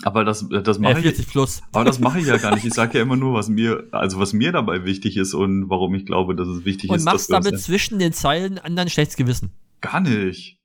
[0.03, 1.03] Aber das, das Äh, mache ich.
[1.05, 1.63] 40 plus.
[1.73, 2.65] Aber das mache ich ja gar nicht.
[2.65, 5.95] Ich sage ja immer nur, was mir, also was mir dabei wichtig ist und warum
[5.95, 7.05] ich glaube, dass es wichtig Und ist.
[7.05, 9.51] machst dass du damit das zwischen den Zeilen anderen schlechtes Gewissen.
[9.81, 10.59] gar nicht.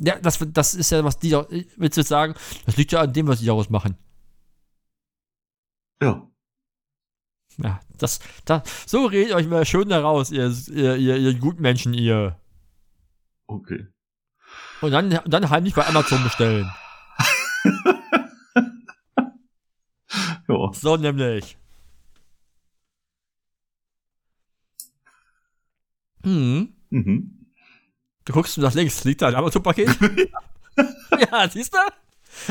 [0.00, 1.32] Ja, das, das ist ja, was die,
[1.76, 2.34] willst du jetzt sagen,
[2.66, 3.96] das liegt ja an dem, was die daraus machen.
[6.02, 6.26] Ja.
[7.58, 11.94] Ja, das, das, so redet euch mal schön da raus, ihr, ihr, ihr, ihr Gutmenschen,
[11.94, 12.38] ihr.
[13.46, 13.86] Okay.
[14.80, 16.70] Und dann, dann heimlich bei Amazon bestellen.
[20.74, 21.56] So nämlich.
[26.24, 26.72] Hm.
[26.90, 27.46] Mhm.
[28.24, 29.88] Du guckst nach links, liegt da ein Amazon-Paket?
[31.30, 31.78] ja, siehst du?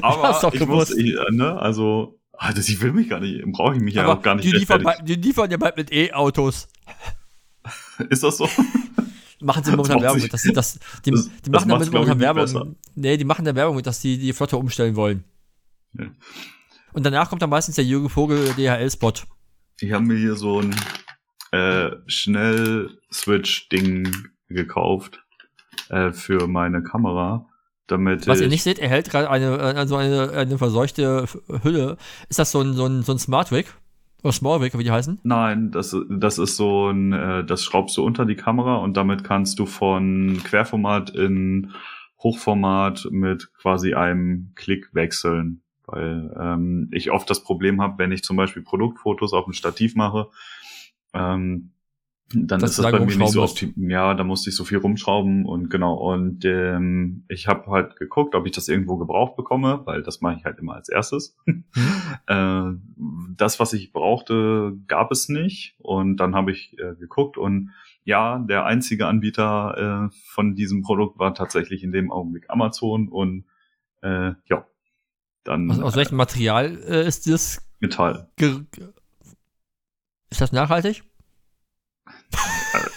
[0.03, 2.19] Aber hab's doch ich muss, ich, äh, ne, also,
[2.53, 4.83] das, ich will mich gar nicht, brauche ich mich ja auch gar nicht die liefern,
[4.83, 6.67] bald- die liefern ja bald mit E-Autos.
[8.09, 8.49] Ist das so?
[9.39, 11.87] Machen sie momentan Werbung mit, dass sie das, die, das- die das machen macht's, damit
[11.87, 12.75] ich, momentan Werbung.
[12.95, 15.23] Nee, die machen da Werbung mit, dass die die Flotte umstellen wollen.
[15.93, 16.05] Ja.
[16.93, 19.13] Und danach kommt dann meistens der Jürgen Vogel DHL-Spot.
[19.79, 20.75] Ich habe mir hier so ein
[21.51, 24.11] äh, Schnell-Switch-Ding
[24.49, 25.23] gekauft
[25.89, 27.47] äh, für meine Kamera,
[27.87, 31.25] damit Was ihr nicht seht, er hält gerade eine, also eine, eine verseuchte
[31.63, 31.97] Hülle.
[32.29, 33.67] Ist das so ein, so ein, so ein Smartwig?
[34.23, 35.19] Oder Smallwig, wie die heißen?
[35.23, 39.23] Nein, das, das ist so ein, äh, das schraubst du unter die Kamera und damit
[39.23, 41.73] kannst du von Querformat in
[42.21, 45.60] Hochformat mit quasi einem Klick wechseln.
[45.91, 49.95] Weil ähm, ich oft das Problem habe, wenn ich zum Beispiel Produktfotos auf dem Stativ
[49.95, 50.29] mache,
[51.13, 51.71] ähm,
[52.33, 53.73] dann Dass ist das bei mir nicht so optim.
[53.89, 55.95] Ja, da musste ich so viel rumschrauben und genau.
[55.95, 60.37] Und ähm, ich habe halt geguckt, ob ich das irgendwo gebraucht bekomme, weil das mache
[60.37, 61.37] ich halt immer als erstes.
[62.27, 62.71] Äh,
[63.35, 65.75] das, was ich brauchte, gab es nicht.
[65.79, 67.71] Und dann habe ich äh, geguckt und
[68.03, 73.45] ja, der einzige Anbieter äh, von diesem Produkt war tatsächlich in dem Augenblick Amazon und
[74.01, 74.65] äh, ja,
[75.43, 77.61] dann Aus, aus welchem Material äh, ist das?
[77.79, 78.29] Metall.
[80.29, 81.03] Ist das nachhaltig?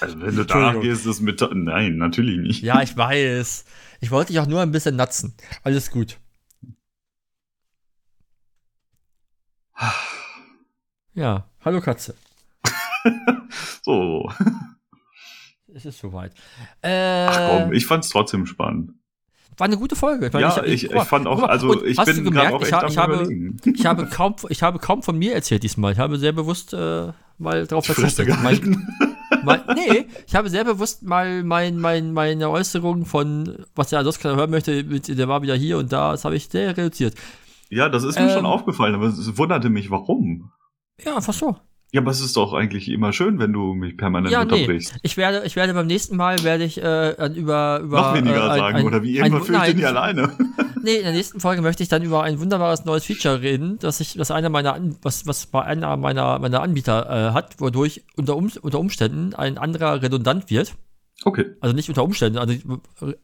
[0.01, 1.55] Also wenn du da gehst, ist Metall.
[1.55, 2.62] Nein, natürlich nicht.
[2.62, 3.65] Ja, ich weiß.
[4.01, 5.35] Ich wollte dich auch nur ein bisschen natzen.
[5.62, 6.19] Alles gut.
[11.15, 12.15] Ja, hallo Katze.
[13.85, 14.33] So.
[15.75, 16.33] Es ist soweit.
[16.81, 18.93] Äh, Ach komm, ich fand's trotzdem spannend.
[19.56, 20.31] War eine gute Folge.
[20.32, 22.55] meine, ja, ich, ich mal, fand auch, also und ich hast du bin gerade gemerkt,
[22.55, 23.56] auch ich, echt ha- ich, habe, überlegen.
[23.74, 25.93] ich, habe kaum, ich habe kaum von mir erzählt diesmal.
[25.93, 28.28] Ich habe sehr bewusst äh, mal drauf verzichtet.
[28.43, 28.86] Mein,
[29.44, 34.20] mein, nee, ich habe sehr bewusst mal mein, mein, meine Äußerung von, was der sonst
[34.20, 37.14] keiner hören möchte, mit, der war wieder hier und da, das habe ich sehr reduziert.
[37.70, 40.51] Ja, das ist mir schon Ähm, aufgefallen, aber es wunderte mich, warum.
[41.05, 41.56] Ja, einfach so.
[41.95, 44.53] Ja, aber es ist doch eigentlich immer schön, wenn du mich permanent Ja, nee.
[44.53, 44.97] unterbrichst.
[45.03, 48.51] Ich werde, ich werde beim nächsten Mal werde ich äh, über, über Noch weniger äh,
[48.51, 50.33] ein- sagen, ein- oder wie irgendwann fühle ich dich alleine.
[50.83, 54.01] Nee, in der nächsten Folge möchte ich dann über ein wunderbares neues Feature reden, das
[54.01, 58.37] ich, das einer meiner, was, was bei einer meiner, meiner Anbieter äh, hat, wodurch unter,
[58.37, 60.75] um, unter Umständen ein anderer redundant wird.
[61.25, 61.47] Okay.
[61.61, 62.53] Also nicht unter Umständen, also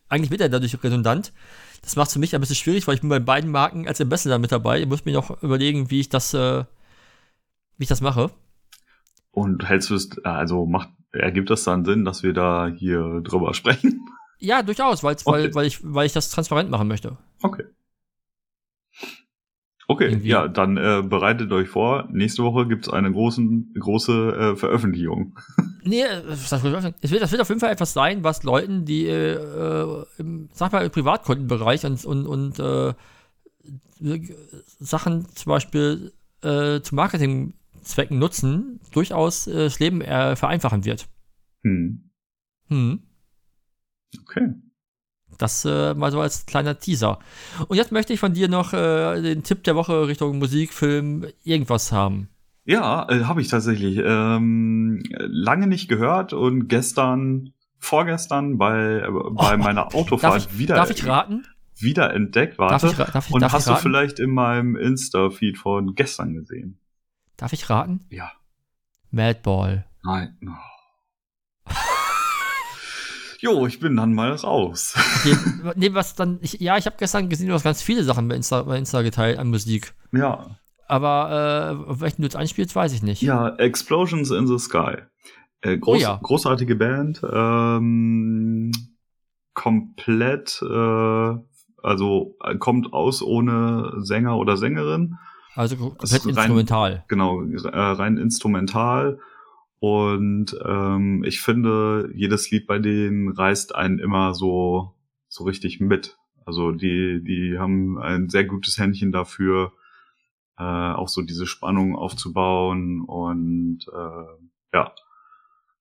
[0.09, 1.33] eigentlich wird er dadurch redundant.
[1.83, 4.01] Das macht es für mich ein bisschen schwierig, weil ich bin bei beiden Marken als
[4.01, 4.81] Ambassador mit dabei.
[4.81, 6.65] Ich muss mir noch überlegen, wie ich das, äh,
[7.77, 8.31] wie ich das mache.
[9.33, 13.55] Und hältst du es, also macht, ergibt das dann Sinn, dass wir da hier drüber
[13.55, 14.05] sprechen?
[14.39, 15.45] Ja, durchaus, weil's, Okay.
[15.45, 17.17] weil, weil, ich, weil ich das transparent machen möchte.
[17.43, 17.65] Okay.
[19.87, 20.29] Okay, Irgendwie.
[20.29, 22.09] ja, dann äh, bereitet euch vor.
[22.13, 25.37] Nächste Woche gibt's eine großen, große äh, Veröffentlichung.
[25.83, 30.05] Nee, das wird, das wird auf jeden Fall etwas sein, was Leuten, die äh, äh,
[30.19, 32.93] im, sag mal, im Privatkundenbereich und, und, und äh,
[34.79, 36.13] Sachen zum Beispiel
[36.43, 36.95] äh, zu
[37.81, 41.07] Marketingzwecken nutzen, durchaus äh, das Leben äh, vereinfachen wird.
[41.63, 42.11] Hm.
[42.69, 43.01] Hm.
[44.23, 44.55] Okay.
[45.39, 47.19] Das äh, mal so als kleiner Teaser.
[47.69, 51.27] Und jetzt möchte ich von dir noch äh, den Tipp der Woche Richtung Musik, Film,
[51.45, 52.29] irgendwas haben.
[52.65, 59.55] Ja, äh, habe ich tatsächlich ähm, lange nicht gehört und gestern, vorgestern bei, äh, bei
[59.55, 61.47] Oh, meiner Darf Autofahrt ich, wieder, darf ich raten?
[61.79, 62.59] wieder entdeckt.
[62.59, 62.87] Darf Warte.
[62.89, 63.83] ich, darf ich, und darf hast ich du raten?
[63.83, 66.79] vielleicht in meinem Insta-Feed von gestern gesehen?
[67.41, 68.05] Darf ich raten?
[68.11, 68.31] Ja.
[69.11, 69.87] Madball.
[70.05, 70.39] Nein.
[70.47, 71.71] Oh.
[73.43, 74.95] Jo, ich bin dann mal raus.
[75.23, 75.35] Okay,
[75.77, 78.35] nee, was dann, ich, ja, ich habe gestern gesehen, du hast ganz viele Sachen bei
[78.35, 79.95] Insta, bei Insta geteilt an Musik.
[80.13, 80.59] Ja.
[80.87, 83.23] Aber äh, welchen du jetzt anspielst, weiß ich nicht.
[83.23, 84.97] Ja, Explosions in the Sky.
[85.63, 86.21] Äh, groß, Oh ja.
[86.23, 87.23] Großartige Band.
[87.33, 88.73] Ähm,
[89.55, 91.35] komplett, äh,
[91.83, 95.17] also äh, kommt aus ohne Sänger oder Sängerin.
[95.55, 97.05] Also komplett rein- instrumental.
[97.09, 99.19] Genau, äh, rein instrumental.
[99.79, 104.95] Und ähm, ich finde, jedes Lied bei denen reißt einen immer so,
[105.29, 106.19] so richtig mit.
[106.45, 109.73] Also die, die haben ein sehr gutes Händchen dafür,
[110.59, 113.03] äh, auch so diese Spannung aufzubauen.
[113.03, 114.93] Und äh, ja,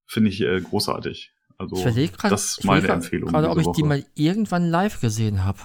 [0.05, 1.33] finde ich äh, großartig.
[1.57, 3.29] Also ich gerade, das ist meine Empfehlung.
[3.31, 3.87] Gerade, ob ich diese die Woche.
[3.89, 5.59] mal irgendwann live gesehen habe.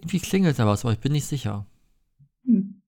[0.00, 1.66] Irgendwie klingelt da was, aber ich bin nicht sicher.
[2.44, 2.82] Hm.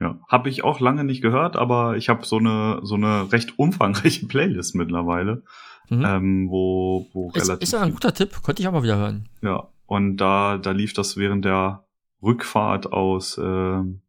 [0.00, 3.58] Ja, habe ich auch lange nicht gehört, aber ich habe so eine so eine recht
[3.58, 5.42] umfangreiche Playlist mittlerweile,
[5.90, 6.04] Mhm.
[6.04, 8.98] ähm, wo wo ist, relativ ist ja ein guter Tipp, könnte ich auch mal wieder
[8.98, 9.28] hören.
[9.42, 11.86] ja und da da lief das während der
[12.22, 14.02] Rückfahrt aus ähm,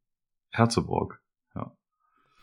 [0.52, 1.22] Herzeburg,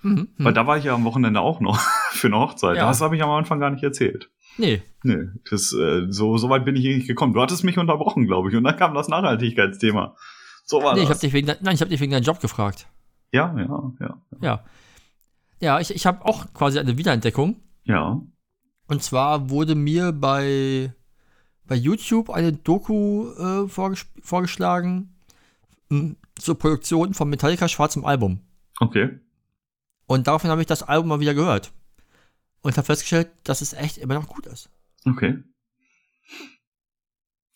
[0.02, 0.28] Mhm.
[0.38, 0.54] weil Mhm.
[0.54, 1.78] da war ich ja am Wochenende auch noch
[2.10, 2.76] für eine Hochzeit.
[2.76, 2.86] Ja.
[2.86, 4.30] Das habe ich am Anfang gar nicht erzählt.
[4.58, 7.32] Nee, Nee, das, äh, so, so weit bin ich hier nicht gekommen.
[7.32, 10.16] Du hattest mich unterbrochen, glaube ich, und dann kam das Nachhaltigkeitsthema.
[10.64, 11.18] So war nee ich das.
[11.18, 12.88] habe dich wegen, nein, ich habe dich wegen deinem Job gefragt.
[13.30, 14.22] ja, ja, ja.
[14.40, 14.64] Ja.
[15.60, 17.56] Ja, ich, ich habe auch quasi eine Wiederentdeckung.
[17.84, 18.20] Ja.
[18.88, 20.92] Und zwar wurde mir bei,
[21.66, 25.14] bei YouTube eine Doku äh, vorges vorgeschlagen
[25.88, 28.40] m, zur Produktion von Metallica Schwarzem Album.
[28.80, 29.20] Okay.
[30.06, 31.72] Und daraufhin habe ich das Album mal wieder gehört.
[32.66, 34.70] Und habe festgestellt, dass es echt immer noch gut ist.
[35.06, 35.42] Okay.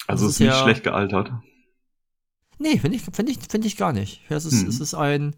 [0.06, 1.32] Also Das ist ist nicht ja- schlecht gealtert.
[2.58, 4.22] Nee, finde ich, find ich, find ich gar nicht.
[4.28, 4.68] Es ist, Mhm.
[4.68, 5.34] es ist ein,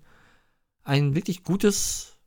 [0.84, 2.18] ein wirklich gutes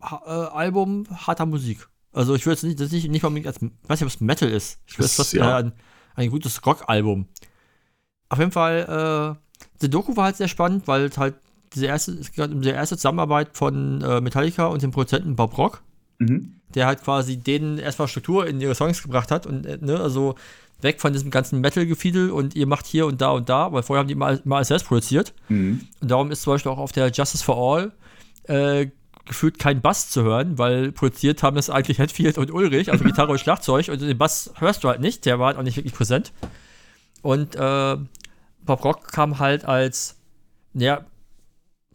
[0.00, 1.88] ha äh, Album harter Musik.
[2.12, 4.20] Also ich würde es nicht, das nicht, nicht unbedingt als, ich weiß nicht, ob es
[4.20, 4.80] Metal ist.
[4.86, 5.56] Ich würde es Es- fast ja.
[5.58, 5.72] ein,
[6.16, 7.28] ein gutes Rock-Album.
[8.28, 11.36] Auf jeden Fall, äh, die Doku war halt sehr spannend, weil es halt
[11.74, 15.56] diese erste, es geht um die erste Zusammenarbeit von äh, Metallica und dem Produzenten Bob
[15.56, 15.82] Rock,
[16.20, 16.56] Mhm.
[16.74, 20.36] der halt quasi denen erstmal Struktur in ihre Songs gebracht hat und, äh, ne, also
[20.82, 24.00] weg von diesem ganzen Metal-Gefiedel und ihr macht hier und da und da, weil vorher
[24.00, 25.34] haben die immer alles selbst produziert.
[25.48, 25.80] Mhm.
[26.00, 27.92] Und darum ist zum Beispiel auch auf der Justice for All
[28.44, 28.88] äh,
[29.26, 33.32] gefühlt kein Bass zu hören, weil produziert haben das eigentlich Hetfield und Ulrich, also Gitarre
[33.32, 35.94] und Schlagzeug, und den Bass hörst du halt nicht, der war halt auch nicht wirklich
[35.94, 36.32] präsent.
[37.22, 37.96] Und äh,
[38.62, 40.16] Bob Rock kam halt als
[40.74, 41.04] ja,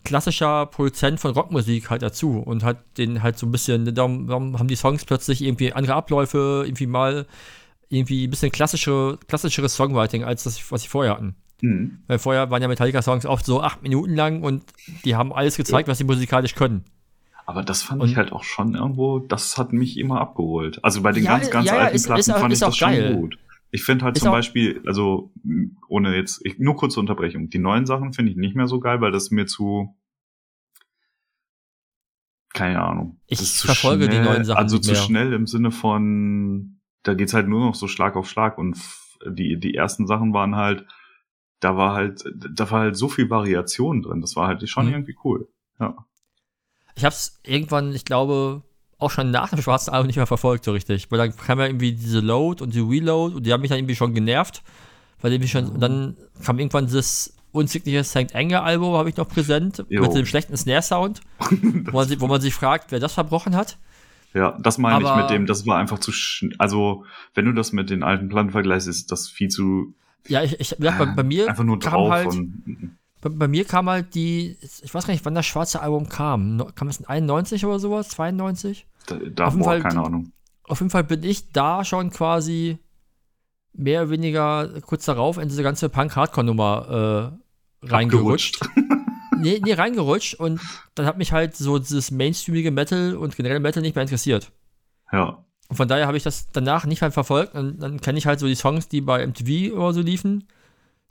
[0.06, 4.58] klassischer Produzent von Rockmusik halt dazu und hat den halt so ein bisschen, darum, darum
[4.58, 7.26] haben die Songs plötzlich irgendwie andere Abläufe, irgendwie mal
[7.90, 11.36] irgendwie ein bisschen klassischere, klassischeres Songwriting als das, was sie vorher hatten.
[11.62, 12.00] Mhm.
[12.08, 14.64] Weil vorher waren ja Metallica-Songs oft so acht Minuten lang und
[15.04, 16.84] die haben alles gezeigt, was sie musikalisch können.
[17.48, 20.84] Aber das fand Und- ich halt auch schon irgendwo, das hat mich immer abgeholt.
[20.84, 22.58] Also bei den Ja, ganz, ganz ja, ja, alten ist- Platten ist auch- fand ist
[22.60, 23.16] ich das auch schon geil.
[23.16, 23.38] gut.
[23.72, 25.34] Ich finde halt Ist zum Beispiel, also
[25.88, 29.02] ohne jetzt, ich, nur kurze Unterbrechung, die neuen Sachen finde ich nicht mehr so geil,
[29.02, 29.96] weil das mir zu
[32.54, 33.20] keine Ahnung.
[33.28, 35.02] Ich verfolge die schnell, neuen Sachen Also zu mehr.
[35.02, 38.78] schnell im Sinne von, da geht's halt nur noch so Schlag auf Schlag und
[39.28, 40.86] die, die ersten Sachen waren halt,
[41.60, 44.22] da war halt, da war halt so viel Variation drin.
[44.22, 44.94] Das war halt schon Mhm.
[44.94, 45.50] irgendwie cool.
[45.80, 46.06] Ja.
[46.96, 48.64] Ich hab's irgendwann, ich glaube,
[48.98, 51.12] auch schon nach dem schwarzen Album nicht mehr verfolgt, so richtig.
[51.12, 53.80] Weil dann kam ja irgendwie diese Load und die Reload und die haben mich dann
[53.80, 54.64] irgendwie schon genervt.
[55.22, 58.36] Weil mich schon, dann kam irgendwann dieses unzügliche St.
[58.36, 60.02] Anger Album, habe ich noch präsent, Jo.
[60.04, 61.22] mit dem schlechten Snare-Sound,
[61.92, 63.78] wo, man sich- wo man sich fragt, wer das verbrochen hat.
[64.34, 66.12] Ja, das meine ich Aber- mit dem, das war einfach zu,
[66.58, 69.94] also, wenn du das mit den alten Platten vergleichst, ist das viel zu,
[70.28, 73.66] Ja, ich, ich ja, bei, bei mir einfach nur drauf halt, und, bei, bei mir
[73.66, 76.64] kam halt die, ich weiß gar nicht, wann das schwarze Album kam.
[76.76, 78.10] Kam es in 91 oder sowas?
[78.10, 78.86] 92?
[79.08, 80.32] da, Auf jeden davor, Fall keine Ahnung.
[80.64, 82.78] Auf jeden Fall bin ich da schon quasi
[83.74, 87.34] mehr oder weniger kurz darauf in diese ganze Punk-Hardcore-Nummer
[87.84, 88.60] äh, reingerutscht.
[89.40, 90.62] nee, nee, reingerutscht und
[90.94, 94.52] dann hat mich halt so dieses mainstreamige Metal und generell Metal nicht mehr interessiert.
[95.12, 95.44] Ja.
[95.68, 98.40] Und von daher habe ich das danach nicht mehr verfolgt und dann kenne ich halt
[98.40, 100.48] so die Songs, die bei MTV oder so liefen.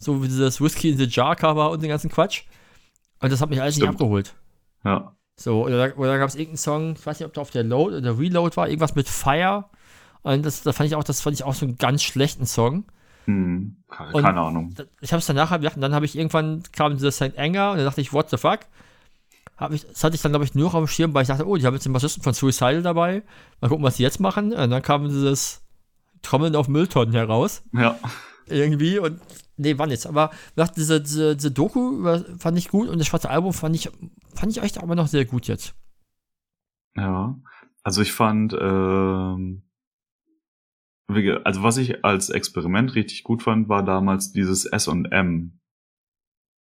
[0.04, 2.42] So wie dieses Whiskey in the Jar Cover und den ganzen Quatsch.
[3.20, 4.00] Und das hat mich alles nicht Stimmt.
[4.00, 4.34] abgeholt.
[4.84, 5.14] Ja.
[5.36, 7.96] So, oder, oder gab es irgendeinen Song, ich weiß nicht, ob der auf der Load
[7.96, 9.64] oder Reload war, irgendwas mit Fire.
[10.22, 12.84] Und das, das fand ich auch, das fand ich auch so einen ganz schlechten Song.
[13.24, 14.74] Hm, keine, keine Ahnung.
[15.00, 17.36] Ich habe es danach gedacht und dann habe ich irgendwann kam dieser St.
[17.36, 18.60] Anger und dann dachte ich, what the fuck?
[19.56, 21.28] Hab ich, das hatte ich dann, glaube ich, nur noch auf dem Schirm, weil ich
[21.28, 23.22] dachte, oh, die haben jetzt den Bassisten von Suicidal dabei.
[23.60, 24.52] Mal gucken, was die jetzt machen.
[24.52, 25.62] Und dann kam dieses
[26.22, 27.62] Trommeln auf Mülltonnen heraus.
[27.72, 27.96] Ja.
[28.46, 28.98] Irgendwie.
[28.98, 29.20] Und
[29.56, 30.06] nee, war nichts.
[30.06, 33.74] Aber gesagt, diese, diese, diese Doku über- fand ich gut und das schwarze Album fand
[33.76, 33.90] ich,
[34.34, 35.74] fand ich echt aber noch sehr gut jetzt.
[36.96, 37.38] Ja.
[37.82, 39.62] Also ich fand, ähm,
[41.44, 45.60] also was ich als Experiment richtig gut fand, war damals dieses S&M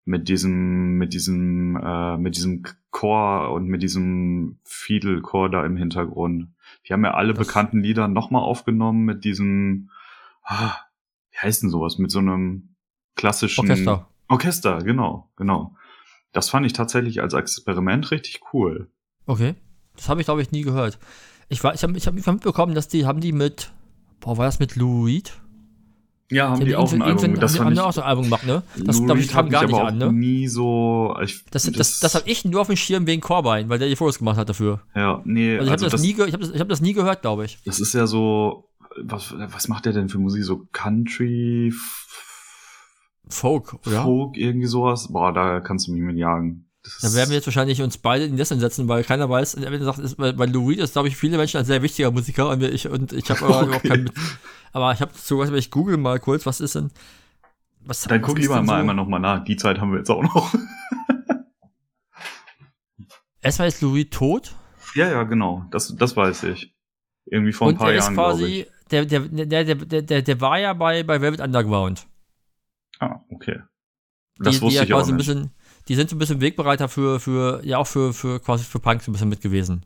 [0.07, 6.53] mit diesem, mit diesem, äh, mit diesem Chor und mit diesem Fiedel-Chor da im Hintergrund.
[6.87, 9.89] Die haben ja alle Das- bekannten Lieder nochmal aufgenommen mit diesem,
[10.43, 10.75] ah,
[11.31, 12.74] wie heißt denn sowas, mit so einem
[13.15, 14.07] klassischen Orchester.
[14.27, 15.75] Orchester, genau, genau.
[16.33, 18.89] Das fand ich tatsächlich als Experiment richtig cool.
[19.25, 19.55] Okay.
[19.95, 20.99] Das habe ich, glaube ich, nie gehört.
[21.47, 23.71] Ich, war- ich habe ich hab mitbekommen, dass die, haben die mit,
[24.19, 25.33] boah, war das mit Lou Reed?
[26.31, 27.35] Ja, haben Die, die, auch ein Album.
[27.35, 28.63] Das Das haben, die auch so ein Album gemacht, ne?
[28.83, 30.11] Das, glaube ich, kam gar nicht an, ne?
[30.11, 31.15] nie so.
[31.23, 33.95] Ich, Das, das, das habe ich nur auf dem Schirm wegen Corbijn, weil der die
[33.95, 34.81] Fotos gemacht hat dafür.
[34.95, 36.81] Ja, nee, Also ich habe also das, das, nie ich hab das, ich hab das
[36.81, 37.59] nie gehört, glaube ich.
[37.63, 38.69] das ist ja so.
[39.03, 40.43] Was, was macht der denn für Musik?
[40.45, 41.71] So Country,
[43.29, 44.03] Folk, oder?
[44.03, 45.11] Folk, irgendwie sowas?
[45.11, 46.69] Boah, da kannst du mich mit jagen.
[46.83, 49.83] Das Da werden wir jetzt wahrscheinlich uns beide in Nesseln setzen, weil keiner weiß, er
[49.83, 52.49] sagt, ist, weil, weil Lou Reed ist, glaube ich, viele Menschen ein sehr wichtiger Musiker
[52.49, 53.87] und ich, und ich habe aber überhaupt Okay.
[53.89, 54.11] keinen.
[54.71, 56.91] Aber ich habe sogar, ich google mal kurz, was ist denn.
[57.85, 58.79] Was, Dann guck lieber denn mal so?
[58.79, 59.43] einmal nochmal nach.
[59.43, 60.53] Die Zeit haben wir jetzt auch noch.
[63.41, 64.53] Erstmal ist Lou Reed tot
[64.95, 65.65] ja, ja, genau.
[65.71, 66.73] Das, das weiß ich.
[67.25, 68.17] Irgendwie vor ein und paar Jahren, ich.
[68.17, 72.07] quasi, der, der, der, der, der, der, der war ja bei, bei Velvet Underground.
[72.99, 73.61] Ah, okay.
[74.37, 75.17] Das die, wusste die ja ich ein nicht.
[75.17, 75.51] bisschen,
[75.87, 79.01] die sind so ein bisschen Wegbereiter für, für, ja auch für, für quasi für Punk
[79.01, 79.85] so ein bisschen mit gewesen.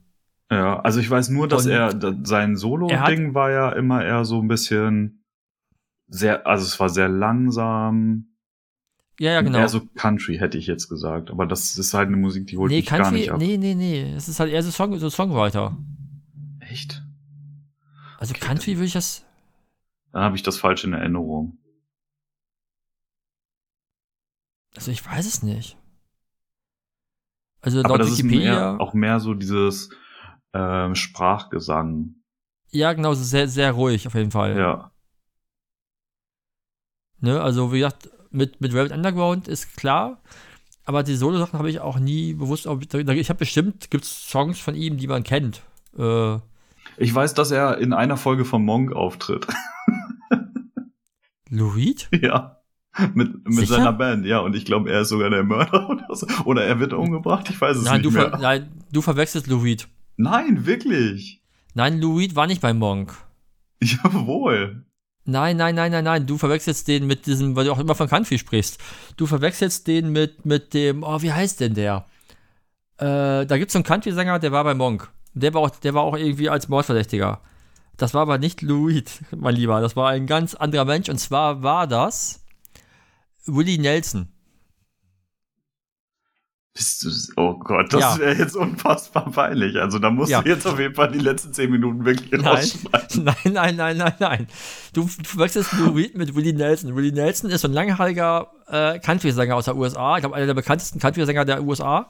[0.52, 4.41] Ja, also ich weiß nur, dass Und er, sein Solo-Ding war ja immer eher so
[4.41, 5.23] ein bisschen
[6.07, 8.26] sehr, also es war sehr langsam.
[9.19, 9.60] Ja, ja, genau.
[9.60, 11.30] Eher so Country, hätte ich jetzt gesagt.
[11.30, 13.38] Aber das ist halt eine Musik, die holt nee, mich gar Country, nicht ab.
[13.38, 14.14] nee, nee, nee.
[14.15, 15.77] Es ist halt eher so, Song, so Songwriter.
[16.61, 17.03] Echt?
[18.18, 19.23] Also Okay, Country würde ich das.
[20.14, 21.59] Dann habe ich das falsch in Erinnerung.
[24.80, 25.78] Also ich weiß es nicht.
[27.60, 28.72] Also laut Wikipedia.
[28.72, 29.90] mehr, auch mehr so dieses
[30.54, 32.16] ähm, Sprachgesang.
[32.72, 34.58] ja, genau, sehr, sehr ruhig auf jeden Fall.
[34.58, 34.92] Ja.
[37.20, 37.42] Ne?
[37.42, 40.22] Also wie gesagt, mit, mit Velvet Underground ist klar.
[40.86, 42.66] Aber die Solo-Sachen habe ich auch nie bewusst.
[42.66, 45.62] Ich habe bestimmt, gibt es Songs von ihm, die man kennt.
[45.98, 46.38] Äh,
[46.96, 49.46] Ich weiß, dass er in einer Folge von Monk auftritt.
[51.50, 52.08] Lou Reed?
[52.14, 52.59] ja.
[53.14, 53.76] Mit, mit Sicher?
[53.76, 54.40] seiner Band, ja.
[54.40, 56.28] Und ich glaube, er ist sogar der Mörder oder so.
[56.45, 58.38] Oder er wird umgebracht, ich weiß es Nein nicht mehr.
[58.41, 59.88] nein, du verwechselst Lou Reed.
[60.18, 61.41] Nein, wirklich.
[61.76, 63.14] Nein, Lou Reed war nicht bei Monk.
[63.82, 64.86] Jawohl.
[65.26, 66.26] Nein, nein, nein, nein, nein.
[66.26, 68.80] Du verwechselst den mit diesem, weil du auch immer von Country sprichst.
[69.16, 72.06] Du verwechselst den mit, mit dem, oh, wie heißt denn der?
[72.98, 75.10] Äh, da gibt's so einen Country-Sänger, der war bei Monk.
[75.34, 77.40] Der war, auch, der war auch irgendwie als Mordverdächtiger.
[77.95, 79.80] Das war aber nicht Lou Reed, mein Lieber.
[79.82, 81.10] Das war ein ganz anderer Mensch.
[81.10, 82.39] Und zwar war das
[83.45, 84.28] Willie Nelson.
[86.74, 87.10] Bist du,
[87.41, 88.18] oh Gott, das Ja.
[88.20, 89.76] wäre jetzt unfassbar peinlich.
[89.82, 90.41] Also da musst Ja.
[90.41, 92.45] du jetzt auf jeden Fall die letzten zehn Minuten wirklich Nein.
[92.45, 93.24] rausschneiden.
[93.26, 94.48] Nein, nein, nein, nein, nein.
[94.94, 96.95] Du, du Reed mit Willie Nelson.
[96.95, 100.16] Willie Nelson ist so ein langhaariger äh, Country-Sänger aus der USA.
[100.18, 102.07] Ich glaube, einer der bekanntesten Country-Sänger der USA.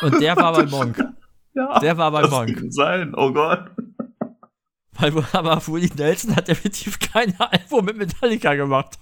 [0.00, 0.98] Und der war bei Monk.
[1.56, 2.52] Ja, Der war bei das Monk.
[2.52, 3.12] kann sein.
[3.14, 3.70] Oh Gott.
[4.98, 8.98] Weil, aber Willie Nelson hat definitiv kein Album mit Metallica gemacht.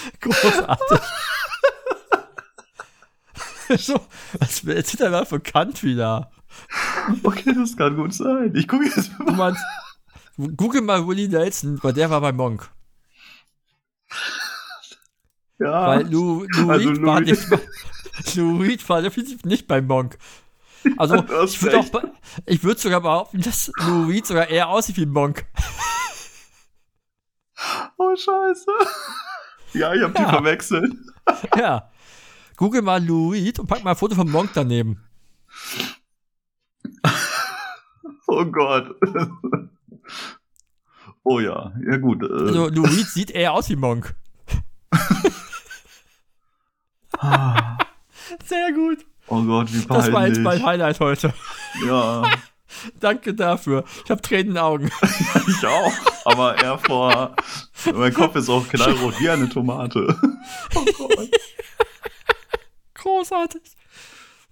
[0.20, 1.00] Großartig.
[3.78, 4.00] so,
[4.38, 6.30] was erzählt er mal für Country da?
[7.22, 8.52] Okay, das kann gut sein.
[8.54, 9.36] Ich gucke jetzt Du mal.
[9.36, 9.62] meinst,
[10.56, 12.68] google mal Willie Nelson, weil der war bei Monk.
[15.58, 15.86] Ja.
[15.88, 17.46] Weil Lou, Lou, Also Reed Lou war nicht,
[18.34, 20.18] Lou Reed war definitiv nicht bei Monk.
[20.96, 22.12] Also, hast ich würde
[22.62, 25.44] würde sogar behaupten, dass Lou Reed sogar eher aussieht wie Monk.
[27.98, 28.70] Oh, scheiße.
[29.72, 30.28] Ja, ich habe die Ja.
[30.30, 30.94] verwechselt.
[31.56, 31.90] Ja.
[32.56, 35.02] Google mal Reed und pack mal ein Foto von Monk daneben.
[38.26, 38.94] Oh Gott.
[41.24, 42.22] Oh ja, ja gut.
[42.22, 44.14] Äh, Also, Reed sieht eher aus wie Monk.
[47.18, 47.76] ah,
[48.44, 49.04] Sehr gut.
[49.26, 50.64] oh Gott, wie Das war jetzt mein peinlich.
[50.66, 51.34] Highlight heute.
[51.86, 52.22] Ja,
[53.00, 53.84] Danke dafür.
[54.04, 54.90] Ich habe Tränen in den Augen.
[55.48, 55.92] ich auch.
[56.24, 57.34] Aber eher vor.
[57.94, 60.16] Mein Kopf ist auch knallrot wie eine Tomate.
[60.74, 61.28] Oh Gott.
[62.94, 63.62] Großartig.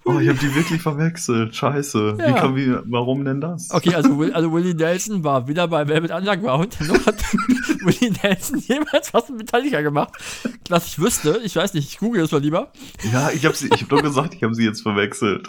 [0.05, 1.55] Oh, ich habe die wirklich verwechselt.
[1.55, 2.17] Scheiße.
[2.17, 2.33] Wie Ja.
[2.33, 3.71] kann wie, warum denn das?
[3.71, 6.81] Okay, also, also Willie Nelson war wieder bei Velvet Underground.
[6.81, 7.23] Nur hat
[7.85, 10.13] Willie Nelson jemals was mit Metallica gemacht?
[10.71, 12.73] Was ich wüsste, ich weiß nicht, ich google das mal lieber.
[13.13, 15.47] Ja, ich habe habe doch gesagt, ich habe sie jetzt verwechselt.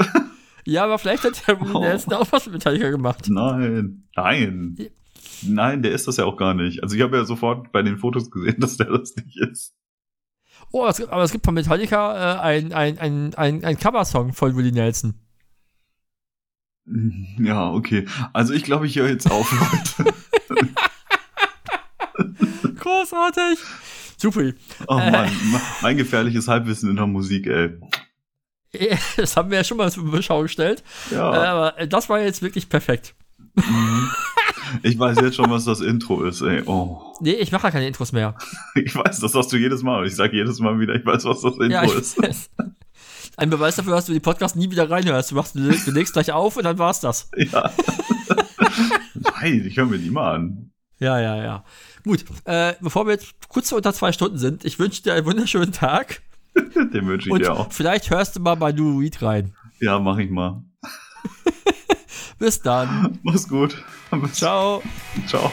[0.66, 1.80] Ja, aber vielleicht hat der Oh.
[1.82, 3.28] Nelson auch was mit Metallica gemacht.
[3.30, 4.78] Nein, nein.
[5.42, 6.84] Nein, der ist das ja auch gar nicht.
[6.84, 9.74] Also ich habe ja sofort bei den Fotos gesehen, dass der das nicht ist.
[10.72, 14.34] Oh, es, gibt- aber es gibt von Metallica äh, ein, ein, ein, ein, ein Coversong
[14.34, 15.14] von Willie Nelson.
[17.38, 18.06] Ja, okay.
[18.34, 19.52] Also ich glaube, ich höre jetzt auf,
[20.00, 20.14] Leute.
[22.76, 23.60] Großartig.
[24.18, 24.52] Super.
[24.88, 25.12] Oh Äh.
[25.12, 25.30] Mann,
[25.82, 27.78] mein gefährliches Halbwissen in der Musik, ey.
[29.18, 30.84] Das haben wir ja schon mal zur Beschau gestellt.
[31.12, 31.32] Äh, Ja.
[31.32, 33.16] aber äh, das war jetzt wirklich perfekt.
[33.56, 34.10] Mhm.
[34.84, 36.62] Ich weiß jetzt schon, was das Intro ist, ey.
[36.68, 37.14] Oh.
[37.22, 38.36] Nee, ich mache ja keine Intros mehr.
[38.76, 40.06] Ich weiß, das sagst du jedes Mal.
[40.06, 42.22] Ich sage jedes Mal wieder, ich weiß, was das Intro Ja, ist.
[42.22, 42.50] weiß.
[43.38, 45.32] Ein Beweis dafür, dass du die Podcast nie wieder reinhörst.
[45.32, 47.30] Du, machst, du legst gleich auf und dann war's das.
[47.38, 47.72] Ja.
[49.42, 50.72] Nein, ich höre mir die mal an.
[51.00, 51.64] Ja, ja, ja.
[52.04, 55.72] Gut, äh, bevor wir jetzt kurz unter zwei Stunden sind, ich wünsche dir einen wunderschönen
[55.72, 56.22] Tag.
[56.94, 57.72] Den wünsche ich Und dir auch.
[57.72, 59.54] vielleicht hörst du mal bei New Read rein.
[59.80, 60.64] Ja, mach ich mal.
[62.40, 63.20] Bis dann.
[63.24, 63.84] Mach's gut.
[64.34, 64.82] Ciao.
[65.28, 65.52] Ciao.